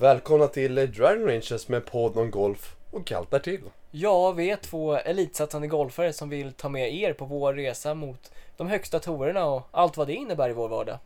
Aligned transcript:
Välkomna 0.00 0.46
till 0.46 0.74
Driving 0.74 1.26
Ranges 1.26 1.68
med 1.68 1.86
podd 1.86 2.16
om 2.16 2.30
golf 2.30 2.76
och 2.90 3.06
kallt 3.06 3.30
därtill. 3.30 3.60
Ja, 3.90 4.32
vi 4.32 4.50
är 4.50 4.56
två 4.56 4.96
elitsatsande 4.96 5.68
golfare 5.68 6.12
som 6.12 6.28
vill 6.28 6.52
ta 6.52 6.68
med 6.68 6.94
er 6.94 7.12
på 7.12 7.24
vår 7.24 7.54
resa 7.54 7.94
mot 7.94 8.32
de 8.56 8.68
högsta 8.68 8.98
tourerna 8.98 9.44
och 9.44 9.68
allt 9.70 9.96
vad 9.96 10.06
det 10.06 10.14
innebär 10.14 10.50
i 10.50 10.52
vår 10.52 10.68
vardag. 10.68 10.98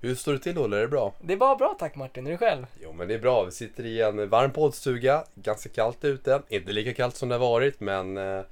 Hur 0.00 0.14
står 0.14 0.32
det 0.32 0.38
till 0.38 0.58
Olle? 0.58 0.76
Är 0.76 0.80
det 0.80 0.88
bra? 0.88 1.12
Det 1.20 1.32
är 1.32 1.36
bara 1.36 1.56
bra 1.56 1.76
tack 1.78 1.94
Martin, 1.94 2.26
är 2.26 2.30
du 2.30 2.36
själv? 2.36 2.66
Jo 2.82 2.92
men 2.92 3.08
det 3.08 3.14
är 3.14 3.18
bra. 3.18 3.44
Vi 3.44 3.52
sitter 3.52 3.86
i 3.86 4.02
en 4.02 4.28
varm 4.28 4.50
poddstuga. 4.50 5.24
Ganska 5.34 5.68
kallt 5.68 6.04
ute. 6.04 6.42
Inte 6.48 6.72
lika 6.72 6.94
kallt 6.94 7.16
som 7.16 7.28
det 7.28 7.34
har 7.34 7.50
varit 7.50 7.80
men 7.80 8.16
eh, 8.16 8.42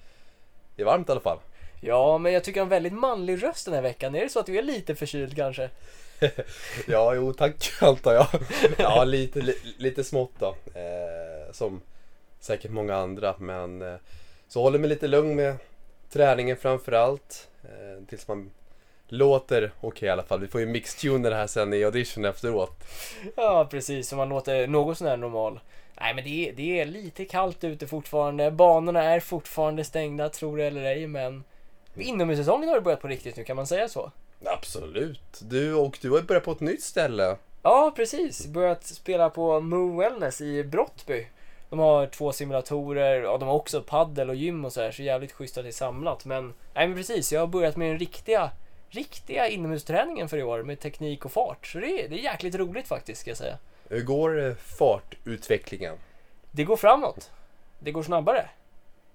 det 0.76 0.82
är 0.82 0.84
varmt 0.84 1.08
i 1.08 1.12
alla 1.12 1.20
fall. 1.20 1.38
Ja, 1.80 2.18
men 2.18 2.32
jag 2.32 2.44
tycker 2.44 2.60
jag 2.60 2.64
har 2.64 2.66
en 2.66 2.82
väldigt 2.82 2.92
manlig 2.92 3.42
röst 3.42 3.64
den 3.64 3.74
här 3.74 3.82
veckan. 3.82 4.14
Är 4.14 4.20
det 4.20 4.28
så 4.28 4.40
att 4.40 4.46
du 4.46 4.58
är 4.58 4.62
lite 4.62 4.94
förkyld 4.94 5.36
kanske? 5.36 5.70
Ja, 6.86 7.14
jo 7.14 7.32
tack 7.32 7.72
antar 7.80 8.12
jag. 8.12 8.26
Ja, 8.78 9.04
lite, 9.04 9.40
li, 9.40 9.54
lite 9.78 10.04
smått 10.04 10.32
då. 10.38 10.46
Eh, 10.74 11.52
som 11.52 11.80
säkert 12.40 12.70
många 12.70 12.96
andra 12.96 13.34
men 13.38 13.82
eh, 13.82 13.94
så 14.48 14.62
håller 14.62 14.78
mig 14.78 14.88
lite 14.88 15.06
lugn 15.06 15.36
med 15.36 15.56
träningen 16.10 16.56
framförallt. 16.56 17.48
Eh, 17.62 18.06
tills 18.08 18.28
man 18.28 18.50
låter 19.08 19.72
okej 19.80 20.06
i 20.06 20.10
alla 20.10 20.22
fall. 20.22 20.40
Vi 20.40 20.48
får 20.48 20.60
ju 20.60 20.66
mixtuna 20.66 21.30
det 21.30 21.36
här 21.36 21.46
sen 21.46 21.74
i 21.74 21.84
audition 21.84 22.24
efteråt. 22.24 22.84
Ja, 23.36 23.68
precis, 23.70 24.08
så 24.08 24.16
man 24.16 24.28
låter 24.28 24.66
något 24.66 24.98
sånär 24.98 25.16
normal. 25.16 25.60
Nej, 26.00 26.14
men 26.14 26.24
det 26.24 26.48
är, 26.48 26.52
det 26.52 26.80
är 26.80 26.84
lite 26.84 27.24
kallt 27.24 27.64
ute 27.64 27.86
fortfarande. 27.86 28.50
Banorna 28.50 29.02
är 29.02 29.20
fortfarande 29.20 29.84
stängda, 29.84 30.28
tror 30.28 30.56
det 30.56 30.64
eller 30.64 30.82
ej, 30.82 31.06
men 31.06 31.44
inomhussäsongen 31.96 32.68
har 32.68 32.76
det 32.76 32.82
börjat 32.82 33.00
på 33.00 33.08
riktigt 33.08 33.36
nu, 33.36 33.44
kan 33.44 33.56
man 33.56 33.66
säga 33.66 33.88
så? 33.88 34.10
Absolut. 34.44 35.40
Du 35.40 35.74
och 35.74 35.98
du 36.02 36.10
har 36.10 36.18
ju 36.18 36.24
börjat 36.24 36.44
på 36.44 36.52
ett 36.52 36.60
nytt 36.60 36.82
ställe. 36.82 37.36
Ja, 37.62 37.92
precis. 37.96 38.46
Börjat 38.46 38.84
spela 38.84 39.30
på 39.30 39.60
Moo 39.60 39.96
Wellness 40.00 40.40
i 40.40 40.64
Brottby. 40.64 41.26
De 41.70 41.78
har 41.78 42.06
två 42.06 42.32
simulatorer, 42.32 43.22
ja, 43.22 43.38
de 43.38 43.48
har 43.48 43.54
också 43.54 43.82
paddel 43.82 44.30
och 44.30 44.36
gym 44.36 44.64
och 44.64 44.72
så 44.72 44.80
här, 44.80 44.90
så 44.90 45.02
jävligt 45.02 45.32
schysst 45.32 45.58
att 45.58 45.64
det 45.64 45.70
är 45.70 45.72
samlat. 45.72 46.24
Men, 46.24 46.54
nej 46.74 46.88
men 46.88 46.96
precis, 46.96 47.32
jag 47.32 47.40
har 47.40 47.46
börjat 47.46 47.76
med 47.76 47.90
den 47.90 47.98
riktiga, 47.98 48.50
riktiga 48.88 49.48
inomhusträningen 49.48 50.28
för 50.28 50.36
i 50.36 50.42
år 50.42 50.62
med 50.62 50.80
teknik 50.80 51.24
och 51.24 51.32
fart. 51.32 51.66
Så 51.66 51.78
det 51.78 52.04
är, 52.04 52.08
det 52.08 52.20
är 52.20 52.22
jäkligt 52.24 52.54
roligt 52.54 52.88
faktiskt, 52.88 53.20
ska 53.20 53.30
jag 53.30 53.36
säga. 53.38 53.58
Hur 53.88 54.02
går 54.02 54.46
eh, 54.46 54.54
fartutvecklingen? 54.54 55.94
Det 56.50 56.64
går 56.64 56.76
framåt. 56.76 57.30
Det 57.78 57.92
går 57.92 58.02
snabbare. 58.02 58.48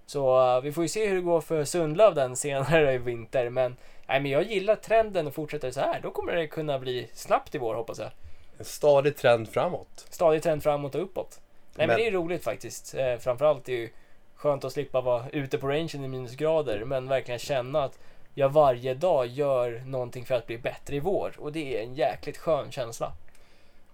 Så 0.09 0.55
uh, 0.55 0.61
vi 0.61 0.71
får 0.71 0.83
ju 0.83 0.87
se 0.87 1.07
hur 1.07 1.15
det 1.15 1.21
går 1.21 1.41
för 1.41 1.65
Sundlöv 1.65 2.15
den 2.15 2.35
senare 2.35 2.93
i 2.93 2.97
vinter. 2.97 3.49
Men, 3.49 3.75
nej, 4.07 4.19
men 4.19 4.31
jag 4.31 4.43
gillar 4.43 4.75
trenden 4.75 5.27
och 5.27 5.33
fortsätter 5.33 5.71
så 5.71 5.79
här. 5.79 5.99
Då 6.03 6.11
kommer 6.11 6.35
det 6.35 6.47
kunna 6.47 6.79
bli 6.79 7.09
snabbt 7.13 7.55
i 7.55 7.57
vår 7.57 7.75
hoppas 7.75 7.99
jag. 7.99 8.09
En 8.57 8.65
stadig 8.65 9.17
trend 9.17 9.49
framåt. 9.49 10.05
Stadig 10.09 10.43
trend 10.43 10.63
framåt 10.63 10.95
och 10.95 11.01
uppåt. 11.01 11.39
Nej 11.75 11.87
men, 11.87 11.87
Men- 11.87 11.97
det 11.97 12.07
är 12.07 12.11
roligt 12.11 12.43
faktiskt. 12.43 12.95
Eh, 12.95 13.17
framförallt 13.17 13.69
är 13.69 13.73
det 13.73 13.79
ju 13.79 13.89
skönt 14.35 14.63
att 14.63 14.73
slippa 14.73 15.01
vara 15.01 15.29
ute 15.29 15.57
på 15.57 15.67
rangen 15.67 16.03
i 16.03 16.07
minusgrader. 16.07 16.83
Men 16.85 17.07
verkligen 17.07 17.39
känna 17.39 17.83
att 17.83 17.99
jag 18.33 18.49
varje 18.49 18.93
dag 18.93 19.27
gör 19.27 19.81
någonting 19.85 20.25
för 20.25 20.35
att 20.35 20.47
bli 20.47 20.57
bättre 20.57 20.95
i 20.95 20.99
vår. 20.99 21.35
Och 21.37 21.51
det 21.51 21.77
är 21.77 21.83
en 21.83 21.95
jäkligt 21.95 22.37
skön 22.37 22.71
känsla. 22.71 23.11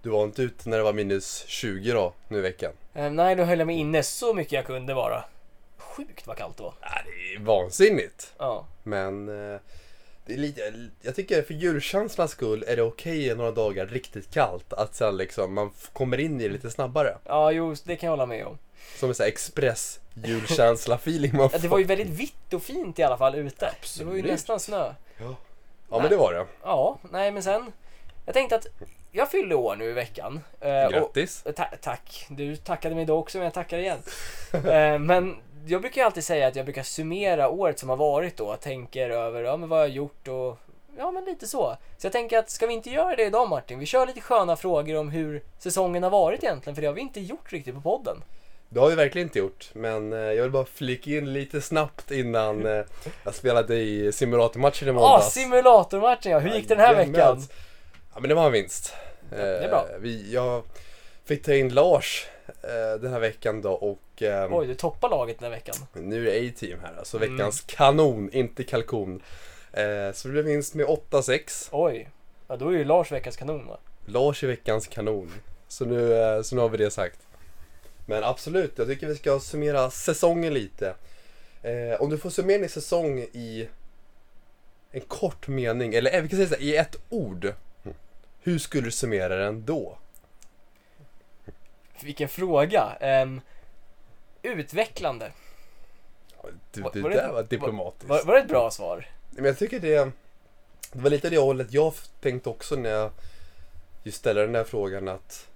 Du 0.02 0.10
var 0.10 0.24
inte 0.24 0.42
ute 0.42 0.68
när 0.68 0.76
det 0.76 0.82
var 0.82 0.92
minus 0.92 1.44
20 1.46 1.92
då, 1.92 2.12
nu 2.28 2.38
i 2.38 2.40
veckan? 2.40 2.72
Eh, 2.94 3.10
nej, 3.10 3.36
då 3.36 3.42
höll 3.44 3.58
jag 3.58 3.66
mig 3.66 3.76
inne 3.76 4.02
så 4.02 4.34
mycket 4.34 4.52
jag 4.52 4.66
kunde 4.66 4.94
bara. 4.94 5.24
Sjukt 5.96 6.26
vad 6.26 6.36
kallt 6.36 6.56
det 6.56 6.62
var. 6.62 6.74
Ja, 6.80 6.88
det 7.04 7.34
är 7.34 7.38
vansinnigt. 7.44 8.32
Ja. 8.38 8.66
Men 8.82 9.28
eh, 9.28 9.60
det 10.26 10.32
är 10.34 10.38
lite, 10.38 10.72
jag 11.02 11.14
tycker 11.14 11.42
för 11.42 11.54
djurkänslans 11.54 12.30
skull 12.30 12.64
är 12.68 12.76
det 12.76 12.82
okej 12.82 13.34
några 13.34 13.50
dagar 13.50 13.86
riktigt 13.86 14.30
kallt. 14.34 14.72
Att 14.72 14.94
sen 14.94 15.16
liksom 15.16 15.54
man 15.54 15.70
kommer 15.92 16.20
in 16.20 16.40
i 16.40 16.44
det 16.48 16.52
lite 16.52 16.70
snabbare. 16.70 17.18
Ja, 17.24 17.52
jo, 17.52 17.74
det 17.84 17.96
kan 17.96 18.06
jag 18.06 18.12
hålla 18.12 18.26
med 18.26 18.46
om. 18.46 18.58
Som 18.98 19.08
en 19.08 19.14
sån 19.14 19.24
här 19.24 19.28
express 19.28 20.00
julkänsla-feeling 20.14 21.32
man 21.36 21.40
Ja, 21.42 21.48
får. 21.48 21.58
det 21.58 21.68
var 21.68 21.78
ju 21.78 21.84
väldigt 21.84 22.08
vitt 22.08 22.52
och 22.54 22.62
fint 22.62 22.98
i 22.98 23.02
alla 23.02 23.16
fall 23.18 23.34
ute. 23.34 23.70
Det 23.98 24.04
var 24.04 24.12
ju 24.12 24.18
Absolut. 24.18 24.32
nästan 24.32 24.60
snö. 24.60 24.92
Ja 25.90 25.98
men 26.00 26.08
det 26.10 26.16
var 26.16 26.32
det. 26.32 26.46
Ja, 26.62 26.98
nej 27.10 27.30
men 27.30 27.42
sen. 27.42 27.72
Jag 28.24 28.34
tänkte 28.34 28.56
att 28.56 28.66
jag 29.12 29.30
fyllde 29.30 29.54
år 29.54 29.76
nu 29.76 29.84
i 29.84 29.92
veckan. 29.92 30.40
Eh, 30.60 30.84
och- 30.84 30.92
Grattis. 30.92 31.44
Ta 31.56 31.64
tack. 31.82 32.26
Du 32.30 32.56
tackade 32.56 32.94
mig 32.94 33.04
då 33.04 33.16
också, 33.18 33.38
men 33.38 33.44
jag 33.44 33.54
tackar 33.54 33.78
igen. 33.78 33.98
eh, 34.52 34.98
men 34.98 35.36
jag 35.66 35.80
brukar 35.80 36.04
alltid 36.04 36.24
säga 36.24 36.46
att 36.46 36.56
jag 36.56 36.64
brukar 36.66 36.82
summera 36.82 37.48
året 37.48 37.78
som 37.78 37.88
har 37.88 37.96
varit 37.96 38.36
då. 38.36 38.56
Tänker 38.56 39.10
över 39.10 39.42
ja, 39.42 39.56
men 39.56 39.68
vad 39.68 39.78
jag 39.78 39.84
har 39.84 39.88
gjort 39.88 40.28
och 40.28 40.58
ja, 40.98 41.10
men 41.10 41.24
lite 41.24 41.46
så. 41.46 41.76
Så 41.98 42.06
jag 42.06 42.12
tänker 42.12 42.38
att 42.38 42.50
ska 42.50 42.66
vi 42.66 42.74
inte 42.74 42.90
göra 42.90 43.16
det 43.16 43.24
idag 43.24 43.48
Martin? 43.48 43.78
Vi 43.78 43.86
kör 43.86 44.06
lite 44.06 44.20
sköna 44.20 44.56
frågor 44.56 44.96
om 44.96 45.08
hur 45.10 45.42
säsongen 45.58 46.02
har 46.02 46.10
varit 46.10 46.42
egentligen, 46.44 46.74
för 46.74 46.82
det 46.82 46.86
har 46.88 46.94
vi 46.94 47.00
inte 47.00 47.20
gjort 47.20 47.52
riktigt 47.52 47.74
på 47.74 47.80
podden. 47.80 48.22
Det 48.68 48.80
har 48.80 48.88
vi 48.88 48.94
verkligen 48.94 49.28
inte 49.28 49.38
gjort. 49.38 49.70
Men 49.72 50.12
eh, 50.12 50.18
jag 50.18 50.42
vill 50.42 50.52
bara 50.52 50.64
flika 50.64 51.10
in 51.10 51.32
lite 51.32 51.60
snabbt 51.60 52.10
innan 52.10 52.66
eh, 52.66 52.84
jag 53.24 53.34
spelade 53.34 53.76
i 53.76 54.12
simulatormatchen 54.12 54.88
i 54.88 54.90
Ja, 54.90 54.92
måndags. 54.94 55.32
simulatormatchen 55.32 56.32
ja. 56.32 56.38
Hur 56.38 56.50
gick 56.54 56.68
det 56.68 56.74
den 56.74 56.84
här 56.84 56.92
Jajamän. 56.94 57.12
veckan? 57.12 57.42
Ja 58.14 58.20
men 58.20 58.28
det 58.28 58.34
var 58.34 58.46
en 58.46 58.52
vinst. 58.52 58.94
det 59.30 59.36
är 59.64 59.68
bra. 59.68 59.86
Eh, 59.92 59.98
Vi, 60.00 60.32
jag 60.32 60.62
fick 61.24 61.42
ta 61.44 61.54
in 61.54 61.68
Lars 61.74 62.26
eh, 62.62 63.00
den 63.00 63.12
här 63.12 63.20
veckan 63.20 63.62
då 63.62 63.72
och 63.72 64.22
eh, 64.22 64.48
Oj, 64.56 64.66
du 64.66 64.74
toppar 64.74 65.08
laget 65.10 65.38
den 65.38 65.44
här 65.52 65.58
veckan. 65.58 65.74
nu 65.92 66.28
är 66.30 66.40
det 66.40 66.48
A-team 66.48 66.78
här. 66.82 66.94
Alltså 66.98 67.16
Mm. 67.16 67.36
veckans 67.36 67.60
kanon, 67.60 68.30
inte 68.32 68.64
kalkon. 68.64 69.22
Eh, 69.72 70.12
så 70.12 70.28
det 70.28 70.32
blev 70.32 70.44
vinst 70.44 70.74
med 70.74 70.86
8-6. 70.86 71.68
Oj. 71.72 72.08
Ja, 72.48 72.56
då 72.56 72.68
är 72.68 72.72
ju 72.72 72.84
Lars 72.84 73.12
veckans 73.12 73.36
kanon 73.36 73.66
va? 73.66 73.78
Lars 74.06 74.44
är 74.44 74.48
veckans 74.48 74.86
kanon. 74.86 75.32
Så 75.68 75.84
nu, 75.84 76.12
eh, 76.14 76.42
så 76.42 76.54
nu 76.54 76.60
har 76.60 76.68
vi 76.68 76.76
det 76.76 76.90
sagt. 76.90 77.18
Men 78.06 78.24
absolut, 78.24 78.78
jag 78.78 78.86
tycker 78.86 79.06
vi 79.06 79.14
ska 79.16 79.40
summera 79.40 79.90
säsongen 79.90 80.54
lite. 80.54 80.94
Eh, 81.62 82.00
om 82.02 82.10
du 82.10 82.18
får 82.18 82.30
summera 82.30 82.58
din 82.58 82.68
säsong 82.68 83.18
i 83.18 83.68
en 84.90 85.00
kort 85.00 85.48
mening, 85.48 85.94
eller 85.94 86.14
eh, 86.14 86.22
vi 86.22 86.28
kan 86.28 86.36
säga 86.36 86.48
så 86.48 86.54
här, 86.54 86.62
i 86.62 86.76
ett 86.76 86.96
ord. 87.08 87.52
Hur 88.42 88.58
skulle 88.58 88.82
du 88.82 88.90
summera 88.90 89.36
den 89.36 89.64
då? 89.64 89.98
Vilken 92.04 92.28
fråga. 92.28 92.96
Ehm, 93.00 93.40
utvecklande. 94.42 95.32
Du, 96.72 96.80
Var- 96.82 96.90
det 96.92 97.00
var 97.02 97.10
det- 97.10 97.16
där 97.16 97.32
var 97.32 97.42
diplomatiskt. 97.42 98.08
Var, 98.08 98.24
var 98.24 98.34
det 98.34 98.40
ett 98.40 98.48
bra 98.48 98.70
svar? 98.70 99.08
Men 99.30 99.44
jag 99.44 99.58
tycker 99.58 99.80
det, 99.80 100.10
det 100.92 101.00
var 101.00 101.10
lite 101.10 101.30
det 101.30 101.38
hållet 101.38 101.72
jag 101.72 101.94
tänkte 102.20 102.48
också 102.48 102.76
när 102.76 102.90
jag 102.90 103.10
just 104.02 104.18
ställde 104.18 104.42
den 104.42 104.52
där 104.52 104.64
frågan 104.64 105.08
att 105.08 105.48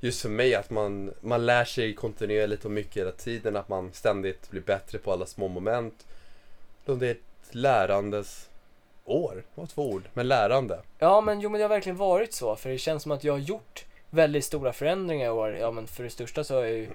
just 0.00 0.22
för 0.22 0.28
mig 0.28 0.54
att 0.54 0.70
man, 0.70 1.14
man 1.20 1.46
lär 1.46 1.64
sig 1.64 1.94
kontinuerligt 1.94 2.64
och 2.64 2.70
mycket 2.70 2.96
hela 2.96 3.12
tiden, 3.12 3.56
att 3.56 3.68
man 3.68 3.92
ständigt 3.92 4.50
blir 4.50 4.60
bättre 4.60 4.98
på 4.98 5.12
alla 5.12 5.26
små 5.26 5.48
moment. 5.48 6.06
Det 6.84 6.92
är 7.06 7.10
ett 7.10 7.18
lärandes 7.50 8.48
år, 9.04 9.34
det 9.54 9.60
var 9.60 9.66
två 9.66 9.90
ord, 9.90 10.02
men 10.14 10.28
lärande. 10.28 10.80
Ja, 10.98 11.20
men 11.20 11.40
jo, 11.40 11.50
men 11.50 11.58
det 11.58 11.64
har 11.64 11.68
verkligen 11.68 11.96
varit 11.96 12.34
så. 12.34 12.56
För 12.56 12.70
det 12.70 12.78
känns 12.78 13.02
som 13.02 13.12
att 13.12 13.24
jag 13.24 13.32
har 13.32 13.38
gjort 13.38 13.84
väldigt 14.16 14.44
stora 14.44 14.72
förändringar 14.72 15.26
i 15.26 15.30
år. 15.30 15.56
Ja, 15.56 15.70
men 15.70 15.86
för 15.86 16.04
det 16.04 16.10
största 16.10 16.44
så 16.44 16.54
har 16.54 16.62
jag 16.62 16.72
ju 16.72 16.88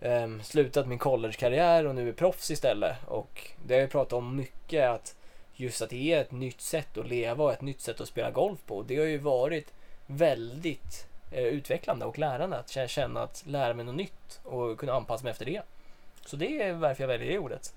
um, 0.00 0.42
slutat 0.42 0.88
min 0.88 0.98
collegekarriär 0.98 1.86
och 1.86 1.94
nu 1.94 2.08
är 2.08 2.12
proffs 2.12 2.50
istället. 2.50 2.96
Och 3.06 3.50
det 3.66 3.74
har 3.74 3.80
jag 3.80 3.90
pratat 3.90 4.12
om 4.12 4.36
mycket 4.36 4.88
att 4.88 5.16
just 5.54 5.82
att 5.82 5.90
det 5.90 6.12
är 6.12 6.20
ett 6.20 6.32
nytt 6.32 6.60
sätt 6.60 6.98
att 6.98 7.08
leva 7.08 7.44
och 7.44 7.52
ett 7.52 7.60
nytt 7.60 7.80
sätt 7.80 8.00
att 8.00 8.08
spela 8.08 8.30
golf 8.30 8.58
på. 8.66 8.82
Det 8.82 8.96
har 8.96 9.06
ju 9.06 9.18
varit 9.18 9.72
väldigt 10.06 11.06
eh, 11.32 11.44
utvecklande 11.44 12.04
och 12.04 12.18
lärande 12.18 12.58
att 12.58 12.90
känna 12.90 13.22
att 13.22 13.44
lära 13.46 13.74
mig 13.74 13.84
något 13.84 13.94
nytt 13.94 14.40
och 14.42 14.78
kunna 14.78 14.92
anpassa 14.92 15.24
mig 15.24 15.30
efter 15.30 15.44
det. 15.44 15.62
Så 16.26 16.36
det 16.36 16.62
är 16.62 16.72
varför 16.72 17.02
jag 17.02 17.08
väljer 17.08 17.28
det 17.28 17.38
ordet. 17.38 17.74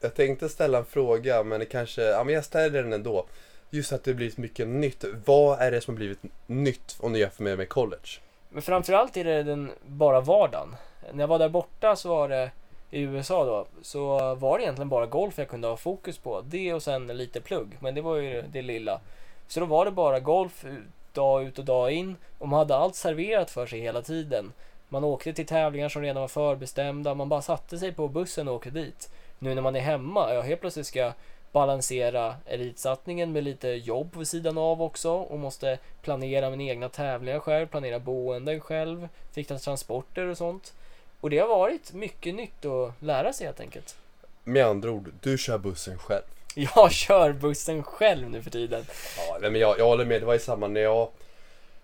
Jag 0.00 0.14
tänkte 0.14 0.48
ställa 0.48 0.78
en 0.78 0.84
fråga, 0.84 1.42
men 1.42 1.60
det 1.60 1.66
kanske, 1.66 2.02
ja 2.02 2.24
men 2.24 2.34
jag 2.34 2.44
ställer 2.44 2.82
den 2.82 2.92
ändå. 2.92 3.26
Just 3.70 3.92
att 3.92 4.04
det 4.04 4.14
blivit 4.14 4.38
mycket 4.38 4.68
nytt. 4.68 5.04
Vad 5.24 5.60
är 5.60 5.70
det 5.70 5.80
som 5.80 5.94
har 5.94 5.96
blivit 5.96 6.18
nytt 6.46 6.96
om 7.00 7.12
du 7.12 7.18
jämför 7.18 7.42
med, 7.42 7.58
med 7.58 7.68
college? 7.68 8.08
Men 8.48 8.62
framförallt 8.62 9.16
är 9.16 9.24
det 9.24 9.42
den 9.42 9.70
bara 9.86 10.20
vardagen. 10.20 10.76
När 11.12 11.22
jag 11.22 11.28
var 11.28 11.38
där 11.38 11.48
borta 11.48 11.96
så 11.96 12.08
var 12.08 12.28
det 12.28 12.50
i 12.90 13.00
USA 13.00 13.44
då, 13.44 13.66
så 13.82 14.34
var 14.34 14.58
det 14.58 14.64
egentligen 14.64 14.88
bara 14.88 15.06
golf 15.06 15.38
jag 15.38 15.48
kunde 15.48 15.68
ha 15.68 15.76
fokus 15.76 16.18
på. 16.18 16.40
Det 16.46 16.74
och 16.74 16.82
sen 16.82 17.06
lite 17.06 17.40
plugg, 17.40 17.76
men 17.80 17.94
det 17.94 18.00
var 18.00 18.16
ju 18.16 18.42
det 18.42 18.62
lilla. 18.62 19.00
Så 19.48 19.60
då 19.60 19.66
var 19.66 19.84
det 19.84 19.90
bara 19.90 20.20
golf 20.20 20.64
dag 21.12 21.44
ut 21.44 21.58
och 21.58 21.64
dag 21.64 21.92
in 21.92 22.16
och 22.38 22.48
man 22.48 22.58
hade 22.58 22.76
allt 22.76 22.94
serverat 22.94 23.50
för 23.50 23.66
sig 23.66 23.80
hela 23.80 24.02
tiden. 24.02 24.52
Man 24.88 25.04
åkte 25.04 25.32
till 25.32 25.46
tävlingar 25.46 25.88
som 25.88 26.02
redan 26.02 26.20
var 26.20 26.28
förbestämda, 26.28 27.14
man 27.14 27.28
bara 27.28 27.42
satte 27.42 27.78
sig 27.78 27.92
på 27.92 28.08
bussen 28.08 28.48
och 28.48 28.54
åkte 28.54 28.70
dit. 28.70 29.10
Nu 29.38 29.54
när 29.54 29.62
man 29.62 29.76
är 29.76 29.80
hemma, 29.80 30.34
ja 30.34 30.40
helt 30.40 30.60
plötsligt 30.60 30.86
ska 30.86 31.12
balansera 31.52 32.36
elitsatsningen 32.46 33.32
med 33.32 33.44
lite 33.44 33.68
jobb 33.68 34.16
vid 34.16 34.28
sidan 34.28 34.58
av 34.58 34.82
också 34.82 35.10
och 35.10 35.38
måste 35.38 35.78
planera 36.02 36.50
mina 36.50 36.62
egna 36.62 36.88
tävlingar 36.88 37.38
själv, 37.40 37.66
planera 37.66 37.98
boenden 37.98 38.60
själv, 38.60 39.08
fixa 39.32 39.58
transporter 39.58 40.26
och 40.26 40.36
sånt. 40.38 40.74
Och 41.20 41.30
det 41.30 41.38
har 41.38 41.48
varit 41.48 41.92
mycket 41.92 42.34
nytt 42.34 42.64
att 42.64 42.92
lära 43.02 43.32
sig 43.32 43.46
helt 43.46 43.60
enkelt. 43.60 43.96
Med 44.44 44.66
andra 44.66 44.90
ord, 44.90 45.10
du 45.20 45.38
kör 45.38 45.58
bussen 45.58 45.98
själv. 45.98 46.22
Jag 46.54 46.92
kör 46.92 47.32
bussen 47.32 47.82
själv 47.82 48.30
nu 48.30 48.42
för 48.42 48.50
tiden. 48.50 48.84
Ja, 49.28 49.38
men 49.40 49.54
jag, 49.54 49.78
jag 49.78 49.84
håller 49.86 50.04
med. 50.04 50.22
Det 50.22 50.26
var 50.26 50.32
ju 50.32 50.38
samma 50.40 50.68
när 50.68 50.80
jag 50.80 51.08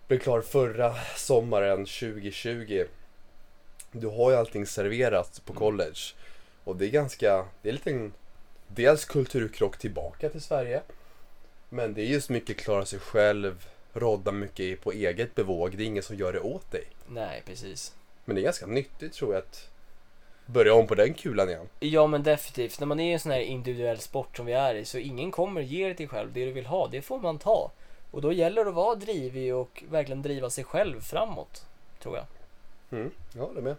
blev 0.09 0.19
klar 0.19 0.41
förra 0.41 0.95
sommaren 1.17 1.77
2020. 1.87 2.85
Du 3.93 4.07
har 4.07 4.31
ju 4.31 4.37
allting 4.37 4.67
serverat 4.67 5.43
på 5.45 5.53
Mm. 5.53 5.61
college. 5.61 6.01
Och 6.65 6.77
det 6.77 6.87
är 6.87 6.91
ganska, 6.91 7.45
det 7.63 7.69
är 7.69 7.73
lite 7.73 7.91
en, 7.91 8.13
dels 8.75 9.05
kulturkrock 9.05 9.79
tillbaka 9.79 10.29
till 10.29 10.41
Sverige. 10.41 10.83
Men 11.69 11.95
det 11.95 12.03
är 12.03 12.07
just 12.07 12.31
mycket 12.31 12.57
klara 12.57 12.87
sig 12.87 12.99
själv, 12.99 13.69
rodda 13.93 14.33
mycket 14.33 14.81
på 14.81 14.93
eget 14.93 15.35
bevåg. 15.35 15.77
Det 15.77 15.83
är 15.83 15.87
ingen 15.87 16.03
som 16.03 16.17
gör 16.17 16.33
det 16.33 16.41
åt 16.41 16.71
dig. 16.71 16.85
Nej, 17.09 17.43
precis. 17.47 17.95
Men 18.25 18.37
det 18.37 18.43
är 18.43 18.45
ganska 18.45 18.67
nyttigt 18.67 19.13
tror 19.13 19.35
jag 19.35 19.39
att 19.39 19.69
börja 20.47 20.75
om 20.75 20.87
på 20.87 20.95
den 20.95 21.15
kulan 21.15 21.49
igen. 21.49 21.69
Ja 21.81 22.07
men 22.07 22.23
definitivt, 22.23 22.81
när 22.81 22.87
man 22.87 23.01
är 23.01 23.11
i 23.11 23.13
en 23.13 23.21
sån 23.21 23.33
här 23.33 23.41
individuell 23.41 23.99
sport 23.99 24.37
som 24.37 24.47
vi 24.47 24.53
är 24.53 24.75
i 24.75 24.85
så 24.85 24.99
ingen 24.99 25.31
kommer 25.31 25.61
ge 25.61 25.89
det 25.89 25.95
till 25.95 26.09
själv. 26.09 26.33
Det 26.33 26.45
du 26.45 26.53
vill 26.53 26.67
ha, 26.67 26.89
det 26.89 27.03
får 27.03 27.21
man 27.21 27.39
ta. 27.39 27.71
Och 28.11 28.21
då 28.21 28.33
gäller 28.33 28.65
det 28.65 28.71
att 28.71 28.77
vara 28.77 28.95
drivig 28.95 29.55
och 29.55 29.85
verkligen 29.91 30.23
driva 30.23 30.51
sig 30.51 30.65
själv 30.65 31.01
framåt. 31.01 31.67
Tror 32.03 32.17
jag. 32.17 32.27
Mm, 32.91 33.11
ja, 33.37 33.51
det 33.55 33.61
med. 33.61 33.77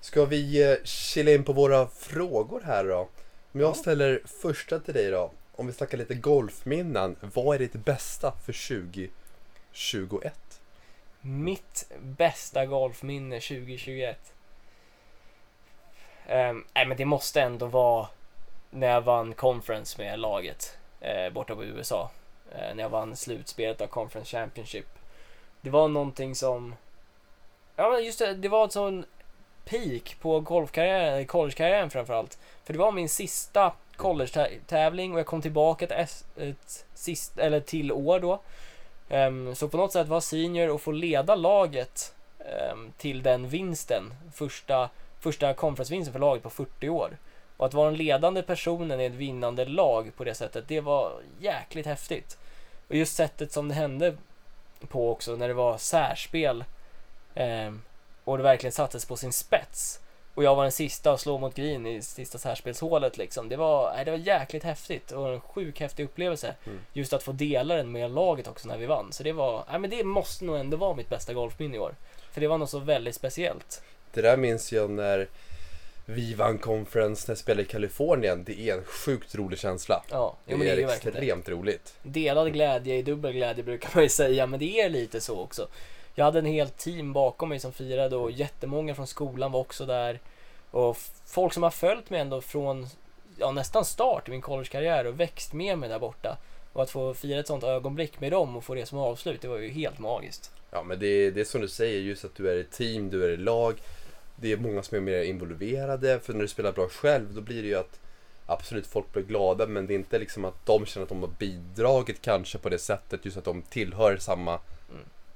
Ska 0.00 0.24
vi 0.24 0.70
eh, 0.70 0.76
kila 0.84 1.30
in 1.30 1.44
på 1.44 1.52
våra 1.52 1.88
frågor 1.88 2.62
här 2.64 2.84
då? 2.84 3.08
Om 3.52 3.60
jag 3.60 3.70
Ja. 3.70 3.74
ställer 3.74 4.22
första 4.42 4.80
till 4.80 4.94
dig 4.94 5.10
då. 5.10 5.30
Om 5.56 5.66
vi 5.66 5.72
snackar 5.72 5.98
lite 5.98 6.14
golfminnen. 6.14 7.16
Vad 7.20 7.54
är 7.54 7.58
ditt 7.58 7.72
bästa 7.84 8.32
för 8.46 8.52
2021? 9.72 10.60
Mitt 11.20 11.92
bästa 12.00 12.66
golfminne 12.66 13.40
2021. 13.40 14.32
Um, 16.28 16.64
nej 16.74 16.86
men 16.86 16.96
det 16.96 17.04
måste 17.04 17.40
ändå 17.42 17.66
vara 17.66 18.06
när 18.70 18.86
jag 18.86 19.00
vann 19.00 19.34
conference 19.34 20.02
med 20.02 20.18
laget 20.20 20.78
eh, 21.00 21.32
borta 21.32 21.54
på 21.54 21.64
USA. 21.64 22.10
Eh, 22.52 22.74
när 22.74 22.82
jag 22.82 22.90
vann 22.90 23.16
slutspelet 23.16 23.80
av 23.80 23.86
conference 23.86 24.30
championship. 24.36 24.86
Det 25.60 25.70
var 25.70 25.88
någonting 25.88 26.34
som... 26.34 26.74
Ja 27.76 27.90
men 27.90 28.04
just 28.04 28.18
det, 28.18 28.34
det 28.34 28.48
var 28.48 28.64
ett 28.64 28.72
sån 28.72 29.04
peak 29.70 30.16
på 30.20 30.40
golfkarriären, 30.40 31.26
collegekarriären 31.26 31.90
framförallt. 31.90 32.38
För 32.64 32.72
det 32.72 32.78
var 32.78 32.92
min 32.92 33.08
sista 33.08 33.72
college-tävling 33.96 35.12
och 35.12 35.18
jag 35.18 35.26
kom 35.26 35.42
tillbaka 35.42 35.86
ett, 35.86 36.24
ett 36.36 36.86
sist, 36.94 37.38
eller 37.38 37.60
till 37.60 37.92
år 37.92 38.20
då. 38.20 38.40
Um, 39.10 39.54
så 39.54 39.68
på 39.68 39.76
något 39.76 39.92
sätt 39.92 40.08
vara 40.08 40.20
senior 40.20 40.70
och 40.70 40.80
få 40.80 40.92
leda 40.92 41.34
laget 41.34 42.14
um, 42.72 42.92
till 42.98 43.22
den 43.22 43.48
vinsten. 43.48 44.14
Första, 44.34 44.90
första 45.20 45.54
conference-vinsten 45.54 46.12
för 46.12 46.20
laget 46.20 46.42
på 46.42 46.50
40 46.50 46.88
år. 46.88 47.16
Och 47.56 47.66
att 47.66 47.74
vara 47.74 47.90
den 47.90 47.98
ledande 47.98 48.42
personen 48.42 49.00
i 49.00 49.04
ett 49.04 49.12
vinnande 49.12 49.64
lag 49.64 50.12
på 50.16 50.24
det 50.24 50.34
sättet, 50.34 50.68
det 50.68 50.80
var 50.80 51.12
jäkligt 51.40 51.86
häftigt. 51.86 52.38
Och 52.88 52.94
just 52.94 53.16
sättet 53.16 53.52
som 53.52 53.68
det 53.68 53.74
hände 53.74 54.16
på 54.88 55.10
också, 55.10 55.36
när 55.36 55.48
det 55.48 55.54
var 55.54 55.78
särspel 55.78 56.64
um, 57.34 57.82
och 58.30 58.36
det 58.36 58.42
verkligen 58.42 58.72
sattes 58.72 59.04
på 59.04 59.16
sin 59.16 59.32
spets. 59.32 60.00
Och 60.34 60.44
jag 60.44 60.54
var 60.54 60.62
den 60.62 60.72
sista 60.72 61.12
att 61.12 61.20
slå 61.20 61.38
mot 61.38 61.54
green 61.54 61.86
i 61.86 62.02
sista 62.02 62.38
särspelshålet 62.38 63.18
liksom. 63.18 63.48
Det 63.48 63.56
var, 63.56 63.92
nej, 63.94 64.04
det 64.04 64.10
var 64.10 64.18
jäkligt 64.18 64.64
häftigt 64.64 65.12
och 65.12 65.28
en 65.28 65.40
sjuk 65.40 65.80
häftig 65.80 66.04
upplevelse. 66.04 66.54
Mm. 66.66 66.78
Just 66.92 67.12
att 67.12 67.22
få 67.22 67.32
dela 67.32 67.74
den 67.74 67.92
med 67.92 68.10
laget 68.10 68.48
också 68.48 68.68
när 68.68 68.76
vi 68.78 68.86
vann. 68.86 69.12
Så 69.12 69.22
det 69.22 69.32
var, 69.32 69.64
nej 69.70 69.80
men 69.80 69.90
det 69.90 70.04
måste 70.04 70.44
nog 70.44 70.56
ändå 70.56 70.76
vara 70.76 70.94
mitt 70.94 71.08
bästa 71.08 71.34
golfminne 71.34 71.76
i 71.76 71.78
år. 71.78 71.94
För 72.32 72.40
det 72.40 72.46
var 72.48 72.58
något 72.58 72.70
så 72.70 72.78
väldigt 72.78 73.14
speciellt. 73.14 73.82
Det 74.14 74.22
där 74.22 74.36
minns 74.36 74.72
jag 74.72 74.90
när 74.90 75.28
vi 76.04 76.34
vann 76.34 76.58
conference 76.58 77.24
när 77.28 77.32
jag 77.32 77.38
spelade 77.38 77.62
i 77.62 77.66
Kalifornien. 77.66 78.44
Det 78.44 78.60
är 78.60 78.74
en 78.78 78.84
sjukt 78.84 79.34
rolig 79.34 79.58
känsla. 79.58 80.02
Ja, 80.10 80.36
Det, 80.44 80.52
jo, 80.52 80.58
det 80.58 80.68
är 80.68 80.72
är 80.72 80.76
ju 80.80 80.86
verkligen 80.86 81.14
det. 81.14 81.18
extremt 81.20 81.48
roligt. 81.48 81.94
Delad 82.02 82.52
glädje 82.52 82.96
i 82.96 83.02
dubbel 83.02 83.32
glädje 83.32 83.64
brukar 83.64 83.90
man 83.94 84.02
ju 84.02 84.08
säga, 84.08 84.46
men 84.46 84.60
det 84.60 84.80
är 84.80 84.88
lite 84.88 85.20
så 85.20 85.38
också. 85.40 85.68
Jag 86.18 86.24
hade 86.24 86.38
en 86.38 86.44
helt 86.44 86.78
team 86.78 87.12
bakom 87.12 87.48
mig 87.48 87.60
som 87.60 87.72
firade 87.72 88.16
och 88.16 88.30
jättemånga 88.30 88.94
från 88.94 89.06
skolan 89.06 89.52
var 89.52 89.60
också 89.60 89.86
där. 89.86 90.20
Och 90.70 90.96
folk 91.26 91.52
som 91.52 91.62
har 91.62 91.70
följt 91.70 92.10
mig 92.10 92.20
ändå 92.20 92.40
från 92.40 92.86
ja, 93.36 93.52
nästan 93.52 93.84
start 93.84 94.28
i 94.28 94.30
min 94.30 94.40
collegekarriär 94.40 95.06
och 95.06 95.20
växt 95.20 95.52
med 95.52 95.78
mig 95.78 95.88
där 95.88 95.98
borta. 95.98 96.36
Och 96.72 96.82
att 96.82 96.90
få 96.90 97.14
fira 97.14 97.40
ett 97.40 97.46
sånt 97.46 97.64
ögonblick 97.64 98.20
med 98.20 98.32
dem 98.32 98.56
och 98.56 98.64
få 98.64 98.74
det 98.74 98.86
som 98.86 98.98
avslut, 98.98 99.40
det 99.40 99.48
var 99.48 99.58
ju 99.58 99.68
helt 99.68 99.98
magiskt. 99.98 100.50
Ja 100.70 100.82
men 100.82 100.98
det, 100.98 101.30
det 101.30 101.40
är 101.40 101.44
som 101.44 101.60
du 101.60 101.68
säger, 101.68 102.00
just 102.00 102.24
att 102.24 102.34
du 102.34 102.50
är 102.50 102.56
i 102.56 102.64
team, 102.64 103.10
du 103.10 103.24
är 103.24 103.28
i 103.28 103.36
lag. 103.36 103.74
Det 104.36 104.52
är 104.52 104.56
många 104.56 104.82
som 104.82 104.96
är 104.96 105.00
mer 105.00 105.22
involverade. 105.22 106.20
För 106.20 106.32
när 106.32 106.40
du 106.40 106.48
spelar 106.48 106.72
bra 106.72 106.88
själv 106.88 107.34
då 107.34 107.40
blir 107.40 107.62
det 107.62 107.68
ju 107.68 107.78
att 107.78 108.00
absolut 108.46 108.86
folk 108.86 109.12
blir 109.12 109.22
glada 109.22 109.66
men 109.66 109.86
det 109.86 109.92
är 109.92 109.98
inte 109.98 110.18
liksom 110.18 110.44
att 110.44 110.66
de 110.66 110.86
känner 110.86 111.02
att 111.02 111.08
de 111.08 111.20
har 111.20 111.30
bidragit 111.38 112.22
kanske 112.22 112.58
på 112.58 112.68
det 112.68 112.78
sättet. 112.78 113.24
Just 113.24 113.36
att 113.36 113.44
de 113.44 113.62
tillhör 113.62 114.16
samma 114.16 114.60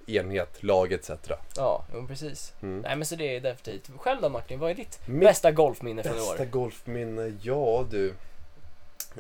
enhet, 0.07 0.63
lag 0.63 0.93
etc. 0.93 1.11
Ja, 1.57 1.85
jo, 1.95 2.07
precis. 2.07 2.53
Mm. 2.63 2.81
Nej 2.81 2.97
men 2.97 3.07
så 3.07 3.17
det 3.17 3.37
är 3.37 3.41
definitivt. 3.41 3.91
Själv 3.99 4.21
då 4.23 4.29
Martin, 4.29 4.59
vad 4.59 4.71
är 4.71 4.75
ditt 4.75 4.99
Mitt 5.07 5.29
bästa 5.29 5.51
golfminne 5.51 6.03
från 6.03 6.13
i 6.13 6.17
Bästa 6.17 6.43
år? 6.43 6.47
golfminne? 6.47 7.33
Ja 7.43 7.87
du. 7.91 8.15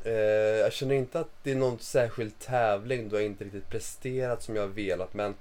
Eh, 0.04 0.12
jag 0.60 0.72
känner 0.72 0.94
inte 0.94 1.20
att 1.20 1.28
det 1.42 1.50
är 1.50 1.56
någon 1.56 1.78
särskild 1.78 2.38
tävling 2.38 3.08
då 3.08 3.16
jag 3.16 3.24
inte 3.24 3.44
riktigt 3.44 3.68
presterat 3.68 4.42
som 4.42 4.56
jag 4.56 4.62
har 4.62 4.68
velat 4.68 5.14
men 5.14 5.34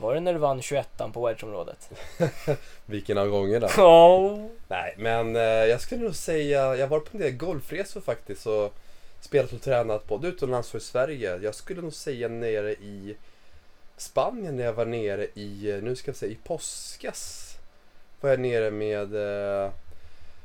Var 0.00 0.14
det 0.14 0.20
när 0.20 0.32
du 0.32 0.38
vann 0.38 0.62
21 0.62 0.88
på 1.12 1.26
wedgeområdet? 1.26 1.90
vilken 2.86 3.18
av 3.18 3.28
gångerna? 3.28 3.68
Oh. 3.78 4.46
Nej, 4.68 4.94
men 4.98 5.36
eh, 5.36 5.42
jag 5.42 5.80
skulle 5.80 6.04
nog 6.04 6.14
säga, 6.14 6.76
jag 6.76 6.88
varit 6.88 7.04
på 7.10 7.16
en 7.16 7.22
del 7.22 7.32
golfresor 7.32 8.00
faktiskt 8.00 8.46
och 8.46 8.74
spelat 9.20 9.52
och 9.52 9.62
tränat 9.62 10.06
både 10.06 10.28
utomlands 10.28 10.74
och 10.74 10.80
i 10.80 10.84
Sverige. 10.84 11.38
Jag 11.42 11.54
skulle 11.54 11.82
nog 11.82 11.94
säga 11.94 12.28
nere 12.28 12.72
i 12.72 13.16
Spanien 13.98 14.56
när 14.56 14.64
jag 14.64 14.72
var 14.72 14.84
nere 14.86 15.24
i, 15.24 15.80
nu 15.82 15.96
ska 15.96 16.08
jag 16.08 16.16
säga 16.16 16.32
i 16.32 16.38
påskas. 16.44 17.54
Var 18.20 18.30
jag 18.30 18.40
nere 18.40 18.70
med 18.70 19.14
eh, 19.64 19.70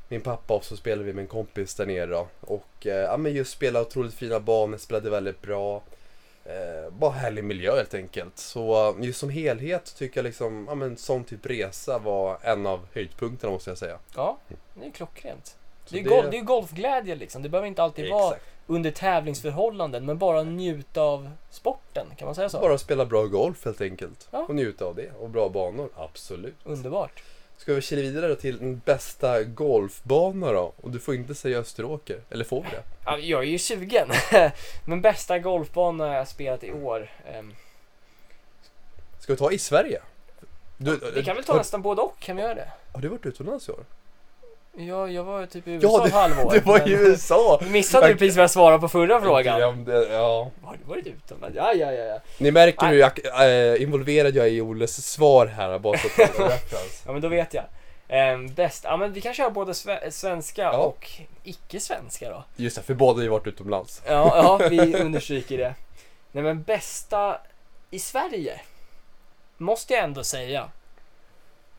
min 0.08 0.22
pappa 0.22 0.54
och 0.54 0.66
så 0.66 0.78
spelade 0.78 1.04
vi 1.04 1.14
med 1.14 1.22
en 1.22 1.28
kompis 1.28 1.76
där 1.76 1.86
nere 1.86 2.06
då. 2.06 2.28
Och 2.42 2.88
eh, 2.88 2.96
ja, 2.96 3.18
men 3.18 3.34
just 3.34 3.52
spela 3.52 3.82
otroligt 3.82 4.14
fina 4.14 4.40
banor, 4.40 4.78
spelade 4.78 5.10
väldigt 5.10 5.42
bra. 5.42 5.82
Eh, 6.46 6.90
bara 6.94 7.12
härlig 7.12 7.44
miljö 7.44 7.76
helt 7.76 7.94
enkelt. 7.94 8.38
Så 8.38 8.90
eh, 9.00 9.06
just 9.06 9.20
som 9.20 9.30
helhet 9.30 9.96
tycker 9.98 10.18
jag 10.20 10.24
liksom, 10.24 10.66
ja 10.70 10.76
men 10.76 10.98
sån 10.98 11.24
typ 11.24 11.46
resa 11.46 11.98
var 12.00 12.38
en 12.42 12.66
av 12.68 12.88
höjdpunkterna 12.94 13.54
måste 13.54 13.70
jag 13.70 13.78
säga. 13.78 14.00
Ja, 14.16 14.38
det 14.74 14.86
är 14.86 14.92
klockrent. 14.92 15.58
Det 15.90 16.00
är, 16.00 16.04
gol- 16.04 16.28
det 16.32 16.38
är 16.38 16.42
golfglädje 16.42 17.16
liksom. 17.16 17.42
Det 17.44 17.50
behöver 17.50 17.68
inte 17.68 17.84
alltid 17.84 18.10
vara 18.10 18.36
Exakt. 18.36 18.50
Under 18.68 18.92
tävlingsförhållanden, 18.92 20.06
men 20.06 20.18
bara 20.18 20.44
njuta 20.44 21.02
av 21.02 21.30
sporten. 21.50 22.08
Kan 22.18 22.26
man 22.26 22.36
säga 22.36 22.50
så? 22.50 22.60
Bara 22.60 22.78
spela 22.78 23.06
bra 23.06 23.26
golf 23.26 23.66
helt 23.66 23.82
enkelt. 23.82 24.28
Ja. 24.32 24.46
Och 24.50 24.56
njuta 24.56 24.86
av 24.86 24.96
det. 24.96 25.12
Och 25.20 25.30
bra 25.30 25.50
banor, 25.50 25.90
absolut. 25.96 26.56
Underbart. 26.64 27.24
Ska 27.58 27.74
vi 27.74 27.82
kila 27.82 28.02
vidare 28.02 28.36
till 28.36 28.58
den 28.60 28.82
bästa 28.86 29.44
golfbana 29.44 30.52
då? 30.52 30.74
Och 30.82 30.92
du 30.92 31.00
får 31.00 31.16
inte 31.16 31.36
säga 31.36 31.60
Österåker. 31.60 32.22
Eller 32.30 32.46
får 32.46 32.62
vi 32.64 32.70
det? 32.70 32.84
Ja, 33.06 33.18
jag 33.18 33.44
är 33.44 33.48
ju 33.48 33.60
sugen. 33.60 34.08
men 34.86 35.02
bästa 35.02 35.40
golfbana 35.40 36.14
jag 36.14 36.28
spelat 36.28 36.64
i 36.64 36.72
år. 36.72 37.12
ehm, 37.34 37.54
Ska 39.20 39.34
vi 39.34 39.38
ta 39.38 39.52
i 39.52 39.58
Sverige? 39.58 40.02
Du, 40.78 41.00
vi 41.16 41.24
kan 41.24 41.36
väl 41.36 41.46
ta 41.46 41.54
har, 41.54 41.58
nästan 41.58 41.82
både 41.82 42.02
och, 42.02 42.20
kan 42.20 42.36
vi 42.36 42.42
göra 42.42 42.56
det? 42.56 42.72
har 42.94 43.02
du 43.02 43.08
varit 43.08 43.26
utomlands 43.26 43.70
i 43.70 43.72
år? 43.72 43.86
Ja, 44.78 45.08
jag 45.10 45.24
var 45.24 45.46
typ 45.46 45.68
i 45.68 45.72
USA 45.72 45.88
Ja, 45.88 46.08
ett 46.08 46.14
halvår. 46.14 46.52
Du 46.52 46.60
var 46.60 46.88
i 46.88 46.92
USA! 46.92 47.60
Missade 47.68 48.08
du 48.08 48.16
precis 48.16 48.36
vad 48.36 48.44
jag 48.44 48.52
svarade 48.52 48.80
på 48.80 48.90
förra 48.90 49.22
frågan? 49.22 49.46
Jag 49.60 49.76
glömde, 49.76 50.08
ja. 50.14 50.52
Har 50.64 50.74
du 50.78 50.84
varit 50.90 51.08
utomlands? 51.08 51.56
Ja, 51.58 51.74
ja, 51.74 51.92
ja, 51.92 52.04
ja. 52.04 52.20
Ni 52.38 52.52
märker 52.52 52.88
hur 52.88 52.98
jag, 53.00 53.12
äh, 53.76 53.82
involverad 53.82 54.36
jag 54.36 54.46
är 54.48 54.52
i 54.52 54.62
Olles 54.62 55.06
svar 55.12 55.46
här. 55.46 55.80
Bara 55.80 55.98
så 55.98 56.08
att 56.08 56.38
det. 56.38 56.44
Ja, 57.06 57.12
men 57.12 57.22
då 57.22 57.28
vet 57.28 57.54
jag. 57.54 57.64
Ehm, 58.08 58.54
bäst, 58.54 58.84
ja 58.84 58.98
men 58.98 59.14
vi 59.14 59.22
kan 59.22 59.34
köra 59.34 59.50
både 59.50 59.72
sve- 59.72 60.10
svenska 60.10 60.62
Ja. 60.62 60.78
och 60.78 61.10
icke-svenska 61.44 62.30
då. 62.30 62.44
Just 62.56 62.76
det, 62.76 62.82
för 62.82 62.94
båda 62.94 63.18
har 63.18 63.24
ju 63.24 63.30
varit 63.30 63.48
utomlands. 63.48 64.02
Ja, 64.06 64.60
ja, 64.62 64.68
vi 64.70 64.96
understryker 65.02 65.58
det. 65.58 65.76
Nej 66.32 66.44
men 66.44 66.64
bästa 66.64 67.38
i 67.90 68.00
Sverige, 68.00 68.62
måste 69.58 69.94
jag 69.94 70.04
ändå 70.04 70.24
säga. 70.24 70.70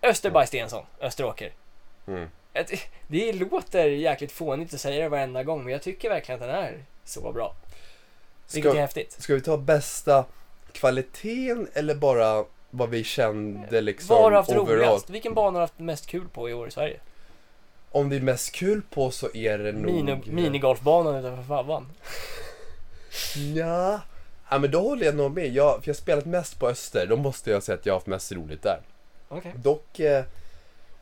Österberg 0.03 0.47
Stensson, 0.47 0.85
Österåker. 1.01 1.53
Mm. 2.07 2.29
Det 3.07 3.33
låter 3.33 3.85
jäkligt 3.87 4.33
fånigt 4.33 4.75
att 4.75 4.81
säga 4.81 5.03
det 5.03 5.09
varenda 5.09 5.43
gång, 5.43 5.65
men 5.65 5.73
jag 5.73 5.83
tycker 5.83 6.09
verkligen 6.09 6.41
att 6.43 6.49
den 6.49 6.57
är 6.57 6.85
så 7.05 7.33
bra. 7.33 7.55
Vilket 8.53 8.71
är 8.71 8.75
Ska, 8.75 8.81
häftigt. 8.81 9.13
ska 9.23 9.35
vi 9.35 9.41
ta 9.41 9.57
bästa 9.57 10.25
kvaliteten 10.73 11.69
eller 11.75 11.95
bara 11.95 12.45
vad 12.71 12.91
vi 12.91 13.05
kände 13.05 13.81
liksom 13.81 14.15
Vad 14.17 14.23
har 14.23 14.33
haft 14.33 14.51
overall? 14.51 14.69
roligast? 14.69 15.11
Vilken 15.11 15.35
bana 15.35 15.47
har 15.49 15.53
du 15.53 15.61
haft 15.61 15.79
mest 15.79 16.07
kul 16.07 16.29
på 16.29 16.51
i 16.51 16.55
år 16.55 16.69
i 16.69 16.71
Sverige? 16.71 17.01
Om 17.91 18.09
det 18.09 18.17
är 18.17 18.21
mest 18.21 18.53
kul 18.53 18.83
på 18.91 19.11
så 19.11 19.29
är 19.35 19.59
det 19.59 19.73
nog... 19.73 19.93
Mini, 19.93 20.21
minigolfbanan 20.27 21.15
utanför 21.17 21.43
Favvan. 21.43 21.93
Ja. 23.55 24.01
ja, 24.51 24.59
men 24.59 24.71
då 24.71 24.81
håller 24.81 25.07
jag 25.07 25.15
nog 25.15 25.35
med. 25.35 25.47
Jag, 25.55 25.75
för 25.83 25.89
jag 25.89 25.95
har 25.95 26.01
spelat 26.01 26.25
mest 26.25 26.59
på 26.59 26.69
Öster. 26.69 27.07
Då 27.07 27.17
måste 27.17 27.51
jag 27.51 27.63
säga 27.63 27.79
att 27.79 27.87
jag 27.87 27.93
har 27.93 27.97
haft 27.97 28.07
mest 28.07 28.33
roligt 28.33 28.63
där. 28.63 28.81
Okej. 29.29 29.53
Dock 29.57 30.01
eh, 30.01 30.25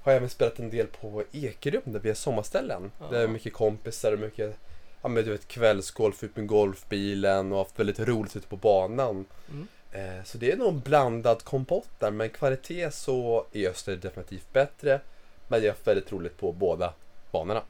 har 0.03 0.13
jag 0.13 0.17
även 0.17 0.31
spelat 0.31 0.59
en 0.59 0.71
del 0.71 0.87
på 0.87 1.23
Ekerum 1.33 1.83
där 1.85 2.01
vi 2.01 2.09
har 2.09 2.15
sommarställen. 2.15 2.91
Ja. 3.01 3.07
Det 3.11 3.23
är 3.23 3.29
mycket 3.29 3.53
kompisar 3.53 4.13
och 4.13 4.19
mycket 4.19 4.57
ja, 5.03 5.09
men 5.09 5.25
du 5.25 5.31
vet, 5.31 5.49
kvällsgolf 5.49 6.25
ut 6.25 6.37
med 6.37 6.47
golfbilen 6.47 7.53
och 7.53 7.59
haft 7.59 7.79
väldigt 7.79 8.01
roligt 8.01 8.37
ute 8.37 8.47
på 8.47 8.57
banan. 8.57 9.25
Mm. 9.51 9.69
Eh, 9.93 10.25
så 10.25 10.39
det 10.39 10.53
är 10.53 10.57
nog 10.57 10.69
en 10.69 10.81
blandad 10.81 11.45
kompott 11.45 11.89
där, 11.99 12.11
men 12.11 12.29
kvalitet 12.29 12.91
så 12.91 13.47
är 13.53 13.69
Öster 13.69 13.97
definitivt 13.97 14.53
bättre. 14.53 15.01
Men 15.49 15.61
jag 15.61 15.69
är 15.69 15.85
väldigt 15.85 16.13
roligt 16.13 16.39
på 16.39 16.53
båda 16.53 16.93
banorna. 17.31 17.63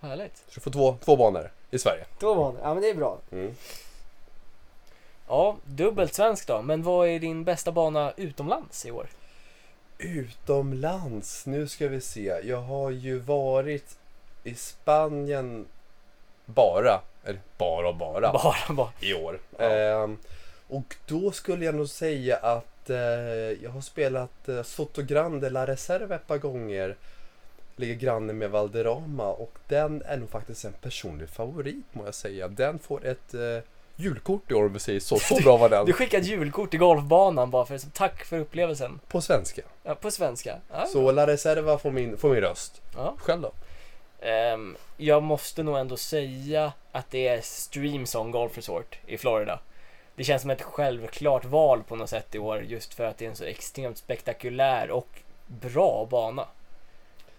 Härligt. 0.00 0.36
Så 0.36 0.54
du 0.54 0.60
får 0.60 0.70
två, 0.70 0.96
två 1.04 1.16
banor 1.16 1.50
i 1.70 1.78
Sverige. 1.78 2.04
Var 2.20 2.52
det. 2.52 2.58
Ja 2.62 2.74
men 2.74 2.82
det 2.82 2.90
är 2.90 2.94
bra. 2.94 3.18
Mm. 3.32 3.54
Ja, 5.28 5.56
dubbelt 5.64 6.14
svensk 6.14 6.46
då. 6.46 6.62
Men 6.62 6.82
vad 6.82 7.08
är 7.08 7.18
din 7.18 7.44
bästa 7.44 7.72
bana 7.72 8.12
utomlands 8.16 8.86
i 8.86 8.90
år? 8.90 9.06
Utomlands, 9.98 11.46
nu 11.46 11.68
ska 11.68 11.88
vi 11.88 12.00
se. 12.00 12.40
Jag 12.44 12.60
har 12.60 12.90
ju 12.90 13.18
varit 13.18 13.98
i 14.44 14.54
Spanien 14.54 15.66
bara, 16.46 17.00
eller 17.24 17.40
bara 17.58 17.88
och 17.88 17.96
bara, 17.96 18.32
Bara, 18.32 18.74
bara. 18.74 18.92
i 19.00 19.14
år. 19.14 19.38
Ja. 19.58 19.64
Ehm, 19.64 20.16
och 20.68 20.96
då 21.06 21.32
skulle 21.32 21.64
jag 21.64 21.74
nog 21.74 21.88
säga 21.88 22.36
att 22.36 22.90
eh, 22.90 22.96
jag 23.62 23.70
har 23.70 23.80
spelat 23.80 24.48
eh, 24.48 24.62
Soto 24.62 25.02
Grande 25.02 25.50
La 25.50 25.66
Reserva 25.66 26.14
ett 26.14 26.26
par 26.26 26.38
gånger. 26.38 26.96
Ligger 27.76 27.94
granne 27.94 28.32
med 28.32 28.50
Valderrama 28.50 29.28
och 29.28 29.58
den 29.68 30.02
är 30.02 30.16
nog 30.16 30.30
faktiskt 30.30 30.64
en 30.64 30.72
personlig 30.72 31.28
favorit 31.28 31.84
må 31.92 32.04
jag 32.04 32.14
säga. 32.14 32.48
Den 32.48 32.78
får 32.78 33.06
ett 33.06 33.34
eh, 33.34 33.58
julkort 34.00 34.50
i 34.50 34.54
år 34.54 34.66
om 34.66 34.72
vi 34.72 34.78
säger 34.78 35.00
så. 35.00 35.18
Så 35.18 35.34
bra 35.42 35.56
var 35.56 35.68
den. 35.68 35.86
Du 35.86 35.92
skickade 35.92 36.20
ett 36.22 36.28
julkort 36.28 36.70
till 36.70 36.78
golfbanan 36.80 37.50
bara 37.50 37.66
för 37.66 37.78
tack 37.92 38.24
för 38.24 38.38
upplevelsen. 38.38 39.00
På 39.08 39.20
svenska. 39.20 39.62
Ja, 39.82 39.94
på 39.94 40.10
svenska. 40.10 40.56
Ja, 40.72 40.86
Så 40.86 41.12
La 41.12 41.26
Reserva 41.26 41.78
får 41.78 41.90
min, 41.90 42.16
får 42.16 42.28
min 42.30 42.40
röst. 42.40 42.82
ja. 42.96 43.14
Själv 43.18 43.42
då? 43.42 43.52
Ehm, 44.20 44.76
jag 44.96 45.22
måste 45.22 45.62
nog 45.62 45.78
ändå 45.78 45.96
säga 45.96 46.72
att 46.92 47.10
det 47.10 47.28
är 47.28 47.40
Streamsong 47.40 48.30
Golf 48.30 48.56
Resort 48.56 48.98
i 49.06 49.18
Florida. 49.18 49.60
Det 50.16 50.24
känns 50.24 50.42
som 50.42 50.50
ett 50.50 50.62
självklart 50.62 51.44
val 51.44 51.82
på 51.82 51.96
något 51.96 52.10
sätt 52.10 52.34
i 52.34 52.38
år 52.38 52.62
just 52.62 52.94
för 52.94 53.04
att 53.04 53.18
det 53.18 53.24
är 53.24 53.28
en 53.30 53.36
så 53.36 53.44
extremt 53.44 53.98
spektakulär 53.98 54.90
och 54.90 55.08
bra 55.46 56.06
bana. 56.10 56.46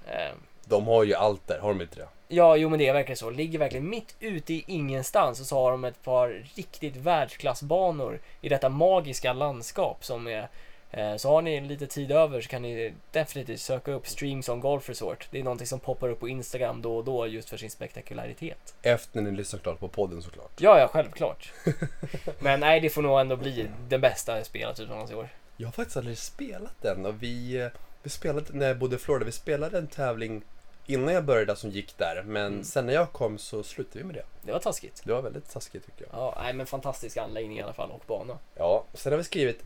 Ehm, 0.08 0.36
De 0.66 0.88
har 0.88 1.04
ju 1.04 1.14
allt 1.14 1.48
där, 1.48 1.60
har 1.60 1.70
de 1.70 1.82
inte 1.82 1.96
det? 1.96 2.08
Ja, 2.32 2.56
jo 2.56 2.70
men 2.70 2.80
det 2.80 2.88
är 2.88 2.94
verkligen 2.94 3.18
så. 3.18 3.30
Ligger 3.30 3.60
verkligen 3.60 3.90
mitt 3.90 4.16
ute 4.20 4.54
i 4.54 4.64
ingenstans 4.68 5.40
och 5.40 5.46
så 5.46 5.56
har 5.56 5.72
de 5.72 5.86
ett 5.86 6.04
par 6.04 6.46
riktigt 6.56 6.96
världsklassbanor 6.96 8.20
i 8.42 8.50
detta 8.50 8.70
magiska 8.70 9.34
landskap 9.34 10.06
som 10.06 10.28
är 10.28 10.50
eh, 10.92 11.16
så 11.16 11.30
har 11.30 11.42
ni 11.42 11.62
lite 11.62 11.88
tid 11.88 12.12
över 12.12 12.42
så 12.42 12.50
kan 12.50 12.62
ni 12.62 12.94
definitivt 13.12 13.60
söka 13.60 13.92
upp 13.92 14.08
Streams 14.08 14.50
on 14.50 14.60
Golf 14.60 14.90
Resort. 14.90 15.28
Det 15.32 15.40
är 15.40 15.44
någonting 15.44 15.68
som 15.68 15.80
poppar 15.80 16.10
upp 16.10 16.20
på 16.20 16.30
Instagram 16.30 16.82
då 16.82 16.98
och 16.98 17.04
då 17.04 17.28
just 17.28 17.50
för 17.50 17.58
sin 17.58 17.70
spektakularitet. 17.70 18.76
Efter 18.82 19.22
ni 19.22 19.32
lyssnar 19.32 19.60
klart 19.60 19.80
på 19.80 19.88
podden 19.88 20.22
såklart. 20.22 20.52
Ja, 20.58 20.80
ja, 20.80 20.88
självklart. 20.88 21.54
Men 22.40 22.60
nej, 22.60 22.80
det 22.80 22.90
får 22.90 23.02
nog 23.02 23.20
ändå 23.20 23.36
bli 23.36 23.68
den 23.88 24.02
bästa 24.02 24.44
spelat 24.44 24.80
utomlands 24.80 25.12
i 25.12 25.16
år. 25.16 25.30
Jag 25.58 25.68
har 25.68 25.72
faktiskt 25.72 25.98
aldrig 25.98 26.18
spelat 26.18 26.82
den 26.82 27.06
och 27.06 27.24
vi, 27.24 27.62
eh, 27.62 27.68
vi 28.04 28.10
spelade, 28.10 28.46
när 28.54 28.68
jag 28.68 28.78
bodde 28.78 28.96
i 28.96 29.00
Florida, 29.00 29.26
vi 29.26 29.32
spelade 29.32 29.78
en 29.78 29.88
tävling 29.88 30.42
innan 30.90 31.14
jag 31.14 31.24
började 31.26 31.56
som 31.56 31.70
gick 31.70 31.98
där. 31.98 32.24
Men 32.26 32.46
Mm. 32.54 32.64
sen 32.64 32.86
när 32.86 32.94
jag 32.94 33.12
kom 33.12 33.38
så 33.38 33.64
slutade 33.64 34.00
vi 34.00 34.04
med 34.06 34.16
det. 34.16 34.26
Det 34.42 34.52
var 34.52 34.60
taskigt. 34.60 35.02
Det 35.04 35.14
var 35.14 35.22
väldigt 35.22 35.50
taskigt 35.52 35.86
tycker 35.86 36.06
jag. 36.12 36.20
Ja, 36.22 36.38
nej 36.42 36.54
men 36.54 36.66
fantastisk 36.66 37.18
anläggning 37.18 37.58
i 37.60 37.62
alla 37.62 37.74
fall 37.74 37.92
och 37.92 38.04
bana. 38.08 38.38
Ja, 38.56 38.86
sen 38.94 39.12
har 39.14 39.18
vi 39.18 39.24
skrivit 39.24 39.64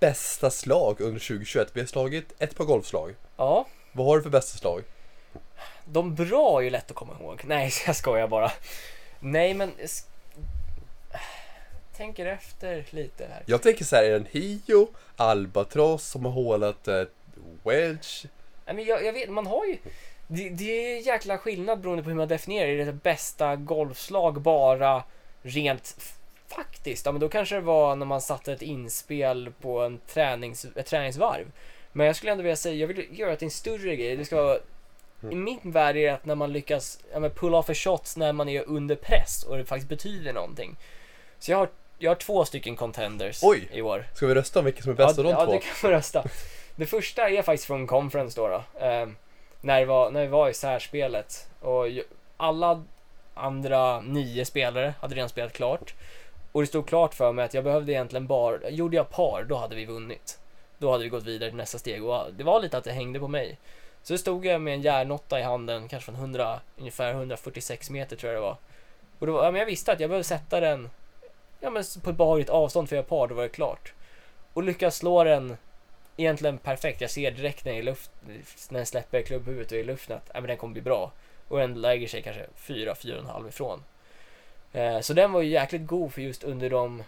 bästa 0.00 0.50
slag 0.50 1.00
under 1.00 1.20
2021. 1.20 1.68
Vi 1.72 1.80
har 1.80 1.86
slagit 1.86 2.34
ett 2.38 2.56
par 2.56 2.64
golfslag. 2.64 3.14
Ja, 3.36 3.66
Vad 3.92 4.06
har 4.06 4.16
du 4.16 4.22
för 4.22 4.30
bästa 4.30 4.58
slag? 4.58 4.82
De 5.84 6.14
bra 6.14 6.58
är 6.60 6.64
ju 6.64 6.70
lätt 6.70 6.90
att 6.90 6.96
komma 6.96 7.16
ihåg. 7.20 7.42
Nej, 7.44 7.70
jag 7.86 7.96
skojar 7.96 8.28
bara. 8.28 8.52
Nej, 9.20 9.54
men... 9.54 9.72
Tänker 11.96 12.26
efter 12.26 12.84
lite 12.90 13.26
här. 13.26 13.42
Jag 13.46 13.62
tänker 13.62 13.84
så 13.84 13.96
här, 13.96 14.02
är 14.04 14.10
det 14.10 14.16
en 14.16 14.26
Hio, 14.30 14.88
Albatross 15.16 16.06
som 16.08 16.24
har 16.24 16.32
hålat 16.32 16.88
ett 16.88 17.12
wedge? 17.64 18.24
Nej, 18.66 18.74
men 18.76 18.84
jag, 18.84 19.04
jag 19.04 19.12
vet, 19.12 19.30
man 19.30 19.46
har 19.46 19.64
ju... 19.64 19.78
Det, 20.30 20.48
det 20.48 20.94
är 20.94 21.06
jäkla 21.06 21.38
skillnad 21.38 21.80
beroende 21.80 22.02
på 22.02 22.08
hur 22.08 22.16
man 22.16 22.28
definierar. 22.28 22.68
Är 22.68 22.76
det 22.76 22.84
det 22.84 22.92
bästa 22.92 23.56
golfslag 23.56 24.40
bara 24.40 25.04
rent 25.42 25.96
faktiskt? 26.46 27.06
Ja, 27.06 27.12
men 27.12 27.20
då 27.20 27.28
kanske 27.28 27.54
det 27.54 27.60
var 27.60 27.96
när 27.96 28.06
man 28.06 28.20
satte 28.20 28.52
ett 28.52 28.62
inspel 28.62 29.52
på 29.60 29.80
en 29.80 29.98
tränings, 29.98 30.66
ett 30.76 30.86
träningsvarv. 30.86 31.52
Men 31.92 32.06
jag 32.06 32.16
skulle 32.16 32.32
ändå 32.32 32.42
vilja 32.42 32.56
säga, 32.56 32.74
jag 32.74 32.86
vill 32.86 33.18
göra 33.18 33.30
det 33.30 33.36
till 33.36 33.46
en 33.46 33.50
större 33.50 33.96
grej. 33.96 34.16
Det 34.16 34.24
ska 34.24 34.42
vara... 34.42 34.58
I 35.30 35.34
min 35.34 35.60
värld 35.62 35.96
är 35.96 36.00
det 36.02 36.08
att 36.08 36.24
när 36.24 36.34
man 36.34 36.52
lyckas 36.52 36.98
ja, 37.12 37.20
men 37.20 37.30
pull 37.30 37.54
off 37.54 37.70
a 37.70 37.74
shots 37.74 38.16
när 38.16 38.32
man 38.32 38.48
är 38.48 38.68
under 38.68 38.96
press 38.96 39.44
och 39.44 39.56
det 39.56 39.64
faktiskt 39.64 39.88
betyder 39.88 40.32
någonting. 40.32 40.76
Så 41.38 41.50
jag 41.50 41.58
har, 41.58 41.68
jag 41.98 42.10
har 42.10 42.16
två 42.16 42.44
stycken 42.44 42.76
contenders 42.76 43.40
Oj. 43.42 43.68
i 43.72 43.82
år. 43.82 44.06
Ska 44.14 44.26
vi 44.26 44.34
rösta 44.34 44.58
om 44.58 44.64
vilka 44.64 44.82
som 44.82 44.92
är 44.92 44.96
bäst 44.96 45.18
ja, 45.18 45.20
av 45.20 45.24
de 45.24 45.30
ja, 45.30 45.44
två? 45.44 45.52
du 45.52 45.58
kan 45.58 45.74
få 45.74 45.88
rösta. 45.88 46.24
Det 46.76 46.86
första 46.86 47.28
är 47.28 47.42
faktiskt 47.42 47.66
från 47.66 47.86
conference 47.86 48.40
då. 48.40 48.48
då. 48.48 48.86
Ehm, 48.86 49.16
när, 49.60 49.80
vi 49.80 49.84
var, 49.84 50.10
när 50.10 50.20
vi 50.20 50.26
var 50.26 50.48
i 50.48 50.54
särspelet. 50.54 51.50
Och 51.60 51.86
alla 52.36 52.82
andra 53.34 54.00
nio 54.00 54.44
spelare 54.44 54.94
hade 55.00 55.14
redan 55.14 55.28
spelat 55.28 55.52
klart. 55.52 55.94
Och 56.52 56.60
det 56.60 56.66
stod 56.66 56.88
klart 56.88 57.14
för 57.14 57.32
mig 57.32 57.44
att 57.44 57.54
jag 57.54 57.64
behövde 57.64 57.92
egentligen 57.92 58.26
bara, 58.26 58.70
gjorde 58.70 58.96
jag 58.96 59.10
par, 59.10 59.44
då 59.48 59.56
hade 59.56 59.76
vi 59.76 59.84
vunnit. 59.84 60.38
Då 60.78 60.90
hade 60.90 61.04
vi 61.04 61.10
gått 61.10 61.24
vidare 61.24 61.50
till 61.50 61.56
nästa 61.56 61.78
steg 61.78 62.04
och 62.04 62.32
det 62.32 62.44
var 62.44 62.60
lite 62.60 62.78
att 62.78 62.84
det 62.84 62.92
hängde 62.92 63.20
på 63.20 63.28
mig. 63.28 63.58
Så 64.02 64.12
då 64.14 64.18
stod 64.18 64.46
jag 64.46 64.60
med 64.60 64.74
en 64.74 64.82
järnotta 64.82 65.40
i 65.40 65.42
handen, 65.42 65.88
kanske 65.88 66.04
från 66.04 66.20
100, 66.20 66.60
ungefär 66.76 67.10
146 67.10 67.90
meter 67.90 68.16
tror 68.16 68.32
jag 68.32 68.42
det 68.42 68.46
var. 68.46 68.56
Och 69.18 69.26
då, 69.26 69.44
ja, 69.44 69.50
men 69.50 69.58
jag 69.58 69.66
visste 69.66 69.92
att 69.92 70.00
jag 70.00 70.10
behövde 70.10 70.24
sätta 70.24 70.60
den 70.60 70.90
ja, 71.60 71.70
men 71.70 71.84
på 72.02 72.10
ett 72.10 72.16
behagligt 72.16 72.50
avstånd 72.50 72.88
för 72.88 72.96
att 72.96 72.98
göra 72.98 73.08
par, 73.08 73.26
då 73.28 73.34
var 73.34 73.42
det 73.42 73.48
klart. 73.48 73.92
Och 74.52 74.62
lyckas 74.62 74.96
slå 74.96 75.24
den 75.24 75.56
egentligen 76.18 76.58
perfekt. 76.58 77.00
Jag 77.00 77.10
ser 77.10 77.30
direkt 77.30 77.64
när, 77.64 77.72
jag 77.72 77.84
luft, 77.84 78.10
när 78.70 78.78
den 78.78 78.86
släpper 78.86 79.22
klubbhuvudet 79.22 79.72
och 79.72 79.78
är 79.78 79.82
i 79.82 79.84
luften 79.84 80.16
att 80.16 80.28
äh, 80.34 80.40
men 80.40 80.48
den 80.48 80.56
kommer 80.56 80.72
bli 80.72 80.82
bra. 80.82 81.12
Och 81.48 81.58
den 81.58 81.80
lägger 81.80 82.08
sig 82.08 82.22
kanske 82.22 82.46
4-4,5 82.56 83.48
ifrån. 83.48 83.82
Eh, 84.72 85.00
så 85.00 85.12
den 85.12 85.32
var 85.32 85.42
ju 85.42 85.50
jäkligt 85.50 85.86
god 85.86 86.12
för 86.12 86.22
just 86.22 86.44
under 86.44 86.70
de 86.70 87.02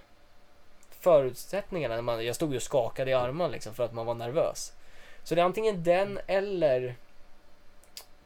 förutsättningarna. 0.90 1.94
När 1.94 2.02
man, 2.02 2.26
jag 2.26 2.36
stod 2.36 2.50
ju 2.50 2.56
och 2.56 2.62
skakade 2.62 3.10
i 3.10 3.14
armarna 3.14 3.50
liksom 3.50 3.74
för 3.74 3.84
att 3.84 3.94
man 3.94 4.06
var 4.06 4.14
nervös. 4.14 4.72
Så 5.24 5.34
det 5.34 5.40
är 5.40 5.44
antingen 5.44 5.84
den 5.84 6.18
eller 6.26 6.94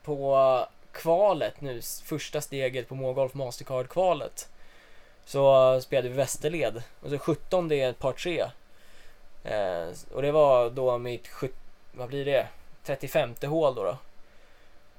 på 0.03 0.67
kvalet 0.93 1.61
nu, 1.61 1.83
första 2.05 2.41
steget 2.41 2.89
på 2.89 2.95
Mågolf 2.95 3.35
Mastercard-kvalet. 3.35 4.49
Så 5.25 5.75
eh, 5.75 5.81
spelade 5.81 6.09
vi 6.09 6.15
Västerled 6.15 6.83
och 7.01 7.11
så 7.11 7.19
17 7.19 7.69
det 7.69 7.81
är 7.81 7.91
ett 7.91 7.99
par 7.99 8.13
tre. 8.13 8.45
Eh, 9.45 9.89
och 10.13 10.23
det 10.23 10.33
var 10.33 10.71
då 10.71 10.99
mitt, 10.99 11.29
vad 11.93 12.09
blir 12.09 12.25
det, 12.25 12.47
35 12.85 13.35
hål 13.43 13.75
då. 13.75 13.83
då. 13.85 13.97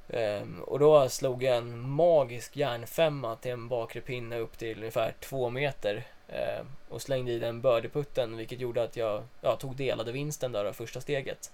Ehm, 0.10 0.62
och 0.62 0.80
då 0.80 1.10
slog 1.10 1.44
jag 1.44 1.58
en 1.58 1.90
magisk 1.90 2.58
järnfemma 2.58 3.36
till 3.36 3.52
en 3.52 3.68
bakre 3.68 4.02
pinne 4.02 4.40
upp 4.40 4.58
till 4.58 4.78
ungefär 4.78 5.14
två 5.20 5.50
meter. 5.50 6.04
ehm, 6.28 6.68
och 6.90 7.02
slängde 7.02 7.32
i 7.32 7.40
den 7.40 7.62
birdieputten 7.62 8.38
vilket 8.38 8.60
gjorde 8.60 8.84
att 8.84 8.98
jag 8.98 9.24
ja, 9.42 9.56
tog 9.56 9.76
delade 9.76 10.12
vinsten 10.12 10.52
där 10.52 10.66
av 10.66 10.74
första 10.74 11.02
steget. 11.02 11.52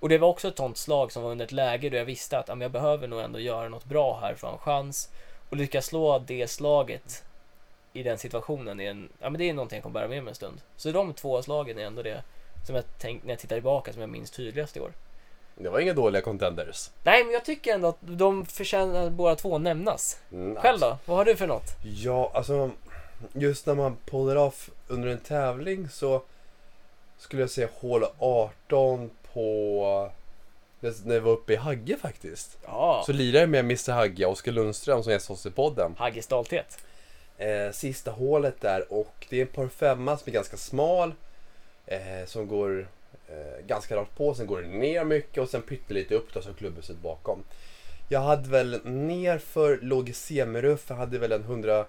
Och 0.00 0.08
det 0.08 0.18
var 0.18 0.28
också 0.28 0.48
ett 0.48 0.56
sånt 0.56 0.76
slag 0.78 1.12
som 1.12 1.22
var 1.22 1.30
under 1.30 1.44
ett 1.44 1.52
läge 1.52 1.90
då 1.90 1.96
jag 1.96 2.04
visste 2.04 2.38
att 2.38 2.48
ja, 2.48 2.56
jag 2.60 2.70
behöver 2.70 3.08
nog 3.08 3.20
ändå 3.20 3.40
göra 3.40 3.68
något 3.68 3.84
bra 3.84 4.18
här 4.20 4.34
för 4.34 4.46
att 4.46 4.52
ha 4.52 4.52
en 4.52 4.58
chans. 4.58 5.10
Och 5.50 5.56
lyckas 5.56 5.86
slå 5.86 6.18
det 6.18 6.50
slaget 6.50 7.24
i 7.92 8.02
den 8.02 8.18
situationen 8.18 8.80
är, 8.80 8.90
en, 8.90 9.08
ja, 9.20 9.30
men 9.30 9.38
det 9.38 9.48
är 9.48 9.52
någonting 9.54 9.76
jag 9.76 9.82
kommer 9.82 10.00
bära 10.00 10.08
med 10.08 10.22
mig 10.24 10.30
en 10.30 10.34
stund. 10.34 10.60
Så 10.76 10.92
de 10.92 11.14
två 11.14 11.42
slagen 11.42 11.78
är 11.78 11.82
ändå 11.84 12.02
det 12.02 12.22
som 12.66 12.74
jag 12.74 12.84
tänkt 12.98 13.24
när 13.24 13.32
jag 13.32 13.38
tittar 13.38 13.56
tillbaka 13.56 13.92
som 13.92 14.00
jag 14.00 14.10
minns 14.10 14.30
tydligast 14.30 14.76
i 14.76 14.80
år. 14.80 14.92
Det 15.54 15.68
var 15.68 15.80
inga 15.80 15.92
dåliga 15.94 16.22
contenders. 16.22 16.90
Nej, 17.04 17.24
men 17.24 17.32
jag 17.32 17.44
tycker 17.44 17.74
ändå 17.74 17.88
att 17.88 17.96
de 18.00 18.46
förtjänar 18.46 19.10
båda 19.10 19.36
två 19.36 19.58
nämnas. 19.58 20.18
Mm, 20.32 20.56
Själv 20.56 20.78
då? 20.80 20.98
Vad 21.04 21.16
har 21.16 21.24
du 21.24 21.36
för 21.36 21.46
något? 21.46 21.76
Ja, 21.84 22.30
alltså 22.34 22.70
just 23.32 23.66
när 23.66 23.74
man 23.74 23.96
puller 24.04 24.36
off 24.36 24.70
under 24.88 25.08
en 25.08 25.18
tävling 25.18 25.88
så 25.88 26.22
skulle 27.18 27.42
jag 27.42 27.50
säga 27.50 27.68
hål 27.80 28.04
18 28.18 29.10
på 29.32 30.10
när 31.04 31.14
jag 31.14 31.20
var 31.20 31.32
uppe 31.32 31.52
i 31.52 31.56
Hagge 31.56 31.96
faktiskt. 31.96 32.58
Ja, 32.66 33.02
Så 33.06 33.12
lirade 33.12 33.38
jag 33.40 33.48
med 33.48 33.60
Mr 33.60 33.92
Hagge, 33.92 34.26
Oskar 34.26 34.52
Lundström 34.52 35.02
som 35.02 35.12
gästade 35.12 35.34
oss 35.34 35.46
i 35.46 35.50
podden. 35.50 35.94
Hagges 35.98 36.24
stolthet. 36.24 36.78
Eh, 37.40 37.72
sista 37.72 38.10
hålet 38.10 38.60
där 38.60 38.92
och 38.92 39.26
det 39.28 39.36
är 39.36 39.40
en 39.40 39.46
par 39.46 39.68
femma 39.68 40.16
som 40.16 40.28
är 40.28 40.32
ganska 40.32 40.56
smal. 40.56 41.14
Eh, 41.86 42.26
som 42.26 42.48
går 42.48 42.88
eh, 43.28 43.66
ganska 43.66 43.96
rakt 43.96 44.16
på, 44.16 44.34
sen 44.34 44.46
går 44.46 44.62
det 44.62 44.68
ner 44.68 45.04
mycket 45.04 45.38
och 45.38 45.48
sen 45.48 45.62
pyttelite 45.62 46.14
upp 46.14 46.34
då 46.34 46.42
som 46.42 46.54
klubbhuset 46.54 46.96
bakom. 46.96 47.44
Jag 48.08 48.20
hade 48.20 48.48
väl 48.48 48.80
nerför 48.84 49.78
låg 49.82 50.08
i 50.08 50.12
semiruff, 50.12 50.84
jag 50.88 50.96
hade 50.96 51.18
väl 51.18 51.32
en 51.32 51.42
180 51.42 51.86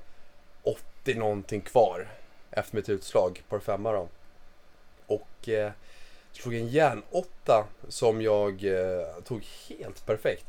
någonting 1.15 1.62
kvar 1.62 2.08
efter 2.51 2.75
mitt 2.75 2.89
utslag, 2.89 3.43
par 3.50 3.60
femma 3.60 3.91
då. 3.91 4.08
Och 5.08 5.50
eh, 5.50 5.72
slog 6.31 6.55
en 6.55 6.67
järnåtta 6.67 7.67
som 7.88 8.22
jag 8.22 8.63
eh, 8.63 9.05
tog 9.24 9.43
helt 9.70 10.05
perfekt. 10.05 10.46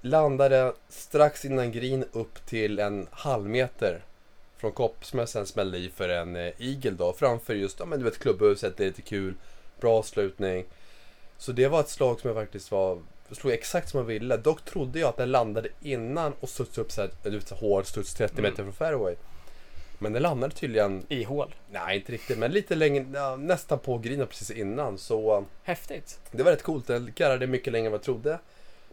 Landade 0.00 0.72
strax 0.88 1.44
innan 1.44 1.72
green 1.72 2.04
upp 2.12 2.46
till 2.46 2.78
en 2.78 3.06
halv 3.10 3.48
meter 3.48 4.02
från 4.64 4.72
kopp 4.72 5.04
som 5.04 5.18
jag 5.18 5.28
sen 5.28 5.46
smällde 5.46 5.78
i 5.78 5.90
för 5.96 6.08
en 6.08 6.36
eh, 6.36 6.52
Eagle 6.58 6.90
då 6.90 7.12
framför 7.12 7.54
just, 7.54 7.80
ja 7.80 7.86
men 7.86 7.98
du 7.98 8.04
vet 8.04 8.18
klubbhuset, 8.18 8.76
det 8.76 8.84
är 8.84 8.86
lite 8.86 9.02
kul, 9.02 9.34
bra 9.80 9.98
avslutning. 9.98 10.64
Så 11.38 11.52
det 11.52 11.68
var 11.68 11.80
ett 11.80 11.88
slag 11.88 12.20
som 12.20 12.28
jag 12.28 12.36
faktiskt 12.36 12.70
var, 12.70 12.98
slog 13.32 13.52
exakt 13.52 13.88
som 13.88 13.98
jag 13.98 14.04
ville. 14.04 14.36
Dock 14.36 14.64
trodde 14.64 14.98
jag 14.98 15.08
att 15.08 15.16
den 15.16 15.30
landade 15.30 15.68
innan 15.82 16.32
och 16.40 16.48
studsade 16.48 16.80
upp 16.84 16.92
så 16.92 17.00
här, 17.00 17.10
du 17.22 17.30
vet, 17.30 17.48
så 17.48 17.54
hård 17.54 17.86
studs 17.86 18.14
30 18.14 18.32
Mm. 18.38 18.50
meter 18.50 18.62
från 18.62 18.72
fairway. 18.72 19.14
Men 19.98 20.12
den 20.12 20.22
landade 20.22 20.54
tydligen, 20.54 21.06
I 21.08 21.24
hål. 21.24 21.54
nej 21.70 21.96
inte 21.96 22.12
riktigt, 22.12 22.38
men 22.38 22.52
lite 22.52 22.74
längre, 22.74 23.06
ja, 23.14 23.36
nästan 23.36 23.78
på 23.78 23.98
grinen 23.98 24.26
precis 24.26 24.50
innan. 24.50 24.98
Så 24.98 25.44
Häftigt. 25.62 26.18
det 26.30 26.42
var 26.42 26.50
rätt 26.50 26.62
coolt. 26.62 26.86
Den 26.86 27.12
garrade 27.16 27.46
mycket 27.46 27.72
längre 27.72 27.86
än 27.86 27.92
vad 27.92 27.98
jag 27.98 28.04
trodde. 28.04 28.38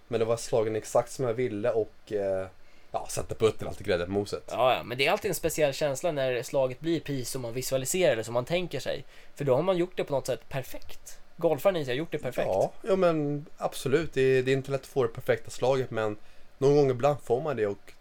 Men 0.08 0.20
det 0.20 0.26
var 0.26 0.38
slagen 0.38 0.76
exakt 0.76 1.12
som 1.12 1.26
jag 1.26 1.34
ville 1.34 1.72
och 1.72 2.12
eh, 2.12 2.48
ja, 2.92 3.06
satte 3.10 3.36
putten 3.36 3.68
alltid 3.68 3.88
grädde 3.88 4.06
på 4.06 4.12
moset. 4.12 4.44
Ja, 4.48 4.74
ja, 4.76 4.84
men 4.84 4.98
det 4.98 5.08
är 5.08 5.12
alltid 5.12 5.30
en 5.30 5.36
speciell 5.36 5.74
känsla 5.74 6.12
när 6.12 6.44
slaget 6.44 6.80
blir 6.80 7.00
precis 7.00 7.30
som 7.30 7.42
man 7.42 7.54
visualiserar 7.54 8.14
eller 8.14 8.24
som 8.24 8.34
man 8.34 8.46
tänker 8.46 8.80
sig. 8.80 9.06
För 9.36 9.46
då 9.46 9.56
har 9.56 9.64
man 9.64 9.78
gjort 9.78 9.98
det 9.98 10.04
på 10.04 10.14
något 10.14 10.28
sätt 10.28 10.50
perfekt. 10.50 11.20
Golfaren 11.38 11.76
i 11.76 11.86
sig 11.86 11.94
har 11.94 11.98
gjort 11.98 12.12
det 12.12 12.18
perfekt. 12.18 12.48
Ja, 12.48 12.72
ja 12.82 12.96
men 12.96 13.46
absolut. 13.58 14.14
Det 14.14 14.22
är, 14.22 14.44
det 14.44 14.52
är 14.52 14.54
inte 14.54 14.72
lätt 14.72 14.82
att 14.82 14.88
få 14.88 15.04
det 15.04 15.10
perfekta 15.10 15.50
slaget 15.50 15.92
men 15.92 16.18
någon 16.58 16.76
gång 16.76 16.90
ibland 16.90 17.22
får 17.22 17.42
man 17.42 17.56
det 17.56 17.68
och 17.68 17.94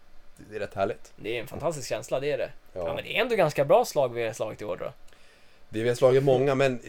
det 0.49 0.55
är 0.55 0.59
rätt 0.59 0.73
härligt. 0.73 1.13
Det 1.15 1.37
är 1.37 1.41
en 1.41 1.47
fantastisk 1.47 1.89
känsla, 1.89 2.19
det 2.19 2.31
är 2.31 2.37
det. 2.37 2.51
Ja. 2.73 2.87
Ja. 2.87 2.93
men 2.93 3.03
det 3.03 3.17
är 3.17 3.21
ändå 3.21 3.35
ganska 3.35 3.65
bra 3.65 3.85
slag 3.85 4.13
vi 4.13 4.25
har 4.25 4.33
slagit 4.33 4.61
i 4.61 4.65
år 4.65 4.77
då. 4.77 4.93
Det 5.69 5.83
vi 5.83 5.89
har 5.89 5.95
slagit 5.95 6.23
många 6.23 6.55
men 6.55 6.81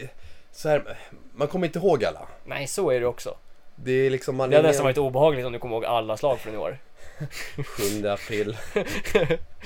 så 0.51 0.69
här, 0.69 0.97
man 1.35 1.47
kommer 1.47 1.67
inte 1.67 1.79
ihåg 1.79 2.05
alla. 2.05 2.27
Nej, 2.45 2.67
så 2.67 2.89
är 2.89 2.99
det 2.99 3.05
också. 3.05 3.35
Det 3.83 3.91
är 3.91 4.09
liksom 4.09 4.35
man 4.35 4.49
Det 4.49 4.55
hade 4.55 4.65
ingen- 4.65 4.69
nästan 4.69 4.83
varit 4.83 4.97
obehagligt 4.97 5.45
om 5.45 5.53
du 5.53 5.59
kommer 5.59 5.75
ihåg 5.75 5.85
alla 5.85 6.17
slag 6.17 6.39
från 6.39 6.53
i 6.53 6.57
år. 6.57 6.77
7 8.01 8.07
april. 8.07 8.57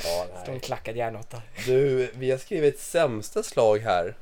ja, 0.03 0.25
Står 0.43 0.53
en 0.53 0.59
klackad 0.59 0.95
järnåtta. 0.95 1.41
Du, 1.65 2.11
vi 2.13 2.31
har 2.31 2.37
skrivit 2.37 2.79
sämsta 2.79 3.43
slag 3.43 3.77
här. 3.79 4.15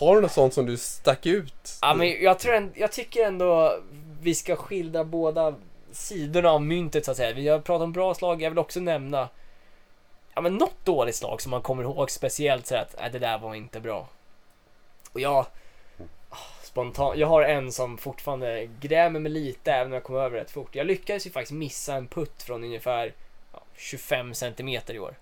Har 0.00 0.14
du 0.14 0.20
något 0.20 0.32
sånt 0.32 0.54
som 0.54 0.66
du 0.66 0.76
stack 0.76 1.26
ut? 1.26 1.78
Ja, 1.82 1.94
men 1.94 2.22
jag, 2.22 2.38
tror 2.38 2.54
en, 2.54 2.72
jag 2.74 2.92
tycker 2.92 3.24
ändå 3.26 3.78
vi 4.20 4.34
ska 4.34 4.56
skildra 4.56 5.04
båda 5.04 5.54
sidorna 5.92 6.50
av 6.50 6.62
myntet 6.62 7.04
så 7.04 7.10
att 7.10 7.16
säga. 7.16 7.32
Vi 7.34 7.48
har 7.48 7.58
pratat 7.58 7.82
om 7.84 7.92
bra 7.92 8.14
slag, 8.14 8.42
jag 8.42 8.50
vill 8.50 8.58
också 8.58 8.80
nämna 8.80 9.28
ja, 10.34 10.40
men 10.40 10.54
något 10.56 10.84
dåligt 10.84 11.16
slag 11.16 11.42
som 11.42 11.50
man 11.50 11.62
kommer 11.62 11.82
ihåg 11.82 12.10
speciellt 12.10 12.66
så 12.66 12.76
att 12.76 13.00
äh, 13.00 13.12
det 13.12 13.18
där 13.18 13.38
var 13.38 13.54
inte 13.54 13.80
bra. 13.80 14.08
Och 15.12 15.20
jag 15.20 15.46
spontant, 16.74 17.18
jag 17.18 17.26
har 17.26 17.42
en 17.42 17.72
som 17.72 17.98
fortfarande 17.98 18.68
grämer 18.80 19.20
mig 19.20 19.32
lite 19.32 19.72
även 19.72 19.86
om 19.86 19.92
jag 19.92 20.02
kom 20.02 20.16
över 20.16 20.38
rätt 20.38 20.50
fort. 20.50 20.74
Jag 20.74 20.86
lyckades 20.86 21.26
ju 21.26 21.30
faktiskt 21.30 21.52
missa 21.52 21.94
en 21.94 22.06
putt 22.06 22.42
från 22.42 22.64
ungefär 22.64 23.12
ja, 23.52 23.60
25 23.74 24.34
centimeter 24.34 24.94
i 24.94 24.98
år. 24.98 25.14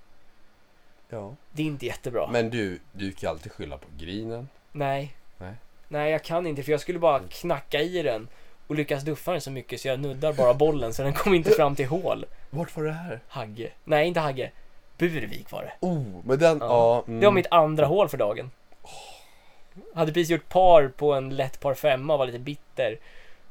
Ja. 1.08 1.34
Det 1.52 1.62
är 1.62 1.66
inte 1.66 1.86
jättebra. 1.86 2.28
Men 2.32 2.50
du, 2.50 2.80
du 2.92 3.12
kan 3.12 3.30
alltid 3.30 3.52
skylla 3.52 3.78
på 3.78 3.86
grinen. 3.98 4.48
Nej. 4.72 5.14
Nej. 5.38 5.54
Nej, 5.88 6.12
jag 6.12 6.22
kan 6.24 6.46
inte 6.46 6.62
för 6.62 6.72
jag 6.72 6.80
skulle 6.80 6.98
bara 6.98 7.20
knacka 7.28 7.80
i 7.80 8.02
den 8.02 8.28
och 8.66 8.74
lyckas 8.74 9.02
duffa 9.02 9.32
den 9.32 9.40
så 9.40 9.50
mycket 9.50 9.80
så 9.80 9.88
jag 9.88 10.00
nuddar 10.00 10.32
bara 10.32 10.54
bollen 10.54 10.94
så 10.94 11.02
den 11.02 11.12
kom 11.12 11.34
inte 11.34 11.50
fram 11.50 11.76
till 11.76 11.86
hål. 11.86 12.24
Vart 12.50 12.76
var 12.76 12.84
det 12.84 12.92
här? 12.92 13.20
Hagge. 13.28 13.70
Nej, 13.84 14.08
inte 14.08 14.20
Hagge. 14.20 14.50
Burvik 14.98 15.50
var 15.50 15.62
det. 15.62 15.86
Oh, 15.86 16.04
men 16.24 16.38
den, 16.38 16.58
Ja. 16.58 16.66
ja. 16.68 17.04
mm. 17.08 17.20
Det 17.20 17.26
var 17.26 17.32
mitt 17.32 17.46
andra 17.50 17.86
hål 17.86 18.08
för 18.08 18.18
dagen. 18.18 18.50
Hade 19.94 20.12
precis 20.12 20.30
gjort 20.30 20.48
par 20.48 20.88
på 20.88 21.12
en 21.12 21.36
lätt 21.36 21.60
par 21.60 21.74
femma 21.74 22.12
och 22.12 22.18
var 22.18 22.26
lite 22.26 22.38
bitter. 22.38 22.98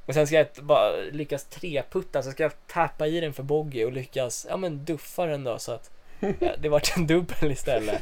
Och 0.05 0.13
sen 0.13 0.27
ska 0.27 0.35
jag 0.35 0.47
bara 0.61 0.91
lyckas 1.11 1.43
treputta 1.43 2.23
så 2.23 2.31
ska 2.31 2.43
jag 2.43 2.67
tappa 2.67 3.07
i 3.07 3.19
den 3.19 3.33
för 3.33 3.43
bogey 3.43 3.85
och 3.85 3.91
lyckas, 3.91 4.46
ja 4.50 4.57
men 4.57 4.85
duffa 4.85 5.25
den 5.25 5.43
då 5.43 5.59
så 5.59 5.72
att 5.72 5.91
ja, 6.39 6.51
det 6.57 6.69
vart 6.69 6.98
en 6.98 7.07
dubbel 7.07 7.51
istället. 7.51 8.01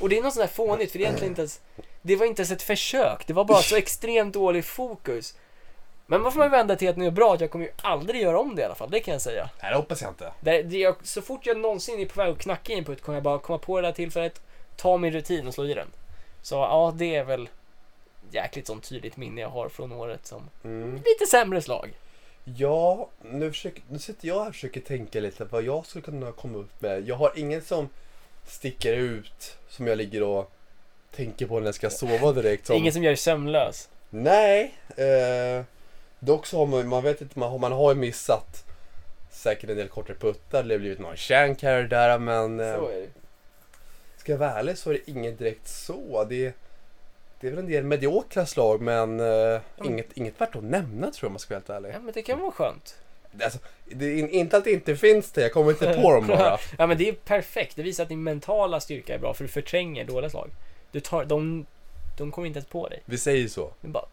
Och 0.00 0.08
det 0.08 0.18
är 0.18 0.22
något 0.22 0.34
sånt 0.34 0.48
där 0.48 0.54
fånigt 0.54 0.92
för 0.92 0.98
det 0.98 1.04
är 1.04 1.06
egentligen 1.06 1.32
inte 1.32 1.40
ens, 1.40 1.60
det 2.02 2.16
var 2.16 2.26
inte 2.26 2.42
ens 2.42 2.50
ett 2.50 2.62
försök. 2.62 3.26
Det 3.26 3.32
var 3.32 3.44
bara 3.44 3.62
så 3.62 3.76
extremt 3.76 4.34
dålig 4.34 4.64
fokus. 4.64 5.34
Men 6.06 6.22
vad 6.22 6.32
får 6.32 6.40
man 6.40 6.50
vända 6.50 6.76
till 6.76 6.88
att 6.88 6.96
nu 6.96 7.06
är 7.06 7.10
bra 7.10 7.34
att 7.34 7.40
jag 7.40 7.50
kommer 7.50 7.64
ju 7.64 7.70
aldrig 7.82 8.22
göra 8.22 8.38
om 8.38 8.56
det 8.56 8.62
i 8.62 8.64
alla 8.64 8.74
fall, 8.74 8.90
det 8.90 9.00
kan 9.00 9.12
jag 9.12 9.22
säga. 9.22 9.50
Nej, 9.62 9.70
det 9.70 9.76
hoppas 9.76 10.02
jag 10.02 10.10
inte. 10.10 10.32
Det, 10.40 10.62
det, 10.62 10.78
jag, 10.78 10.96
så 11.02 11.22
fort 11.22 11.46
jag 11.46 11.56
någonsin 11.56 12.00
är 12.00 12.06
på 12.06 12.20
väg 12.20 12.32
att 12.32 12.38
knacka 12.38 12.72
i 12.72 12.78
en 12.78 12.84
putt 12.84 13.02
kommer 13.02 13.16
jag 13.16 13.22
bara 13.22 13.38
komma 13.38 13.58
på 13.58 13.80
det 13.80 13.88
där 13.88 13.92
tillfället, 13.92 14.40
ta 14.76 14.96
min 14.96 15.12
rutin 15.12 15.46
och 15.46 15.54
slå 15.54 15.64
i 15.64 15.74
den. 15.74 15.88
Så 16.46 16.54
ja, 16.54 16.94
det 16.96 17.14
är 17.14 17.24
väl 17.24 17.48
jäkligt 18.30 18.66
sånt 18.66 18.88
tydligt 18.88 19.16
minne 19.16 19.40
jag 19.40 19.48
har 19.48 19.68
från 19.68 19.92
året 19.92 20.26
som 20.26 20.50
Mm. 20.64 20.94
lite 20.94 21.26
sämre 21.30 21.62
slag. 21.62 21.90
Ja, 22.44 23.08
nu, 23.22 23.50
försöker, 23.50 23.82
nu 23.88 23.98
sitter 23.98 24.28
jag 24.28 24.40
här 24.40 24.48
och 24.48 24.54
försöker 24.54 24.80
tänka 24.80 25.20
lite 25.20 25.44
vad 25.44 25.62
jag 25.62 25.86
skulle 25.86 26.02
kunna 26.02 26.32
komma 26.32 26.58
upp 26.58 26.82
med. 26.82 27.08
Jag 27.08 27.16
har 27.16 27.32
ingen 27.36 27.62
som 27.62 27.88
sticker 28.46 28.92
ut 28.92 29.56
som 29.68 29.86
jag 29.86 29.98
ligger 29.98 30.22
och 30.22 30.52
tänker 31.16 31.46
på 31.46 31.58
när 31.58 31.66
jag 31.66 31.74
ska 31.74 31.90
sova 31.90 32.32
direkt. 32.32 32.66
Som... 32.66 32.76
Ingen 32.76 32.92
som 32.92 33.02
gör 33.02 33.10
dig 33.10 33.16
sömnlös. 33.16 33.88
Nej, 34.10 34.74
eh, 34.96 35.64
dock 36.18 36.46
så 36.46 36.58
har 36.58 36.66
man, 36.66 36.88
man 36.88 37.02
vet 37.02 37.20
inte, 37.20 37.38
man, 37.38 37.60
man 37.60 37.72
har 37.72 37.94
ju 37.94 38.00
missat 38.00 38.64
säkert 39.30 39.70
en 39.70 39.76
del 39.76 39.88
kortare 39.88 40.16
puttar. 40.16 40.62
Det 40.62 40.74
har 40.74 40.78
blivit 40.78 40.98
någon 40.98 41.16
shank 41.16 41.62
här 41.62 41.82
och 41.82 41.88
där 41.88 42.18
men 42.18 42.60
eh, 42.60 42.76
Så 42.76 42.88
är 42.88 42.94
det. 42.96 43.25
Ska 44.26 44.32
jag 44.32 44.38
vara 44.38 44.58
ärlig 44.58 44.78
så 44.78 44.90
är 44.90 44.94
det 44.94 45.10
inget 45.10 45.38
direkt 45.38 45.68
så. 45.68 46.26
Det, 46.28 46.54
det 47.40 47.46
är 47.46 47.50
väl 47.50 47.58
en 47.58 47.66
del 47.66 47.84
mediokra 47.84 48.46
slag 48.46 48.80
men 48.80 49.20
eh, 49.20 49.60
inget, 49.84 50.06
inget 50.14 50.40
värt 50.40 50.56
att 50.56 50.62
nämna 50.62 51.10
tror 51.10 51.18
jag 51.20 51.28
om 51.28 51.32
man 51.32 51.38
ska 51.38 51.54
vara 51.54 51.58
helt 51.58 51.70
ärlig. 51.70 51.90
Ja, 51.94 52.00
men 52.00 52.14
det 52.14 52.22
kan 52.22 52.40
vara 52.40 52.52
skönt. 52.52 52.96
Alltså, 53.42 53.58
det 53.84 54.06
är 54.06 54.28
inte 54.28 54.56
att 54.56 54.64
det 54.64 54.72
inte 54.72 54.96
finns 54.96 55.30
det, 55.30 55.42
jag 55.42 55.52
kommer 55.52 55.70
inte 55.70 55.94
på 56.02 56.12
dem 56.14 56.26
bara. 56.26 56.58
Ja, 56.78 56.86
men 56.86 56.98
det 56.98 57.08
är 57.08 57.12
perfekt. 57.12 57.76
Det 57.76 57.82
visar 57.82 58.02
att 58.02 58.08
din 58.08 58.22
mentala 58.22 58.80
styrka 58.80 59.14
är 59.14 59.18
bra 59.18 59.34
för 59.34 59.44
du 59.44 59.48
förtränger 59.48 60.04
dåliga 60.04 60.30
slag. 60.30 60.50
Du 60.92 61.00
tar, 61.00 61.24
de, 61.24 61.66
de 62.18 62.32
kommer 62.32 62.46
inte 62.46 62.58
ens 62.58 62.68
på 62.68 62.88
dig. 62.88 63.02
Vi 63.04 63.18
säger 63.18 63.48
så. 63.48 63.72
Bara, 63.80 64.06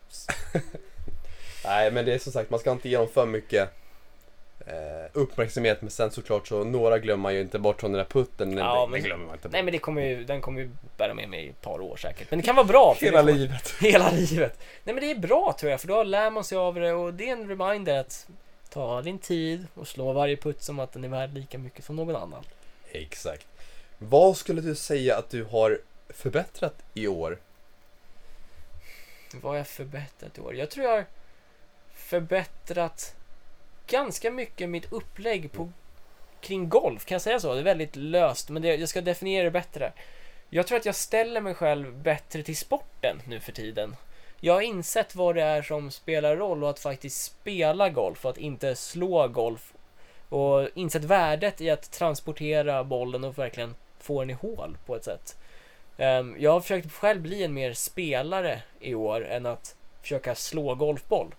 Nej 1.66 1.92
men 1.92 2.06
det 2.06 2.14
är 2.14 2.20
som 2.20 2.34
sagt, 2.34 2.50
man 2.50 2.60
ska 2.60 2.72
inte 2.72 2.90
ge 2.90 2.98
dem 2.98 3.08
för 3.08 3.26
mycket 3.26 3.70
eh, 4.60 4.74
uppmärksamhet 5.14 5.82
men 5.82 5.90
sen 5.92 6.12
såklart 6.12 6.48
så 6.48 6.64
några 6.64 7.00
glömmer 7.00 7.22
man 7.24 7.34
ju 7.36 7.42
inte 7.42 7.60
bort 7.60 7.80
från 7.80 7.92
den 7.92 7.98
där 7.98 8.06
putten. 8.06 8.50
Den, 8.50 8.58
Ja, 8.66 8.82
den 8.82 8.92
men- 8.92 9.02
glömmer 9.02 9.26
man 9.26 9.36
inte 9.36 9.48
bort. 9.48 9.54
nej 9.54 9.64
men 9.64 9.72
det 9.72 9.80
kommer 9.80 10.02
ju, 10.02 10.24
den 10.24 10.42
kommer 10.42 10.62
ju 10.62 10.70
bära 10.98 11.14
med 11.14 11.30
mig 11.30 11.46
i 11.46 11.50
ett 11.50 11.62
par 11.62 11.82
år 11.82 11.98
säkert. 11.98 12.32
Men 12.32 12.40
det 12.40 12.46
kan 12.46 12.56
vara 12.56 12.66
bra. 12.68 12.96
Hela 13.00 13.20
kommer- 13.20 13.34
livet. 13.34 13.74
Hela 13.82 14.12
livet. 14.12 14.60
Nej 14.84 14.96
men 14.96 15.04
det 15.04 15.12
är 15.12 15.16
bra 15.16 15.56
tror 15.60 15.72
jag, 15.72 15.82
för 15.82 15.88
då 15.88 16.04
lär 16.04 16.30
man 16.32 16.44
sig 16.44 16.58
av 16.58 16.76
det 16.76 16.94
och 16.94 17.14
det 17.14 17.30
är 17.30 17.34
en 17.34 17.48
reminder 17.50 18.00
att 18.00 18.28
ta 18.70 19.02
din 19.02 19.20
tid 19.20 19.68
och 19.74 19.88
slå 19.88 20.14
varje 20.14 20.38
putt 20.38 20.64
som 20.64 20.80
att 20.80 20.92
den 20.92 21.04
är 21.04 21.08
värd 21.10 21.34
lika 21.34 21.58
mycket 21.58 21.86
som 21.86 21.96
någon 21.96 22.16
annan. 22.16 22.44
Exakt. 22.92 23.48
Vad 23.98 24.38
skulle 24.38 24.62
du 24.62 24.76
säga 24.76 25.18
att 25.18 25.30
du 25.30 25.44
har 25.44 25.80
förbättrat 26.10 26.76
i 26.94 27.08
år? 27.08 27.38
Vad 29.42 29.52
har 29.52 29.58
jag 29.58 29.68
förbättrat 29.68 30.38
i 30.38 30.42
år? 30.42 30.56
Jag 30.56 30.70
tror 30.70 30.86
jag 30.86 30.94
har 30.96 31.06
förbättrat 31.94 33.16
ganska 33.88 34.32
mycket 34.32 34.70
mitt 34.70 34.94
upplägg 34.94 35.52
på, 35.52 35.72
kring 36.42 36.70
golf. 36.70 37.06
Kan 37.06 37.16
jag 37.16 37.22
säga 37.22 37.40
så? 37.40 37.54
Det 37.54 37.60
är 37.60 37.64
väldigt 37.64 37.96
löst, 37.96 38.50
men 38.50 38.62
det, 38.62 38.76
jag 38.76 38.90
ska 38.90 39.02
definiera 39.02 39.44
det 39.44 39.52
bättre. 39.52 39.94
Jag 40.50 40.68
tror 40.68 40.78
att 40.78 40.86
jag 40.86 40.96
ställer 40.96 41.42
mig 41.42 41.54
själv 41.54 41.94
bättre 41.94 42.44
till 42.44 42.58
sporten 42.58 43.22
nu 43.28 43.40
för 43.40 43.52
tiden. 43.52 43.96
Jag 44.40 44.54
har 44.54 44.62
insett 44.62 45.16
vad 45.16 45.36
det 45.36 45.42
är 45.42 45.62
som 45.62 45.92
spelar 45.92 46.36
roll 46.36 46.64
och 46.64 46.70
att 46.70 46.80
faktiskt 46.80 47.24
spela 47.24 47.90
golf 47.90 48.26
och 48.26 48.32
att 48.32 48.38
inte 48.38 48.76
slå 48.76 49.28
golf. 49.28 49.74
Och 50.30 50.70
insett 50.76 51.04
värdet 51.04 51.62
i 51.62 51.70
att 51.70 51.92
transportera 51.92 52.84
bollen 52.84 53.24
och 53.24 53.38
verkligen 53.38 53.76
få 54.00 54.20
den 54.20 54.30
i 54.30 54.34
hål 54.34 54.78
på 54.86 54.96
ett 54.96 55.04
sätt. 55.04 55.38
Ehm, 55.98 56.36
jag 56.40 56.52
har 56.52 56.62
försökt 56.62 56.92
själv 56.92 57.22
bli 57.22 57.44
en 57.44 57.54
mer 57.54 57.74
spelare 57.74 58.62
i 58.80 58.96
år 58.96 59.26
än 59.26 59.46
att 59.46 59.76
försöka 60.02 60.36
slå 60.36 60.76
golfboll. 60.76 61.36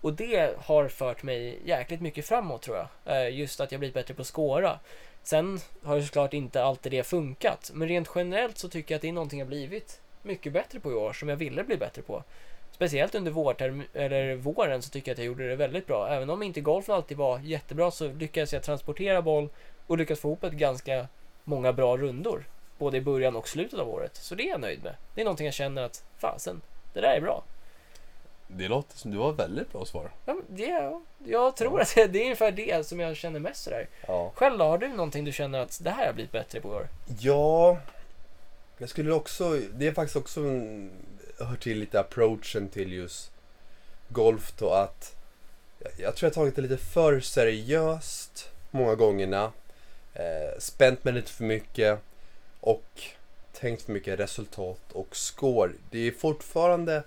Och 0.00 0.12
det 0.12 0.56
har 0.58 0.88
fört 0.88 1.22
mig 1.22 1.58
jäkligt 1.64 2.00
mycket 2.00 2.26
framåt 2.26 2.62
tror 2.62 2.76
jag. 2.76 2.88
Eh, 3.16 3.38
just 3.38 3.60
att 3.60 3.72
jag 3.72 3.78
blivit 3.78 3.94
bättre 3.94 4.14
på 4.14 4.22
att 4.22 4.26
skåra. 4.26 4.78
Sen 5.22 5.60
har 5.82 5.96
ju 5.96 6.02
såklart 6.02 6.34
inte 6.34 6.64
alltid 6.64 6.92
det 6.92 7.02
funkat. 7.02 7.70
Men 7.74 7.88
rent 7.88 8.10
generellt 8.14 8.58
så 8.58 8.68
tycker 8.68 8.94
jag 8.94 8.96
att 8.96 9.02
det 9.02 9.08
är 9.08 9.12
någonting 9.12 9.38
jag 9.38 9.48
blivit 9.48 10.00
mycket 10.22 10.52
bättre 10.52 10.80
på 10.80 10.90
i 10.90 10.94
år 10.94 11.12
som 11.12 11.28
jag 11.28 11.36
ville 11.36 11.64
bli 11.64 11.76
bättre 11.76 12.02
på. 12.02 12.24
Speciellt 12.72 13.14
under 13.14 13.32
vårterm- 13.32 13.84
eller 13.94 14.34
våren 14.34 14.82
så 14.82 14.90
tycker 14.90 15.10
jag 15.10 15.14
att 15.14 15.18
jag 15.18 15.26
gjorde 15.26 15.48
det 15.48 15.56
väldigt 15.56 15.86
bra. 15.86 16.08
Även 16.08 16.30
om 16.30 16.42
inte 16.42 16.60
golfen 16.60 16.94
alltid 16.94 17.16
var 17.16 17.38
jättebra 17.38 17.90
så 17.90 18.12
lyckades 18.12 18.52
jag 18.52 18.62
transportera 18.62 19.22
boll 19.22 19.48
och 19.86 19.98
lyckas 19.98 20.20
få 20.20 20.28
ihop 20.28 20.44
ett 20.44 20.52
ganska 20.52 21.06
många 21.44 21.72
bra 21.72 21.96
rundor. 21.96 22.44
Både 22.78 22.96
i 22.96 23.00
början 23.00 23.36
och 23.36 23.48
slutet 23.48 23.78
av 23.78 23.88
året. 23.88 24.16
Så 24.16 24.34
det 24.34 24.42
är 24.42 24.48
jag 24.48 24.60
nöjd 24.60 24.82
med. 24.82 24.94
Det 25.14 25.20
är 25.20 25.24
någonting 25.24 25.46
jag 25.46 25.54
känner 25.54 25.82
att 25.82 26.04
fasen, 26.18 26.60
det 26.92 27.00
där 27.00 27.16
är 27.16 27.20
bra. 27.20 27.44
Det 28.48 28.68
låter 28.68 28.98
som 28.98 29.10
du 29.10 29.18
har 29.18 29.32
väldigt 29.32 29.72
bra 29.72 29.84
svar. 29.84 30.10
Ja, 30.26 30.36
det, 30.48 30.92
jag 31.24 31.56
tror 31.56 31.80
att 31.80 31.94
det, 31.94 32.02
är 32.02 32.22
ungefär 32.22 32.52
det 32.52 32.86
som 32.86 33.00
jag 33.00 33.16
känner 33.16 33.40
mest 33.40 33.62
sådär. 33.62 33.88
Ja. 34.06 34.32
Själv 34.34 34.60
har 34.60 34.78
du 34.78 34.88
någonting 34.88 35.24
du 35.24 35.32
känner 35.32 35.58
att 35.58 35.78
det 35.82 35.90
här 35.90 35.96
har 35.96 36.04
jag 36.04 36.14
blivit 36.14 36.32
bättre 36.32 36.60
på 36.60 36.68
i 36.68 36.72
år? 36.72 36.88
Ja, 37.20 37.78
jag 38.78 38.88
skulle 38.88 39.12
också, 39.12 39.60
det 39.74 39.86
är 39.86 39.92
faktiskt 39.92 40.16
också 40.16 40.40
en, 40.40 40.90
hör 41.38 41.56
till 41.56 41.78
lite 41.78 42.00
approachen 42.00 42.68
till 42.68 42.92
just 42.92 43.30
golf 44.08 44.52
då 44.58 44.70
att 44.70 45.14
jag, 45.96 46.16
tror 46.16 46.26
jag 46.26 46.30
har 46.30 46.34
tagit 46.34 46.56
det 46.56 46.62
lite 46.62 46.76
för 46.76 47.20
seriöst 47.20 48.50
många 48.70 48.94
gångerna. 48.94 49.52
Eh, 50.14 50.58
spänt 50.58 51.04
mig 51.04 51.14
lite 51.14 51.30
för 51.30 51.44
mycket 51.44 51.98
och 52.60 53.02
tänkt 53.52 53.82
för 53.82 53.92
mycket 53.92 54.20
resultat 54.20 54.92
och 54.92 55.16
score. 55.16 55.72
Det 55.90 55.98
är 55.98 56.12
fortfarande 56.12 57.02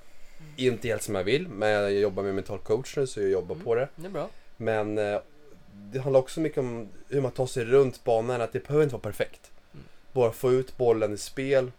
inte 0.58 0.88
helt 0.88 1.04
som 1.04 1.16
jag 1.16 1.24
vill, 1.24 1.48
men 1.48 1.70
jag 1.70 1.94
jobbar 1.94 2.24
med 2.24 2.36
mental 2.36 2.60
coach 2.60 2.98
nu 2.98 3.08
så 3.08 3.22
jag 3.22 3.30
jobbar 3.30 3.56
Mm. 3.56 3.66
på 3.66 3.76
det. 3.76 3.88
Det 3.96 4.06
är 4.06 4.10
bra. 4.12 4.30
Men 4.58 4.98
eh, 4.98 5.20
det 5.74 6.00
handlar 6.00 6.20
också 6.20 6.40
mycket 6.40 6.58
om 6.58 6.88
hur 7.10 7.22
man 7.22 7.32
tar 7.32 7.46
sig 7.46 7.66
runt 7.66 8.04
banan, 8.04 8.42
att 8.42 8.54
det 8.54 8.60
behöver 8.68 8.84
inte 8.84 8.94
vara 8.96 9.02
perfekt. 9.04 9.52
Mm. 9.74 9.86
Bara 10.14 10.32
få 10.32 10.52
ut 10.52 10.78
bollen 10.78 11.14
i 11.14 11.18
spel 11.18 11.72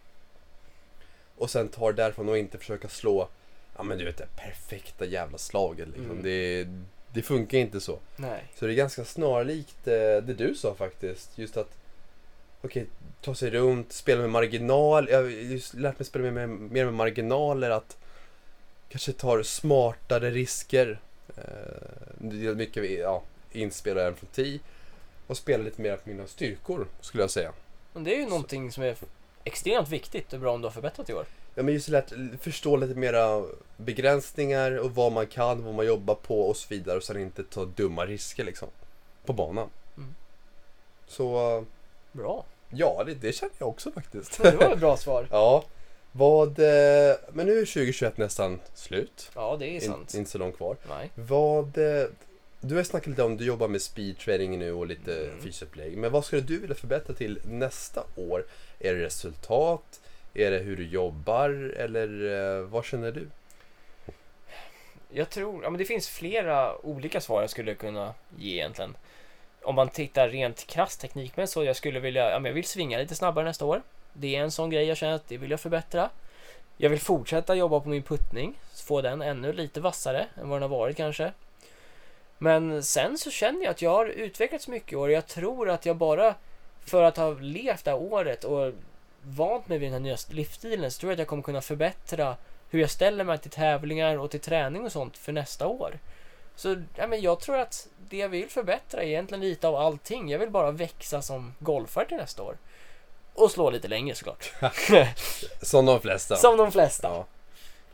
och 1.37 1.51
sen 1.51 1.69
ta 1.69 1.93
det 1.93 2.03
därifrån 2.03 2.29
och 2.29 2.39
inte 2.39 2.59
försöka 2.59 2.89
slå, 2.89 3.29
ja 3.77 3.83
men 3.83 3.99
du 3.99 4.05
vet 4.05 4.17
det 4.17 4.27
perfekta 4.37 5.05
jävla 5.05 5.39
slaget 5.39 5.89
liksom. 5.89 6.11
Mm. 6.11 6.23
Det, 6.23 6.67
det 7.15 7.23
funkar 7.23 7.59
inte 7.59 7.81
så. 7.81 7.99
Nej. 8.17 8.45
Så 8.55 8.67
det 8.67 8.73
är 8.73 8.77
ganska 8.77 9.05
snarlikt 9.05 9.89
eh, 9.89 9.93
det 9.95 10.35
du 10.39 10.55
sa 10.55 10.75
faktiskt. 10.75 11.39
Just 11.39 11.57
att, 11.57 11.71
okej, 12.63 12.87
ta 13.21 13.35
sig 13.35 13.51
runt, 13.51 13.93
spela 13.93 14.21
med 14.21 14.31
marginal. 14.31 15.09
Jag 15.11 15.23
har 15.23 15.29
just 15.29 15.75
lärt 15.75 15.99
mig 15.99 16.07
spela 16.07 16.25
med, 16.31 16.49
med, 16.49 16.49
mer 16.73 16.85
med 16.85 16.95
marginaler. 16.95 17.71
Att 17.71 17.97
kanske 18.93 19.13
tar 19.13 19.43
smartare 19.43 20.31
risker. 20.31 21.01
Eh, 21.37 21.45
det 22.19 22.47
är 22.47 22.55
mycket 22.55 22.91
ja, 22.91 23.23
inspel 23.53 23.99
även 23.99 24.17
från 24.17 24.31
TI. 24.31 24.61
Och 25.27 25.37
spela 25.37 25.65
lite 25.65 25.83
mer 25.83 25.97
på 25.97 26.09
mina 26.09 26.27
styrkor, 26.27 26.87
skulle 27.01 27.23
jag 27.23 27.31
säga. 27.31 27.53
Men 27.93 28.05
det 28.05 28.15
är 28.15 28.19
ju 28.19 28.27
någonting 28.27 28.73
som 28.73 28.83
är 28.83 28.97
extremt 29.45 29.89
viktigt 29.89 30.33
och 30.33 30.41
bra 30.41 30.53
om 30.53 30.61
du 30.61 30.67
har 30.67 30.73
förbättrat 30.73 31.11
i 31.11 31.15
år. 31.15 31.27
Ja, 31.55 31.63
men 31.63 31.75
just 31.75 31.89
lärt 31.89 32.13
förstå 32.41 32.77
lite 32.77 32.95
mera 32.95 33.45
begränsningar 33.77 34.77
och 34.79 34.95
vad 34.95 35.13
man 35.13 35.27
kan, 35.27 35.65
vad 35.65 35.75
man 35.75 35.87
jobbar 35.87 36.15
på 36.15 36.49
och 36.49 36.57
så 36.57 36.67
vidare. 36.69 36.97
Och 36.97 37.03
sen 37.03 37.21
inte 37.21 37.45
ta 37.45 37.65
dumma 37.65 38.07
risker 38.07 38.45
liksom. 38.45 38.69
På 39.25 39.33
banan. 39.33 39.69
Mm. 39.97 40.15
Så 41.07 41.57
eh, 41.57 41.65
Bra. 42.13 42.45
Ja, 42.71 43.03
det, 43.07 43.15
det 43.15 43.33
känner 43.33 43.55
jag 43.59 43.69
också 43.69 43.93
faktiskt. 43.93 44.43
Det 44.43 44.57
var 44.57 44.73
ett 44.73 44.81
bra 44.81 44.97
svar. 44.97 45.27
ja, 45.31 45.65
vad... 46.13 46.59
eh, 46.59 47.15
Men 47.33 47.47
nu 47.47 47.53
är 47.53 47.67
2021 47.67 48.17
nästan 48.17 48.61
slut. 48.75 49.31
Ja, 49.35 49.57
det 49.59 49.67
är 49.67 49.71
In, 49.75 49.81
sant. 49.81 50.15
inte 50.15 50.31
så 50.31 50.39
långt 50.39 50.57
kvar. 50.57 50.77
Nej. 50.89 51.11
Vad... 51.15 51.79
eh, 51.79 52.07
Du 52.61 52.77
har 52.77 52.83
snackat 52.83 53.07
lite 53.09 53.23
om, 53.23 53.37
du 53.37 53.45
jobbar 53.45 53.69
med 53.69 53.83
speedtraining 53.83 54.59
nu 54.59 54.73
och 54.73 54.87
lite 54.87 55.17
Mm. 55.27 55.41
fysupplägg. 55.43 55.97
Men 55.97 56.13
vad 56.13 56.25
skulle 56.25 56.43
du 56.43 56.59
vilja 56.59 56.77
förbättra 56.77 57.15
till 57.15 57.39
nästa 57.45 58.03
år? 58.17 58.45
Är 58.79 58.95
det 58.95 59.05
resultat? 59.05 60.01
Är 60.35 60.51
det 60.51 60.59
hur 60.59 60.77
du 60.77 60.87
jobbar? 60.87 61.51
Eller 61.77 62.09
eh, 62.59 62.65
vad 62.67 62.85
känner 62.85 63.13
du? 63.13 63.29
Jag 65.15 65.31
tror, 65.31 65.63
ja 65.65 65.71
men 65.71 65.79
det 65.79 65.85
finns 65.85 66.09
flera 66.09 66.87
olika 66.87 67.21
svar 67.21 67.41
jag 67.41 67.51
skulle 67.51 67.75
kunna 67.75 68.15
ge 68.39 68.53
egentligen. 68.53 68.97
Om 69.63 69.75
man 69.75 69.89
tittar 69.89 70.29
rent 70.29 70.67
krasst 70.67 71.01
teknikmässigt 71.01 71.53
så 71.55 71.65
jag 71.65 71.77
skulle 71.77 72.01
vilja, 72.01 72.31
ja 72.31 72.39
men 72.39 72.49
jag 72.51 72.55
vill 72.55 72.65
svinga 72.65 72.99
lite 72.99 73.15
snabbare 73.15 73.45
nästa 73.45 73.65
år. 73.65 73.83
Det 74.13 74.37
är 74.37 74.43
en 74.43 74.51
sån 74.51 74.71
grej 74.71 74.85
jag 74.85 74.97
känner 74.97 75.15
att 75.15 75.29
det 75.29 75.37
vill 75.37 75.51
jag 75.51 75.61
förbättra. 75.61 76.11
Jag 76.77 76.91
vill 76.91 77.01
fortsätta 77.01 77.55
jobba 77.55 77.81
på 77.81 77.89
min 77.89 78.03
puttning, 78.03 78.55
få 78.75 79.01
den 79.01 79.23
ännu 79.23 79.53
lite 79.53 79.81
vassare 79.81 80.27
än 80.37 80.49
vad 80.49 80.61
den 80.61 80.71
har 80.71 80.79
varit 80.79 80.97
kanske. 80.97 81.33
Men 82.39 82.83
sen 82.83 83.19
så 83.19 83.31
känner 83.31 83.65
jag 83.65 83.71
att 83.71 83.83
jag 83.83 83.91
har 83.91 84.07
utvecklats 84.07 84.69
mycket 84.69 84.93
i 84.93 84.97
år 84.97 85.09
och 85.09 85.15
jag 85.15 85.27
tror 85.27 85.71
att 85.71 85.87
jag 85.87 85.97
bara 85.97 86.35
för 86.85 87.03
att 87.03 87.17
ha 87.17 87.31
levt 87.31 87.85
det 87.85 87.91
här 87.91 87.99
året 87.99 88.45
och 88.45 88.73
vant 89.23 89.69
mig 89.69 89.79
vid 89.79 89.87
den 89.87 89.93
här 89.93 90.01
nya 90.01 90.17
livsstilen 90.31 90.91
så 90.91 91.01
tror 91.01 91.11
jag 91.11 91.15
att 91.15 91.19
jag 91.19 91.29
kommer 91.29 91.43
kunna 91.43 91.61
förbättra 91.61 92.37
hur 92.71 92.81
jag 92.81 92.91
ställer 92.91 93.25
mig 93.25 93.39
till 93.39 93.51
tävlingar 93.51 94.19
och 94.19 94.31
till 94.31 94.41
träning 94.41 94.85
och 94.85 94.93
sånt 94.93 95.17
för 95.17 95.33
nästa 95.33 95.67
år. 95.67 95.99
Så 96.57 96.83
ja, 96.97 97.07
men 97.07 97.21
jag 97.21 97.41
tror 97.41 97.57
att 97.57 97.89
det 98.09 98.17
jag 98.17 98.29
vill 98.29 98.49
förbättra 98.49 99.03
är 99.03 99.07
egentligen 99.07 99.41
lite 99.41 99.69
av 99.69 99.77
allting. 99.77 100.31
Jag 100.31 100.39
vill 100.39 100.51
bara 100.51 100.71
växa 100.71 101.23
som 101.23 101.55
golfare 101.59 102.09
till 102.09 102.17
nästa 102.17 102.43
år. 102.43 102.57
Och 103.35 103.51
slå 103.51 103.71
lite 103.71 103.89
längre 103.89 104.15
såklart. 104.15 104.53
Som 105.63 105.87
de 105.87 106.01
flesta. 106.01 106.37
Som 106.37 106.57
de 106.57 106.73
flesta. 106.73 107.09
Ja. 107.09 107.27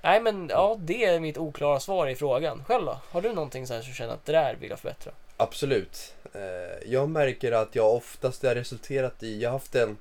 Nej 0.03 0.20
men 0.20 0.48
ja, 0.48 0.77
det 0.81 1.05
är 1.05 1.20
mitt 1.20 1.38
oklara 1.38 1.81
svar 1.81 2.07
i 2.07 2.14
frågan. 2.14 2.64
Själv 2.64 2.85
då? 2.87 2.98
Har 3.11 3.20
du 3.22 3.33
någonting 3.33 3.66
så 3.66 3.74
här 3.74 3.83
som 3.83 3.92
känner 3.94 4.14
att 4.14 4.27
det 4.27 4.33
där 4.33 4.55
vill 4.55 4.70
jag 4.70 4.79
förbättra? 4.79 5.12
Absolut. 5.37 6.14
Eh, 6.35 6.90
Jag 6.92 7.09
märker 7.09 7.53
att 7.53 7.74
jag 7.74 7.94
oftast 7.94 8.42
har 8.42 8.55
resulterat 8.55 9.22
i, 9.22 9.40
jag 9.42 9.51
har 9.51 9.53
haft 9.59 9.74
en 9.74 9.96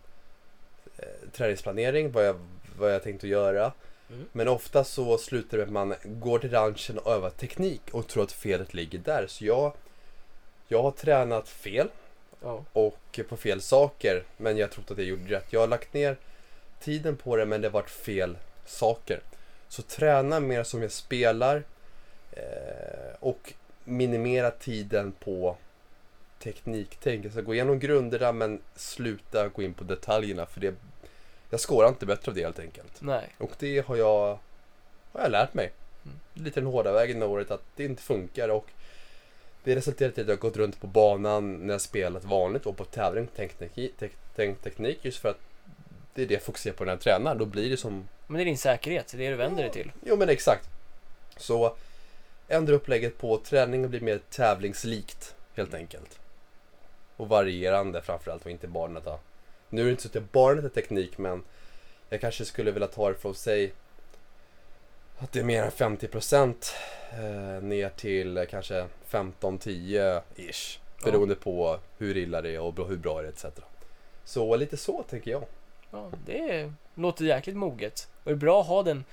eh, 0.97 1.06
träningsplanering, 1.34 2.12
vad 2.12 2.28
jag, 2.28 2.36
vad 2.80 2.93
jag 2.93 3.04
tänkt 3.04 3.23
att 3.23 3.30
göra. 3.30 3.71
Mm. 4.10 4.26
Men 4.32 4.47
ofta 4.47 4.84
så 4.84 5.17
slutar 5.17 5.58
det 5.58 5.65
med 5.65 5.82
att 5.82 5.88
man 5.88 5.95
går 6.04 6.39
till 6.39 6.52
ranchen 6.52 6.97
och 6.97 7.12
övar 7.12 7.30
teknik 7.30 7.82
och 7.91 8.08
tror 8.08 8.23
att 8.23 8.32
felet 8.32 8.73
ligger 8.73 9.00
där. 9.00 9.26
Så 9.28 9.45
jag, 9.45 9.73
jag 10.67 10.84
har 10.84 10.91
tränat 10.91 11.50
fel 11.50 11.88
Ja. 12.41 12.63
och 12.73 13.19
på 13.30 13.38
fel 13.38 13.62
saker. 13.62 14.23
Men 14.38 14.58
jag 14.58 14.71
trott 14.71 14.91
att 14.91 14.97
jag 14.97 15.08
gjorde 15.08 15.36
rätt. 15.36 15.45
Jag 15.50 15.60
har 15.60 15.67
lagt 15.67 15.93
ner 15.93 16.17
tiden 16.80 17.17
på 17.17 17.36
det 17.36 17.45
men 17.45 17.62
det 17.62 17.67
har 17.67 17.73
varit 17.73 17.89
fel 17.89 18.38
saker. 18.65 19.21
Så 19.67 19.82
träna 19.82 20.39
mer 20.39 20.63
som 20.63 20.82
jag 20.82 20.91
spelar 20.91 21.63
eh, 22.32 23.15
och 23.19 23.54
minimera 23.84 24.52
tiden 24.52 25.12
på 25.12 25.58
tekniktänk. 26.39 27.26
Alltså 27.26 27.41
gå 27.41 27.54
igenom 27.54 27.80
grunderna 27.80 28.32
men 28.32 28.62
sluta 28.76 29.47
gå 29.47 29.62
in 29.62 29.73
på 29.73 29.84
detaljerna 29.84 30.45
för 30.45 30.60
det 30.60 30.76
jag 31.50 31.60
skårar 31.60 31.88
inte 31.88 32.06
bättre 32.06 32.32
av 32.32 32.36
det 32.36 32.41
helt 32.41 32.60
enkelt. 32.60 33.02
Nej. 33.02 33.30
Och 33.38 33.52
det 33.60 33.86
har 33.88 33.95
jag, 33.95 34.39
har 35.12 35.21
jag 35.21 35.32
lärt 35.32 35.54
mig. 35.54 35.71
Mm. 36.06 36.17
Lite 36.34 36.60
den 36.60 36.69
hårda 36.69 36.91
vägen 36.91 37.19
med 37.19 37.28
året 37.28 37.52
att 37.52 37.63
det 37.76 37.86
inte 37.86 38.02
funkar 38.02 38.50
och 38.50 38.67
det 39.67 39.75
resulterat 39.75 40.17
i 40.17 40.21
att 40.21 40.27
jag 40.27 40.39
gått 40.39 40.58
runt 40.58 40.82
på 40.82 40.88
banan 40.88 41.53
när 41.53 41.73
jag 41.73 41.82
spelat 41.82 42.23
vanligt 42.23 42.65
och 42.65 42.77
på 42.77 42.86
tävling 42.86 43.27
tänkt 44.36 44.63
teknik, 44.63 44.99
just 45.01 45.17
för 45.17 45.30
att 45.30 45.39
det 46.13 46.21
är 46.21 46.27
det 46.27 46.34
jag 46.34 46.43
fokuserar 46.43 46.75
på 46.75 46.86
när 46.86 46.91
jag 46.91 47.01
tränar. 47.01 47.36
Då 47.36 47.45
blir 47.45 47.69
det 47.69 47.77
som 47.77 48.08
Men 48.27 48.38
det 48.38 48.43
är 48.43 48.45
din 48.45 48.58
säkerhet, 48.58 49.08
det 49.08 49.17
är 49.17 49.19
det 49.19 49.30
du 49.30 49.36
vänder 49.36 49.63
dig 49.63 49.71
till. 49.71 49.91
Jo 50.06 50.15
men 50.15 50.30
exakt. 50.30 50.69
Så 51.38 51.75
ändra 52.47 52.75
upplägget 52.75 53.17
på 53.17 53.38
träningen 53.38 53.89
blir 53.89 54.01
mer 54.01 54.19
tävlingslikt 54.30 55.36
helt 55.56 55.73
enkelt. 55.73 56.19
Och 57.17 57.30
varierande 57.30 58.01
framförallt 58.01 58.45
och 58.45 58.51
inte 58.51 58.67
bara. 58.67 59.19
Nu 59.69 59.82
är 59.82 59.86
det 59.86 59.91
inte 59.91 60.03
så 60.03 60.08
att 60.08 60.15
jag 60.15 60.23
bara 60.23 60.69
teknik 60.69 61.17
men 61.17 61.43
jag 62.10 62.21
kanske 62.21 62.45
skulle 62.45 62.71
vilja 62.71 62.88
ta 62.88 63.10
det 63.10 63.15
från 63.15 63.36
sig 63.36 63.73
att 65.17 65.32
det 65.32 65.39
är 65.39 65.43
mer 65.43 65.63
än 65.63 65.71
50% 65.71 66.73
eh, 67.12 67.63
ner 67.63 67.89
till 67.89 68.45
kanske 68.49 68.86
15-10 69.10 70.21
ish. 70.36 70.80
Ja. 70.99 71.12
Beroende 71.12 71.36
på 71.36 71.80
hur 71.97 72.17
illa 72.17 72.41
det 72.41 72.56
är 72.56 72.60
och 72.60 72.88
hur 72.88 72.97
bra 72.97 73.21
det 73.21 73.27
är 73.27 73.32
etc. 73.32 73.45
Så 74.23 74.56
lite 74.56 74.77
så 74.77 75.03
tänker 75.03 75.32
jag. 75.32 75.43
Ja, 75.91 76.12
det 76.25 76.71
låter 76.95 77.25
jäkligt 77.25 77.56
moget. 77.56 78.08
Och 78.23 78.32
det 78.32 78.32
är 78.32 78.36
bra 78.36 78.62
att 78.62 78.67
ha 78.67 78.84
den, 78.84 79.03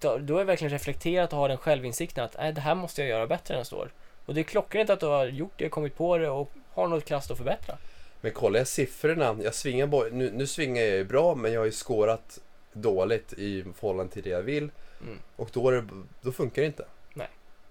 är 0.00 0.18
det 0.18 0.44
verkligen 0.44 0.72
reflekterat 0.72 1.32
och 1.32 1.38
ha 1.38 1.48
den 1.48 1.58
självinsikten 1.58 2.24
att 2.24 2.38
äh, 2.38 2.48
det 2.48 2.60
här 2.60 2.74
måste 2.74 3.00
jag 3.02 3.08
göra 3.10 3.26
bättre 3.26 3.56
nästa 3.56 3.76
år. 3.76 3.90
Och 4.26 4.34
det 4.34 4.40
är 4.40 4.44
klockrent 4.44 4.90
att 4.90 5.00
du 5.00 5.06
har 5.06 5.26
gjort 5.26 5.52
det, 5.56 5.68
kommit 5.68 5.96
på 5.96 6.18
det 6.18 6.28
och 6.28 6.50
har 6.72 6.88
något 6.88 7.04
krasst 7.04 7.30
att 7.30 7.36
förbättra. 7.36 7.78
Men 8.20 8.32
kollar 8.32 8.58
jag 8.58 8.68
siffrorna, 8.68 9.36
jag 9.42 9.54
svingar 9.54 10.10
nu, 10.10 10.32
nu 10.34 10.46
svingar 10.46 10.82
jag 10.82 10.96
ju 10.96 11.04
bra 11.04 11.34
men 11.34 11.52
jag 11.52 11.60
har 11.60 11.64
ju 11.64 11.72
skårat 11.72 12.38
dåligt 12.76 13.32
i 13.32 13.64
förhållande 13.74 14.12
till 14.12 14.22
det 14.22 14.30
jag 14.30 14.42
vill. 14.42 14.70
Mm. 15.00 15.18
Och 15.36 15.50
då, 15.52 15.68
är 15.68 15.72
det, 15.72 15.84
då 16.22 16.32
funkar 16.32 16.62
det 16.62 16.66
inte. 16.66 16.84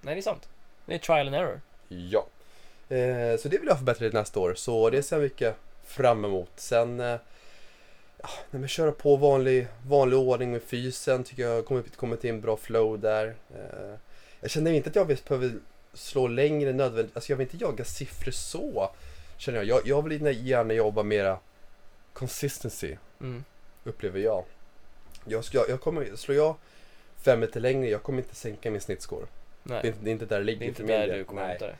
Nej, 0.01 0.15
det 0.15 0.19
är 0.19 0.21
sant. 0.23 0.49
Det 0.85 0.93
är 0.95 0.99
trial 0.99 1.27
and 1.27 1.35
error. 1.35 1.61
Ja. 1.87 2.27
Eh, 2.95 3.37
så 3.39 3.47
det 3.49 3.57
vill 3.57 3.67
jag 3.67 3.77
förbättra 3.77 4.09
till 4.09 4.13
nästa 4.13 4.39
år. 4.39 4.53
Så 4.55 4.89
det 4.89 5.03
ser 5.03 5.15
jag 5.15 5.23
mycket 5.23 5.55
fram 5.83 6.25
emot. 6.25 6.51
Sen 6.55 6.99
eh, 6.99 7.05
ja, 8.17 8.29
nej, 8.51 8.59
men 8.59 8.67
köra 8.67 8.91
på 8.91 9.15
vanlig, 9.15 9.67
vanlig 9.87 10.19
ordning 10.19 10.51
med 10.51 10.63
fysen 10.63 11.23
tycker 11.23 11.43
jag 11.43 11.55
har 11.55 11.61
kommit, 11.61 11.97
kommit 11.97 12.23
in 12.23 12.41
bra 12.41 12.57
flow 12.57 12.99
där. 12.99 13.35
Eh, 13.55 13.95
jag 14.39 14.49
känner 14.51 14.71
inte 14.71 14.89
att 14.89 14.95
jag 14.95 15.07
behöver 15.07 15.51
slå 15.93 16.27
längre 16.27 16.73
nödvändigt. 16.73 17.15
Alltså 17.15 17.31
jag 17.31 17.37
vill 17.37 17.47
inte 17.51 17.65
jaga 17.65 17.85
siffror 17.85 18.31
så. 18.31 18.89
Känner 19.37 19.57
jag. 19.57 19.67
Jag, 19.67 19.87
jag 19.87 20.09
vill 20.09 20.47
gärna 20.47 20.73
jobba 20.73 21.03
mera 21.03 21.39
consistency 22.13 22.95
Mm. 23.21 23.43
upplever 23.83 24.19
jag. 24.19 24.43
Jag, 25.25 25.43
jag, 25.51 25.69
jag 25.69 25.81
kommer, 25.81 26.15
slår 26.15 26.37
jag 26.37 26.55
fem 27.17 27.39
meter 27.39 27.59
längre, 27.59 27.89
jag 27.89 28.03
kommer 28.03 28.19
inte 28.21 28.35
sänka 28.35 28.71
min 28.71 28.81
snittscore. 28.81 29.25
Nej, 29.63 29.79
Det, 29.81 29.87
är 29.87 29.91
inte- 29.91 30.03
det 30.03 30.09
är 30.09 30.11
inte 30.11 30.25
där 30.25 30.37
det 30.39 30.43
ligger 30.45 30.59
det 30.59 30.65
är 30.65 30.69
inte 30.69 30.83
där 30.83 31.07
del. 31.07 31.17
du 31.17 31.23
kommer 31.23 31.41
Nej. 31.41 31.49
hämta 31.49 31.65
det. 31.67 31.75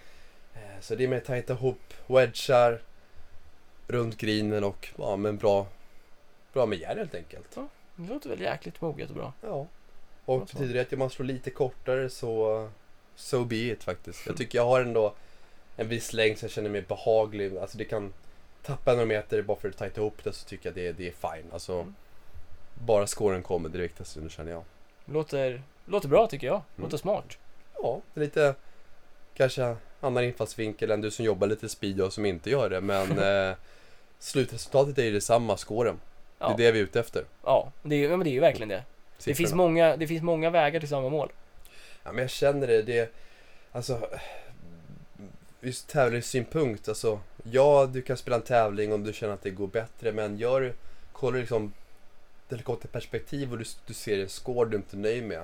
Eh, 0.54 0.80
Så 0.82 0.96
det 0.96 1.04
är 1.04 1.08
mer 1.08 1.20
tajta 1.20 1.54
ihop, 1.54 1.94
wedgar, 2.08 2.82
runt 3.88 4.18
greenen 4.18 4.64
och 4.64 4.90
ja, 4.98 5.16
men 5.16 5.38
bra, 5.38 5.68
bra 6.54 6.66
med 6.66 6.80
järn 6.80 6.98
helt 6.98 7.16
enkelt. 7.16 7.58
Det 7.96 8.14
låter 8.14 8.30
väl 8.30 8.42
jäkligt 8.42 8.82
moget 8.82 9.10
och 9.10 9.16
bra. 9.16 9.34
Ja. 9.42 9.68
Och 10.26 10.40
betyder 10.46 10.74
det 10.74 10.82
att 10.94 11.00
man 11.00 11.10
slår 11.10 11.26
lite 11.26 11.50
kortare 11.50 12.10
så 12.10 12.70
so 13.16 13.44
be 13.46 13.56
it 13.56 13.84
faktiskt. 13.84 14.26
Jag 14.28 14.38
tycker 14.38 14.58
jag 14.58 14.66
har 14.66 14.82
ändå 14.82 15.14
en 15.78 15.88
viss 15.88 16.14
längd 16.14 16.38
så 16.38 16.44
jag 16.46 16.52
känner 16.52 16.70
mig 16.70 16.82
behaglig. 16.82 17.58
Alltså 17.58 17.78
det 17.78 17.86
kan 17.86 18.14
tappa 18.64 18.92
några 18.94 19.06
meter 19.06 19.42
bara 19.42 19.58
för 19.58 19.70
att 19.70 19.78
tajta 19.78 20.02
ihop 20.02 20.24
det 20.24 20.34
så 20.34 20.46
tycker 20.48 20.70
jag 20.70 20.76
det, 20.76 20.92
det 20.92 21.08
är 21.08 21.12
fine. 21.36 21.52
Alltså 21.54 21.74
Mm. 21.74 21.96
Bara 22.80 23.08
scoren 23.08 23.44
kommer 23.44 23.70
det 23.70 23.78
viktigaste 23.78 24.20
nu 24.20 24.30
känner 24.30 24.52
jag. 24.52 24.64
Låter, 25.06 25.62
låter 25.86 26.08
bra 26.08 26.28
tycker 26.28 26.48
jag. 26.48 26.56
Mm. 26.56 26.84
Låter 26.84 26.98
smart. 26.98 27.38
Ja, 27.74 28.02
lite 28.14 28.56
kanske 29.36 29.76
annan 30.02 30.24
infallsvinkel 30.24 30.92
än 30.92 31.02
du 31.02 31.12
som 31.12 31.26
jobbar 31.26 31.48
lite 31.48 31.70
speed 31.70 32.02
och 32.02 32.14
som 32.14 32.26
inte 32.26 32.50
gör 32.50 32.70
det. 32.70 32.82
Men 32.82 33.20
eh, 33.50 33.56
slutresultatet 34.20 34.98
är 34.98 35.04
ju 35.04 35.12
detsamma, 35.12 35.58
scoren. 35.58 36.00
Ja. 36.40 36.48
Det 36.48 36.64
är 36.64 36.66
det 36.66 36.72
vi 36.72 36.80
är 36.80 36.84
ute 36.84 37.00
efter. 37.00 37.24
Ja, 37.44 37.72
det 37.84 37.96
är, 37.96 38.10
men 38.10 38.20
det 38.20 38.30
är 38.30 38.34
ju 38.34 38.40
verkligen 38.40 38.70
det. 38.70 38.84
Det 39.26 39.36
finns, 39.36 39.54
många, 39.54 39.98
det 39.98 40.08
finns 40.08 40.24
många 40.24 40.50
vägar 40.50 40.80
till 40.80 40.90
samma 40.90 41.10
mål. 41.10 41.32
Ja, 42.04 42.12
men 42.12 42.22
jag 42.22 42.30
känner 42.30 42.68
det. 42.68 42.82
det 42.82 43.14
alltså, 43.72 44.08
just 45.62 45.88
tävlingssynpunkt. 45.88 46.90
Alltså, 46.90 47.20
ja, 47.44 47.90
du 47.94 48.02
kan 48.02 48.18
spela 48.18 48.36
en 48.36 48.42
tävling 48.42 48.94
om 48.94 49.04
du 49.04 49.14
känner 49.14 49.34
att 49.34 49.44
det 49.44 49.50
går 49.50 49.68
bättre. 49.68 50.12
Men 50.12 50.38
gör 50.38 50.74
kollar 51.12 51.40
du 51.40 51.46
liksom 52.50 52.56
helikopterperspektiv 52.56 53.52
och 53.52 53.58
du, 53.58 53.66
du 53.88 53.94
ser 53.94 54.20
en 54.20 54.30
score 54.30 54.70
du 54.70 54.78
inte 54.78 54.96
är 54.96 55.00
nöjd 55.00 55.24
med. 55.24 55.44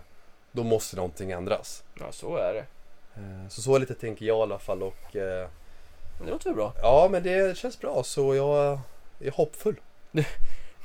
Då 0.52 0.64
måste 0.64 0.96
någonting 0.96 1.32
ändras. 1.32 1.84
Ja, 2.00 2.12
så 2.12 2.36
är 2.38 2.54
det. 2.54 2.66
Eh, 3.16 3.48
Så 3.50 3.62
så 3.62 3.78
lite 3.78 3.94
tänker 3.94 4.26
jag 4.26 4.38
i 4.38 4.42
alla 4.42 4.60
fall. 4.60 4.84
Och, 4.84 5.16
eh, 5.16 5.48
det 6.26 6.30
låter 6.32 6.46
väl 6.46 6.56
bra. 6.56 6.74
ja, 6.82 7.08
men 7.12 7.24
det 7.24 7.58
känns 7.58 7.80
bra. 7.80 8.04
Så 8.04 8.36
jag 8.36 8.80
är 9.20 9.32
hoppfull. 9.32 9.76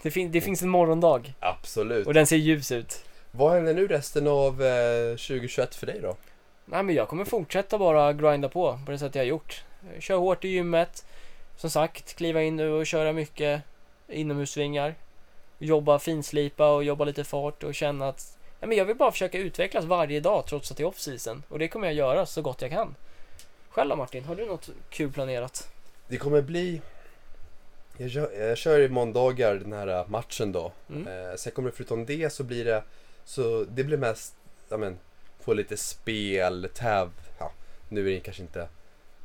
Det, 0.03 0.11
fin- 0.11 0.33
det 0.33 0.41
finns 0.41 0.63
en 0.63 0.69
morgondag 0.69 1.35
Absolut. 1.41 2.07
och 2.07 2.15
den 2.15 2.27
ser 2.27 2.37
ljus 2.37 2.73
ut. 2.73 3.05
Vad 3.31 3.53
händer 3.53 3.75
nu 3.75 3.87
resten 3.87 4.27
av 4.29 4.63
eh, 4.63 5.11
2021 5.11 5.75
för 5.75 5.87
dig 5.87 6.01
då? 6.01 6.17
Nej 6.65 6.83
men 6.83 6.95
jag 6.95 7.09
kommer 7.09 7.25
fortsätta 7.25 7.79
bara 7.79 8.13
grinda 8.13 8.49
på 8.49 8.79
på 8.87 8.91
det 8.93 8.99
sätt 8.99 9.15
jag 9.15 9.23
har 9.23 9.27
gjort. 9.27 9.65
Kör 9.99 10.17
hårt 10.17 10.45
i 10.45 10.49
gymmet. 10.49 11.07
Som 11.57 11.71
sagt, 11.71 12.15
kliva 12.17 12.43
in 12.43 12.57
nu 12.57 12.71
och 12.73 12.87
köra 12.87 13.13
mycket 13.13 13.63
inomhussvingar. 14.09 14.95
Jobba 15.59 15.99
finslipa 15.99 16.75
och 16.75 16.85
jobba 16.85 17.05
lite 17.05 17.25
fart 17.25 17.63
och 17.63 17.75
känna 17.75 18.09
att 18.09 18.39
ja, 18.61 18.67
men 18.67 18.79
jag 18.79 18.85
vill 18.85 18.97
bara 18.97 19.13
försöka 19.13 19.39
utvecklas 19.39 19.85
varje 19.85 20.21
dag 20.21 20.47
trots 20.47 20.71
att 20.71 20.77
det 20.77 20.83
är 20.83 20.87
off-season. 20.87 21.43
Och 21.49 21.59
det 21.59 21.69
kommer 21.69 21.87
jag 21.87 21.95
göra 21.95 22.27
så 22.27 22.43
gott 22.43 22.63
jag 22.63 22.71
kan. 22.71 22.95
Själv 23.69 23.91
då 23.91 23.97
Martin, 23.97 24.25
har 24.25 24.37
du 24.37 24.47
något 24.47 24.71
kul 24.91 25.13
planerat? 25.13 25.69
Det 26.09 26.17
kommer 26.17 26.43
bli... 26.43 26.81
Jag 27.97 28.11
kör, 28.11 28.33
jag 28.33 28.59
kör 28.59 28.81
i 28.81 28.89
måndagar 28.89 29.55
den 29.55 29.73
här 29.73 30.05
matchen 30.09 30.53
då. 30.53 30.73
Mm. 30.91 31.07
Eh, 31.07 31.37
sen 31.37 31.53
kommer 31.53 31.71
det 31.71 31.77
förutom 31.77 32.07
det 32.07 32.33
så 32.33 32.45
blir 32.45 32.65
det... 32.65 32.83
Så 33.25 33.65
det 33.65 33.85
blir 33.85 33.97
mest, 33.97 34.35
ja 34.69 34.77
men, 34.77 34.99
få 35.41 35.55
lite 35.55 35.77
spel, 35.77 36.69
täv... 36.75 37.11
Ja, 37.39 37.53
nu 37.89 38.01
är 38.09 38.15
det 38.15 38.21
kanske 38.21 38.43
inte 38.43 38.69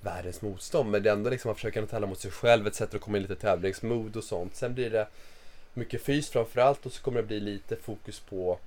världens 0.02 0.42
motstånd 0.42 0.92
men 0.92 1.04
det 1.04 1.10
är 1.10 1.14
ändå 1.14 1.30
liksom 1.30 1.52
att 1.52 1.58
försöka 1.58 1.86
tävla 1.86 2.08
mot 2.08 2.20
sig 2.20 2.32
själv, 2.32 2.68
ett 2.68 2.76
sätt 2.76 2.94
att 2.94 3.02
komma 3.02 3.18
in 3.18 3.24
i 3.24 3.28
lite 3.28 3.42
tävlingsmod 3.42 4.18
och 4.18 4.24
sånt. 4.24 4.56
Sen 4.56 4.74
blir 4.74 4.90
det 4.90 5.08
mycket 5.74 6.02
fys 6.04 6.30
framförallt 6.30 6.86
och 6.86 6.92
så 6.92 7.02
kommer 7.02 7.22
det 7.22 7.28
bli 7.28 7.40
lite 7.40 7.76
fokus 7.76 8.20
på 8.20 8.60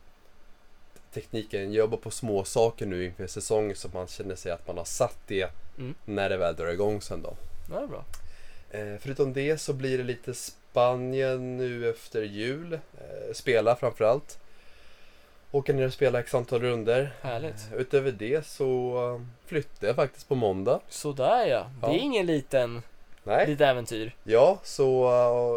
tekniken. 1.13 1.61
Jag 1.63 1.73
jobbar 1.75 1.99
på 1.99 2.11
små 2.11 2.45
saker 2.45 2.87
nu 2.87 3.05
inför 3.05 3.27
säsongen 3.27 3.77
så 3.77 3.89
man 3.89 4.07
känner 4.07 4.35
sig 4.37 4.53
att 4.53 4.67
man 4.67 4.79
har 4.79 4.85
satt 4.85 5.19
det 5.27 5.51
Mm. 5.79 5.95
när 6.05 6.29
det 6.31 6.37
väl 6.37 6.57
drar 6.57 6.67
igång 6.67 7.01
sen 7.01 7.23
då. 7.23 7.37
Ja, 7.71 7.77
det 7.79 7.83
är 7.83 7.87
bra. 7.87 8.05
Eh, 8.71 8.99
förutom 9.01 9.33
det 9.33 9.59
så 9.59 9.73
blir 9.73 9.99
det 9.99 10.05
lite 10.05 10.35
Spanien 10.35 11.57
nu 11.57 11.91
efter 11.91 12.23
jul. 12.23 12.73
Eh, 12.73 13.33
spela 13.33 13.77
framförallt. 13.77 14.39
Åka 15.51 15.73
ner 15.73 15.87
och 15.87 15.93
spela 15.93 16.21
x 16.21 16.35
antal 16.35 16.61
runder. 16.61 17.13
Härligt. 17.21 17.69
Eh, 17.73 17.79
utöver 17.79 18.13
det 18.13 18.47
så 18.47 19.25
flyttar 19.47 19.87
jag 19.87 19.97
faktiskt 19.97 20.29
på 20.29 20.35
måndag. 20.35 20.81
Sådär 20.89 21.47
ja. 21.47 21.67
Det 21.81 21.87
är 21.87 21.99
ingen 21.99 22.27
liten, 22.27 22.83
Nej. 23.25 23.47
litet 23.47 23.67
äventyr. 23.69 24.15
Ja, 24.25 24.59
så... 24.63 25.05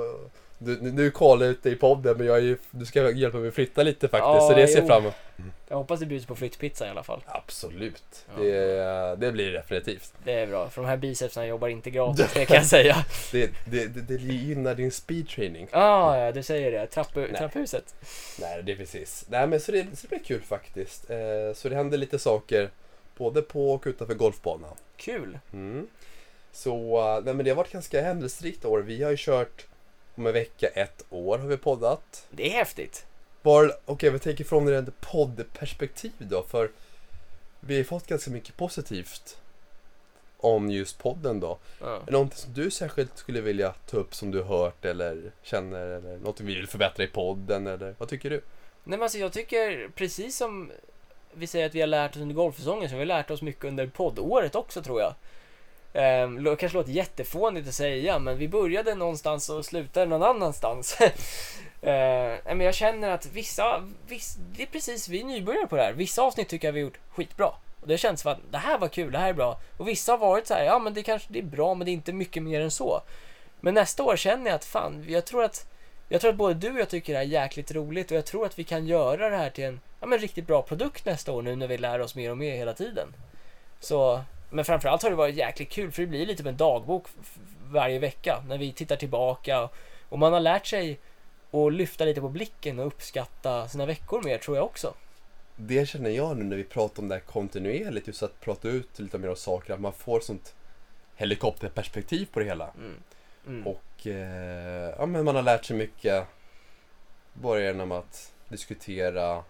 eh, 0.04 0.30
du, 0.58 0.92
nu- 0.92 1.12
kollar 1.12 1.46
jag 1.46 1.52
ut 1.52 1.64
dig 1.64 1.72
i 1.74 1.76
podden 1.76 2.18
men 2.18 2.28
jag 2.28 2.38
är 2.38 2.42
ju, 2.42 2.58
du 2.72 2.86
ska 2.86 3.12
hjälpa 3.12 3.38
mig 3.38 3.52
flytta 3.52 3.84
lite 3.84 4.08
faktiskt. 4.08 4.26
Ja, 4.28 4.48
så 4.50 4.56
det 4.56 4.68
ser 4.68 4.78
jag 4.80 4.88
fram 4.88 5.02
emot. 5.02 5.14
Jag 5.68 5.78
hoppas 5.78 6.00
det 6.00 6.06
bjuds 6.06 6.26
på 6.26 6.36
flyttpizza 6.36 6.88
i 6.88 6.90
alla 6.90 7.04
fall. 7.04 7.24
Absolut. 7.26 8.26
Ja. 8.38 8.44
Det, 8.44 9.16
det 9.16 9.32
blir 9.32 9.46
det 9.46 9.58
definitivt. 9.58 10.14
Det 10.24 10.32
är 10.32 10.48
bra, 10.48 10.70
för 10.70 10.82
de 10.82 10.88
här 10.88 10.98
bicepsarna 10.98 11.48
jobbar 11.48 11.68
inte 11.68 11.90
gratis, 11.90 12.26
det 12.34 12.46
kan 12.46 12.56
jag 12.56 12.66
säga. 12.66 13.06
Det, 13.32 13.52
det, 13.66 13.88
det, 13.88 14.02
det 14.02 14.16
gynnar 14.24 14.76
din 14.76 14.92
speedtraining. 14.92 15.68
Ah, 15.72 16.18
ja, 16.18 16.32
du 16.32 16.44
säger 16.44 16.72
det. 16.72 16.88
Trapp, 16.88 17.16
Nej. 17.16 17.34
trapphuset. 17.38 17.96
Nej, 18.42 18.64
det 18.64 18.72
är 18.72 18.76
precis. 18.76 19.26
Nej, 19.30 19.48
men 19.48 19.60
så 19.60 19.72
det, 19.72 19.84
så 19.94 20.08
det 20.08 20.10
blir 20.10 20.26
kul 20.26 20.42
faktiskt. 20.42 21.10
Eh, 21.10 21.18
så 21.56 21.70
det 21.70 21.76
händer 21.76 21.98
lite 21.98 22.20
saker 22.20 22.70
både 23.18 23.42
på 23.42 23.72
och 23.72 23.84
utanför 23.88 24.14
golfbanan. 24.14 24.76
Kul. 24.98 25.40
Mm. 25.54 25.88
Så 26.52 26.98
eh, 27.00 27.24
nej, 27.26 27.34
men 27.34 27.46
det 27.46 27.52
har 27.52 27.56
varit 27.56 27.72
ganska 27.72 28.02
händelserikt 28.02 28.66
år. 28.66 28.80
Vi 28.80 29.04
har 29.04 29.12
ju 29.12 29.18
kört 29.20 29.66
om 30.18 30.28
en 30.28 30.34
vecka, 30.34 30.68
ett 30.68 31.06
år 31.10 31.38
har 31.38 31.48
vi 31.48 31.58
poddat. 31.58 32.28
Det 32.30 32.48
är 32.48 32.52
häftigt. 32.52 33.06
Okej, 33.86 34.10
vi 34.10 34.20
tänker 34.20 34.44
från 34.44 34.74
ett 34.74 35.02
poddperspektiv 35.02 36.12
då, 36.20 36.44
för 36.44 36.72
vi 37.60 37.78
har 37.78 37.84
fått 37.84 38.08
ganska 38.08 38.32
mycket 38.32 38.58
positivt 38.58 39.42
om 40.38 40.72
just 40.72 41.00
podden 41.00 41.40
då. 41.40 41.58
Ja. 41.80 41.96
Är 41.96 42.06
det 42.06 42.12
någonting 42.12 42.38
som 42.38 42.54
du 42.54 42.72
särskilt 42.72 43.18
skulle 43.18 43.42
vilja 43.42 43.72
ta 43.72 43.98
upp 43.98 44.16
som 44.16 44.32
du 44.32 44.42
har 44.42 44.58
hört 44.58 44.86
eller 44.86 45.32
känner 45.42 45.88
eller 45.88 46.18
något 46.18 46.42
vi 46.42 46.56
vill 46.56 46.68
förbättra 46.68 47.04
i 47.04 47.08
podden 47.08 47.68
eller 47.68 47.96
vad 47.98 48.10
tycker 48.10 48.30
du? 48.30 48.36
Nej 48.84 48.98
men 48.98 49.02
alltså 49.02 49.18
jag 49.18 49.34
tycker 49.34 49.90
precis 49.96 50.38
som 50.38 50.72
vi 51.34 51.48
säger 51.48 51.66
att 51.66 51.76
vi 51.76 51.80
har 51.80 51.88
lärt 51.88 52.16
oss 52.16 52.22
under 52.22 52.36
golfsäsongen 52.36 52.90
så 52.90 52.96
har 52.96 53.00
vi 53.00 53.06
lärt 53.06 53.32
oss 53.32 53.42
mycket 53.42 53.66
under 53.66 53.88
poddåret 53.88 54.56
också 54.56 54.82
tror 54.82 55.02
jag. 55.02 55.14
Ehm, 55.94 56.44
det 56.44 56.56
kanske 56.56 56.78
låter 56.78 56.92
jättefånigt 56.92 57.68
att 57.68 57.74
säga 57.74 58.20
men 58.20 58.38
vi 58.38 58.48
började 58.48 58.96
någonstans 58.96 59.50
och 59.50 59.66
slutade 59.66 60.06
någon 60.06 60.24
annanstans. 60.24 60.98
Ehm, 61.82 62.38
men 62.46 62.62
jag 62.62 62.76
känner 62.76 63.10
att 63.10 63.26
vissa, 63.26 63.84
viss, 64.08 64.38
det 64.56 64.64
är 64.64 64.68
precis, 64.68 65.08
vi 65.08 65.22
är 65.22 65.26
nybörjare 65.26 65.68
på 65.68 65.76
det 65.76 65.82
här. 65.82 65.94
Vissa 65.94 66.22
avsnitt 66.22 66.50
tycker 66.50 66.68
jag 66.68 66.74
vi 66.74 66.80
har 66.80 66.86
gjort 66.86 67.00
skitbra. 67.10 67.52
Och 67.82 67.88
det 67.88 67.98
känns 67.98 68.22
som 68.22 68.32
att 68.32 68.40
det 68.52 68.58
här 68.58 68.78
var 68.78 68.88
kul, 68.88 69.12
det 69.12 69.18
här 69.18 69.30
är 69.30 69.34
bra. 69.34 69.60
Och 69.78 69.88
vissa 69.88 70.12
har 70.12 70.18
varit 70.18 70.48
så 70.48 70.54
här, 70.54 70.64
ja 70.64 70.80
men 70.80 70.94
det 70.94 71.04
kanske 71.04 71.34
det 71.34 71.40
är 71.40 71.44
bra 71.44 71.74
men 71.74 71.86
det 71.86 71.92
är 71.92 71.94
inte 71.94 72.14
mycket 72.14 72.44
mer 72.44 72.62
än 72.62 72.72
så. 72.72 73.02
Men 73.60 73.74
nästa 73.74 74.04
år 74.04 74.16
känner 74.16 74.46
jag 74.46 74.56
att 74.56 74.66
fan, 74.66 75.06
jag 75.08 75.26
tror 75.26 75.44
att 75.44 75.66
jag 76.10 76.22
tror 76.22 76.32
att 76.32 76.38
både 76.38 76.54
du 76.54 76.72
och 76.72 76.80
jag 76.80 76.90
tycker 76.90 77.14
det 77.14 77.20
här 77.20 77.26
är 77.26 77.30
jäkligt 77.30 77.72
roligt 77.72 78.12
och 78.12 78.18
jag 78.18 78.26
tror 78.26 78.46
att 78.46 78.60
vi 78.60 78.64
kan 78.64 78.88
göra 78.88 79.30
det 79.30 79.38
här 79.38 79.50
till 79.50 79.64
en 79.64 79.80
ja, 80.00 80.08
men 80.08 80.20
riktigt 80.20 80.48
bra 80.48 80.62
produkt 80.62 81.06
nästa 81.06 81.32
år 81.32 81.42
nu 81.42 81.56
när 81.56 81.68
vi 81.68 81.78
lär 81.78 82.00
oss 82.00 82.16
mer 82.16 82.32
och 82.32 82.38
mer 82.38 82.56
hela 82.56 82.74
tiden. 82.74 83.14
Så, 83.80 84.22
men 84.50 84.66
framförallt 84.66 85.04
har 85.04 85.10
det 85.10 85.16
varit 85.16 85.36
jäkligt 85.36 85.70
kul 85.70 85.92
för 85.92 86.02
det 86.02 86.08
blir 86.08 86.26
lite 86.26 86.42
som 86.42 86.48
en 86.48 86.58
dagbok 86.58 87.08
varje 87.72 88.00
vecka 88.00 88.44
när 88.48 88.58
vi 88.58 88.74
tittar 88.74 88.96
tillbaka 88.96 89.70
och 90.10 90.20
man 90.20 90.34
har 90.34 90.40
lärt 90.40 90.66
sig 90.66 91.00
att 91.52 91.74
lyfta 91.74 92.06
lite 92.06 92.22
på 92.22 92.30
blicken 92.30 92.80
och 92.80 92.88
uppskatta 92.88 93.68
sina 93.68 93.86
veckor 93.86 94.24
mer 94.24 94.38
tror 94.38 94.58
jag 94.58 94.66
också. 94.66 94.94
Det 95.56 95.86
känner 95.86 96.10
jag 96.10 96.38
nu 96.38 96.44
när 96.44 96.58
vi 96.58 96.64
pratar 96.64 97.04
om 97.04 97.10
det 97.10 97.16
här 97.16 97.22
kontinuerligt, 97.22 98.08
just 98.08 98.24
att 98.24 98.40
prata 98.40 98.68
ut 98.68 99.00
lite 99.00 99.18
mer 99.18 99.30
om 99.30 99.36
saker, 99.36 99.74
att 99.74 99.80
man 99.80 99.94
får 99.94 100.20
sånt 100.20 100.56
helikopterperspektiv 101.16 102.28
på 102.32 102.40
det 102.40 102.46
hela. 102.46 102.70
Mm. 102.78 102.96
Mm. 103.48 103.68
Och 103.68 104.08
eh, 104.08 104.94
ja, 104.98 105.06
men 105.06 105.26
man 105.26 105.36
har 105.36 105.42
lärt 105.42 105.66
sig 105.66 105.78
mycket. 105.78 106.26
Bara 107.34 107.62
genom 107.62 107.92
att 107.92 108.34
diskutera, 108.50 109.44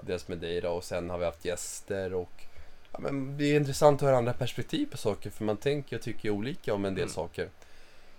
dels 0.00 0.28
med 0.28 0.38
dig 0.38 0.60
då, 0.60 0.70
och 0.70 0.84
sen 0.84 1.10
har 1.10 1.18
vi 1.18 1.24
haft 1.24 1.44
gäster 1.44 2.14
och 2.14 2.46
ja, 2.96 3.02
men 3.10 3.36
det 3.38 3.44
är 3.44 3.56
intressant 3.56 4.02
att 4.02 4.06
höra 4.08 4.16
andra 4.16 4.32
perspektiv 4.32 4.86
på 4.90 4.96
saker 4.96 5.30
för 5.30 5.44
man 5.44 5.56
tänker 5.56 5.96
och 5.96 6.02
tycker 6.02 6.30
olika 6.30 6.74
om 6.74 6.84
en 6.84 6.94
del 6.94 7.02
Mm. 7.02 7.14
saker. 7.14 7.48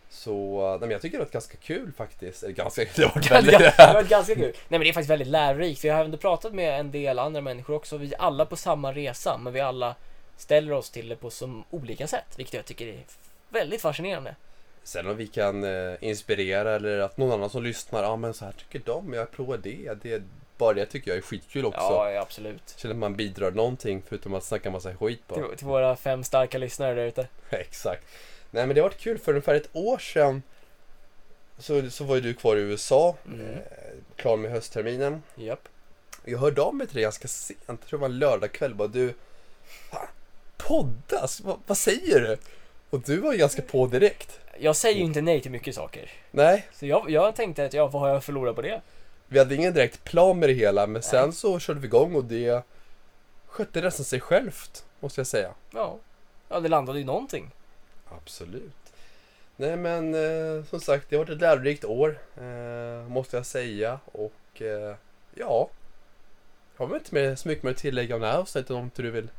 Så 0.10 0.68
nej, 0.70 0.80
men 0.80 0.92
jag 0.92 1.02
tycker 1.02 1.18
det 1.18 1.24
varit 1.24 1.34
ganska 1.34 1.58
kul 1.58 1.92
faktiskt. 1.98 2.44
Eller 2.44 2.54
ganska, 2.54 2.82
det 2.96 3.04
har 3.04 3.10
varit 3.16 3.30
Ganska, 3.30 3.34
väldigt... 3.58 3.78
det 3.78 3.94
varit 3.94 4.10
ganska 4.10 4.36
kul. 4.36 4.44
Nej 4.44 4.54
men 4.70 4.80
det 4.80 4.90
är 4.90 4.94
faktiskt 4.94 5.10
väldigt 5.10 5.28
lärorikt. 5.28 5.84
Vi 5.86 5.90
har 5.90 6.06
ändå 6.06 6.18
pratat 6.18 6.54
med 6.54 6.80
en 6.80 6.92
del 6.92 7.20
andra 7.20 7.42
människor 7.42 7.76
också. 7.76 7.98
Vi 7.98 8.14
är 8.14 8.22
alla 8.22 8.46
på 8.46 8.56
samma 8.56 8.94
resa 8.94 9.38
men 9.38 9.54
vi 9.54 9.60
alla 9.60 9.96
ställer 10.38 10.72
oss 10.74 10.90
till 10.90 11.10
det 11.10 11.16
på 11.16 11.30
så 11.30 11.64
olika 11.70 12.08
sätt. 12.08 12.26
Vilket 12.38 12.54
jag 12.54 12.66
tycker 12.66 12.88
är 12.88 13.00
väldigt 13.50 13.82
fascinerande. 13.82 14.36
Sen 14.84 15.08
om 15.08 15.18
vi 15.18 15.28
kan 15.28 15.64
eh, 15.64 15.94
inspirera 16.02 16.76
eller 16.76 17.00
att 17.00 17.18
någon 17.18 17.32
annan 17.32 17.50
som 17.50 17.64
lyssnar, 17.64 18.04
ja 18.04 18.16
men 18.16 18.34
så 18.34 18.46
här 18.46 18.52
tycker 18.52 18.82
de, 18.86 19.14
jag 19.14 19.32
provar 19.32 19.58
det. 19.64 19.94
det. 20.02 20.24
Bara 20.58 20.74
det 20.74 20.86
tycker 20.86 21.12
jag 21.12 21.18
är 21.18 21.22
skitkul 21.22 21.66
också. 21.66 21.80
Ja, 21.80 22.20
absolut. 22.22 22.74
Känner 22.78 22.96
att 22.96 23.00
man 23.00 23.16
bidrar 23.16 23.52
någonting 23.52 24.04
förutom 24.08 24.34
att 24.34 24.44
snacka 24.44 24.72
massa 24.72 24.96
skit 24.96 25.22
bara. 25.28 25.48
Till, 25.48 25.58
till 25.58 25.68
våra 25.68 25.96
fem 25.96 26.24
starka 26.24 26.58
lyssnare 26.58 26.94
där 26.94 27.06
ute. 27.06 27.28
Exakt. 27.50 28.04
Nej 28.52 28.66
men 28.68 28.76
det 28.76 28.82
har 28.82 28.90
varit 28.90 29.00
kul 29.00 29.18
för 29.20 29.32
ungefär 29.32 29.56
ett 29.56 29.70
år 29.74 29.98
sedan 29.98 30.44
så, 31.58 31.90
så 31.90 32.04
var 32.04 32.16
ju 32.16 32.22
du 32.22 32.34
kvar 32.34 32.56
i 32.56 32.60
USA, 32.60 33.16
Mm. 33.26 33.42
eh, 33.52 33.58
klar 34.16 34.38
med 34.38 34.52
höstterminen. 34.52 35.24
Japp. 35.36 35.68
Jag 36.26 36.40
hörde 36.40 36.62
av 36.62 36.76
mig 36.76 36.88
till 36.88 36.96
dig 36.96 37.04
ganska 37.04 37.28
sent, 37.28 37.60
jag 37.68 37.80
tror 37.82 38.00
det 38.00 38.02
var 38.02 38.10
en 38.10 38.20
lördagkväll, 38.20 38.76
bara 38.76 38.88
du 38.88 39.14
"Fan, 39.92 40.08
Poddas? 40.58 41.42
Vad, 41.42 41.60
vad 41.68 41.78
säger 41.78 42.20
du? 42.20 42.38
Och 42.90 43.00
du 43.00 43.18
var 43.18 43.32
ju 43.32 43.38
ganska 43.38 43.62
på 43.62 43.88
direkt. 43.88 44.40
Jag 44.60 44.76
säger 44.76 44.98
ju 44.98 45.04
inte 45.04 45.22
nej 45.22 45.42
till 45.42 45.52
mycket 45.52 45.76
saker. 45.76 46.12
Nej, 46.32 46.66
Så 46.74 46.86
jag, 46.86 47.10
jag 47.10 47.36
tänkte 47.36 47.66
att, 47.66 47.74
ja, 47.74 47.88
vad 47.88 48.02
har 48.02 48.10
jag 48.10 48.24
förlorat 48.24 48.56
på 48.56 48.62
det? 48.62 48.82
Vi 49.28 49.40
hade 49.40 49.56
ingen 49.56 49.74
direkt 49.74 50.04
plan 50.04 50.40
med 50.40 50.50
det 50.50 50.54
hela 50.54 50.88
men 50.88 51.02
sen 51.02 51.26
Nej. 51.26 51.34
så 51.34 51.60
körde 51.60 51.80
vi 51.80 51.88
igång 51.88 52.16
och 52.16 52.24
det 52.24 52.64
skötte 53.48 53.82
nästan 53.82 54.06
sig 54.06 54.20
självt, 54.20 54.86
måste 55.00 55.20
jag 55.20 55.28
säga. 55.28 55.50
Ja. 55.72 55.98
Ja, 56.50 56.60
det 56.60 56.70
landade 56.70 57.00
i 57.00 57.04
någonting. 57.04 57.52
Absolut. 58.10 58.74
Nej 59.56 59.78
men 59.78 60.16
eh, 60.16 60.64
som 60.66 60.80
sagt, 60.80 61.10
det 61.10 61.16
har 61.16 61.24
varit 61.24 61.36
ett 61.36 61.42
lärorikt 61.42 61.86
år. 61.86 62.20
Eh, 62.38 63.10
måste 63.10 63.38
jag 63.38 63.46
säga. 63.46 64.00
Och 64.06 64.62
eh, 64.62 64.96
ja. 65.36 65.70
Jag 66.78 66.86
har 66.86 66.88
väl 66.88 66.98
inte 66.98 67.16
mer, 67.16 67.36
så 67.36 67.48
mycket 67.48 67.64
mer 67.64 67.72
att 67.72 67.78
tillägga 67.78 68.16
om 68.16 68.22
det 68.22 68.28
här 68.28 68.38
avsnittet 68.38 68.72
om 68.72 68.84
inte 68.84 69.02
du 69.02 69.12
vill. 69.12 69.30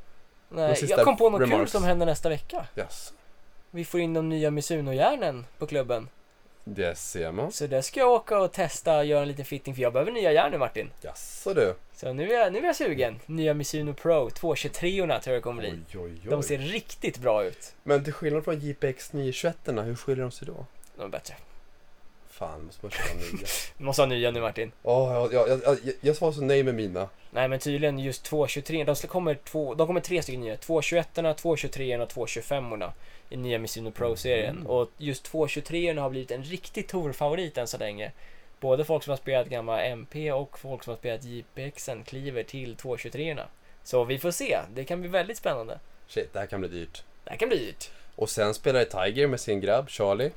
Nej, 0.49 0.85
jag 0.89 1.05
kom 1.05 1.17
på 1.17 1.31
något 1.31 1.41
kul 1.41 1.51
remarks. 1.51 1.73
som 1.73 1.85
händer 1.85 2.07
nästa 2.07 2.29
vecka. 2.29 2.67
Yes. 2.77 3.13
Vi 3.71 3.85
får 3.85 4.01
in 4.01 4.15
de 4.15 4.29
nya 4.29 4.51
Misuno-järnen 4.51 5.47
på 5.59 5.67
klubben. 5.67 6.09
Det 6.75 6.99
ser 6.99 7.33
man. 7.33 7.53
Så 7.53 7.67
där 7.67 7.83
ska 7.83 8.01
jag 8.01 8.11
åka 8.11 8.39
och 8.39 8.53
testa 8.53 8.99
och 8.99 9.05
göra 9.05 9.23
en 9.23 9.29
liten 9.29 9.45
fitting 9.45 9.75
för 9.75 9.83
jag 9.83 9.93
behöver 9.93 10.13
nya 10.13 10.33
järn 10.33 10.51
nu 10.53 10.59
Martin. 10.59 10.91
Jaså 11.01 11.55
du? 11.55 11.75
Så 11.95 12.13
nu 12.13 12.33
är, 12.33 12.39
jag, 12.39 12.53
nu 12.53 12.59
är 12.59 12.65
jag 12.65 12.77
sugen. 12.77 13.21
Nya 13.27 13.55
Mizuno 13.55 13.95
Pro 13.95 14.31
223 14.31 15.21
tror 15.21 15.35
jag 15.35 15.43
kommer 15.43 15.63
bli. 15.63 15.71
Oj, 15.71 16.01
oj, 16.01 16.13
oj. 16.25 16.31
De 16.31 16.43
ser 16.43 16.59
riktigt 16.59 17.19
bra 17.19 17.45
ut. 17.45 17.75
Men 17.83 18.05
till 18.05 18.13
skillnad 18.13 18.45
från 18.45 18.61
JPX 18.61 19.13
921 19.13 19.57
hur 19.67 19.95
skiljer 19.95 20.23
de 20.23 20.31
sig 20.31 20.47
då? 20.47 20.67
De 20.97 21.03
är 21.03 21.09
bättre. 21.09 21.35
Fan, 22.39 22.65
måste 22.65 22.85
man 22.85 22.91
köpa 22.91 23.15
nya? 23.15 23.47
Du 23.79 23.85
måste 23.85 24.03
ha 24.03 24.07
nya 24.07 24.31
nu 24.31 24.41
Martin. 24.41 24.73
Åh, 24.83 25.13
jag, 25.13 25.33
jag, 25.33 25.49
jag, 25.49 25.61
jag, 25.65 25.95
jag 26.01 26.15
var 26.21 26.33
så 26.33 26.41
nöjd 26.41 26.65
med 26.65 26.75
mina. 26.75 27.09
Nej 27.31 27.49
men 27.49 27.59
tydligen 27.59 27.99
just 27.99 28.25
223, 28.25 28.85
de 28.85 28.95
kommer, 28.95 29.35
två, 29.35 29.75
de 29.75 29.87
kommer 29.87 30.01
tre 30.01 30.23
stycken 30.23 30.41
nya. 30.41 30.57
221 30.57 31.09
223 31.37 31.99
och 31.99 32.09
225 32.09 32.65
i 33.31 33.37
nya 33.37 33.59
Mizuno 33.59 33.91
Pro-serien. 33.91 34.57
Mm. 34.57 34.67
Och 34.67 34.91
just 34.97 35.25
223 35.25 35.99
har 35.99 36.11
blivit 36.11 36.31
en 36.31 36.43
riktig 36.43 36.89
Tor-favorit 36.89 37.59
än 37.59 37.67
så 37.67 37.79
länge. 37.79 38.13
Både 38.61 38.85
folk 38.85 39.05
som 39.05 39.11
har 39.11 39.17
spelat 39.17 39.49
gamla 39.49 39.83
MP 39.83 40.33
och 40.33 40.59
folk 40.59 40.85
som 40.85 40.91
har 40.91 40.99
spelat 40.99 41.25
JPXen 41.25 42.05
kliver 42.05 42.43
till 42.43 42.77
223 42.77 43.37
Så 43.83 44.05
vi 44.05 44.19
får 44.19 44.31
se, 44.31 44.59
det 44.75 44.85
kan 44.85 45.01
bli 45.01 45.11
väldigt 45.11 45.37
spännande. 45.37 45.79
Shit, 46.07 46.33
det 46.33 46.39
här 46.39 46.47
kan 46.47 46.61
bli 46.61 46.69
dyrt. 46.69 47.03
Det 47.25 47.31
här 47.31 47.37
kan 47.37 47.49
bli 47.49 47.59
dyrt. 47.59 47.91
Och 48.17 48.31
sen 48.31 48.55
spelade 48.55 48.85
Tiger 48.85 49.27
med 49.27 49.41
sin 49.41 49.61
grabb 49.61 49.91
Charlie. 49.91 50.31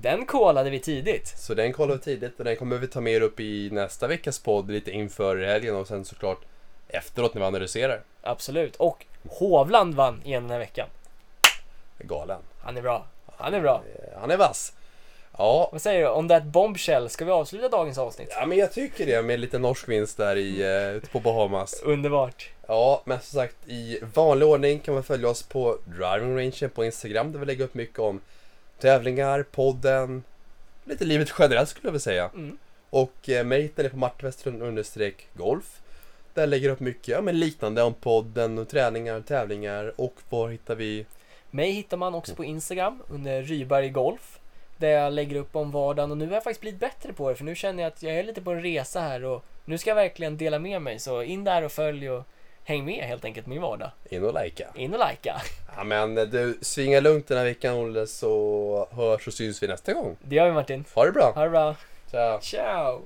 Den 0.00 0.26
kollade 0.26 0.70
vi 0.70 0.80
tidigt. 0.80 1.28
Så 1.38 1.54
den 1.54 1.72
kollade 1.72 1.98
vi 1.98 2.04
tidigt 2.04 2.38
och 2.38 2.44
den 2.44 2.56
kommer 2.56 2.76
vi 2.78 2.86
ta 2.86 3.00
med 3.00 3.22
upp 3.22 3.40
i 3.40 3.70
nästa 3.72 4.06
veckas 4.06 4.38
podd 4.38 4.70
lite 4.70 4.90
inför 4.90 5.36
helgen 5.36 5.76
och 5.76 5.86
sen 5.88 6.04
såklart 6.04 6.38
efteråt 6.88 7.34
när 7.34 7.40
vi 7.40 7.46
analyserar. 7.46 8.00
Absolut. 8.22 8.76
Och 8.76 9.06
Hovland 9.30 9.94
vann 9.94 10.20
igen 10.24 10.42
den 10.42 10.50
här 10.50 10.58
veckan. 10.58 10.88
Galen. 11.98 12.40
Han 12.60 12.76
är 12.76 12.82
bra. 12.82 13.06
Han 13.36 13.54
är 13.54 13.60
bra. 13.60 13.82
Eh, 13.94 14.20
Han 14.20 14.30
är 14.30 14.36
vass. 14.36 14.72
Ja, 15.38 15.68
Vad 15.72 15.82
säger 15.82 16.00
du? 16.00 16.08
On 16.10 16.28
that 16.28 16.44
bombshell, 16.44 17.08
ska 17.08 17.24
vi 17.24 17.30
avsluta 17.30 17.68
dagens 17.68 17.98
avsnitt? 17.98 18.28
ja 18.30 18.46
men 18.46 18.58
jag 18.58 18.72
tycker 18.72 19.06
det 19.06 19.22
med 19.22 19.40
lite 19.40 19.58
norsk 19.58 19.88
vinst 19.88 20.16
där 20.16 20.36
i, 20.36 20.62
eh, 20.62 20.96
ute 20.96 21.06
på 21.08 21.20
Bahamas. 21.20 21.82
Underbart. 21.82 22.50
Ja, 22.66 23.02
men 23.04 23.20
som 23.20 23.40
sagt 23.40 23.56
i 23.68 23.98
vanlig 24.14 24.48
ordning 24.48 24.78
kan 24.78 24.94
man 24.94 25.02
följa 25.02 25.28
oss 25.28 25.42
på 25.42 25.78
Driving 25.84 26.36
Range 26.38 26.68
på 26.74 26.84
Instagram 26.84 27.32
där 27.32 27.38
vi 27.38 27.46
lägger 27.46 27.64
upp 27.64 27.74
mycket 27.74 27.98
om 27.98 28.20
tävlingar, 28.78 29.42
podden, 29.42 30.22
lite 30.84 31.04
livet 31.04 31.32
generellt 31.38 31.68
skulle 31.68 31.86
jag 31.86 31.92
vilja 31.92 32.00
säga. 32.00 32.30
Mm. 32.34 32.58
Och 32.90 33.28
eh, 33.28 33.44
mig 33.44 33.62
hittar 33.62 33.82
ni 33.82 33.88
på 33.88 33.96
Martin 33.96 34.62
understreck 34.62 35.28
golf. 35.34 35.80
Där 36.34 36.42
jag 36.42 36.48
lägger 36.48 36.68
upp 36.68 36.80
mycket 36.80 37.08
ja, 37.08 37.20
men 37.20 37.40
liknande 37.40 37.82
om 37.82 37.94
podden 37.94 38.58
och 38.58 38.68
träningar, 38.68 39.20
tävlingar 39.20 39.92
och 39.96 40.14
var 40.28 40.48
hittar 40.48 40.74
vi 40.74 41.06
Mig 41.50 41.70
hittar 41.70 41.96
man 41.96 42.14
också 42.14 42.34
på 42.34 42.44
Instagram 42.44 43.02
under 43.08 43.42
Ryberg 43.42 43.88
Golf. 43.88 44.38
Där 44.76 44.88
jag 44.88 45.12
lägger 45.12 45.36
upp 45.36 45.56
om 45.56 45.70
vardagen 45.70 46.10
och 46.10 46.16
nu 46.16 46.26
har 46.26 46.34
jag 46.34 46.44
faktiskt 46.44 46.60
blivit 46.60 46.80
bättre 46.80 47.12
på 47.12 47.28
det 47.28 47.36
för 47.36 47.44
nu 47.44 47.54
känner 47.54 47.82
jag 47.82 47.92
att 47.92 48.02
jag 48.02 48.14
är 48.14 48.24
lite 48.24 48.42
på 48.42 48.52
en 48.52 48.62
resa 48.62 49.00
här 49.00 49.24
och 49.24 49.44
nu 49.64 49.78
ska 49.78 49.90
jag 49.90 49.94
verkligen 49.94 50.36
dela 50.36 50.58
med 50.58 50.82
mig 50.82 50.98
så 50.98 51.22
in 51.22 51.44
där 51.44 51.62
och 51.62 51.72
följ 51.72 52.10
och 52.10 52.24
häng 52.66 52.84
med 52.84 53.04
helt 53.04 53.24
enkelt 53.24 53.46
min 53.46 53.60
vardag. 53.62 53.90
in 54.10 54.24
och 54.24 54.42
likea. 54.42 54.68
In 54.74 54.94
och 54.94 55.08
likea. 55.10 55.36
Ja 55.76 55.84
men 55.84 56.18
eh, 56.18 56.24
du, 56.24 56.58
svinga 56.62 57.00
lugnt 57.00 57.28
den 57.28 57.38
här 57.38 57.44
veckan 57.44 57.74
Olle 57.74 58.06
så 58.06 58.88
hörs 58.90 59.26
och 59.26 59.32
syns 59.32 59.62
vi 59.62 59.68
nästa 59.68 59.92
gång. 59.92 60.16
Det 60.22 60.36
gör 60.36 60.46
vi 60.46 60.52
Martin. 60.52 60.84
Ha 60.94 61.04
det 61.04 61.12
bra! 61.12 61.32
Ha 61.34 61.44
det 61.44 61.50
bra. 61.50 61.76
Ciao! 62.10 62.40
Ciao! 62.40 63.00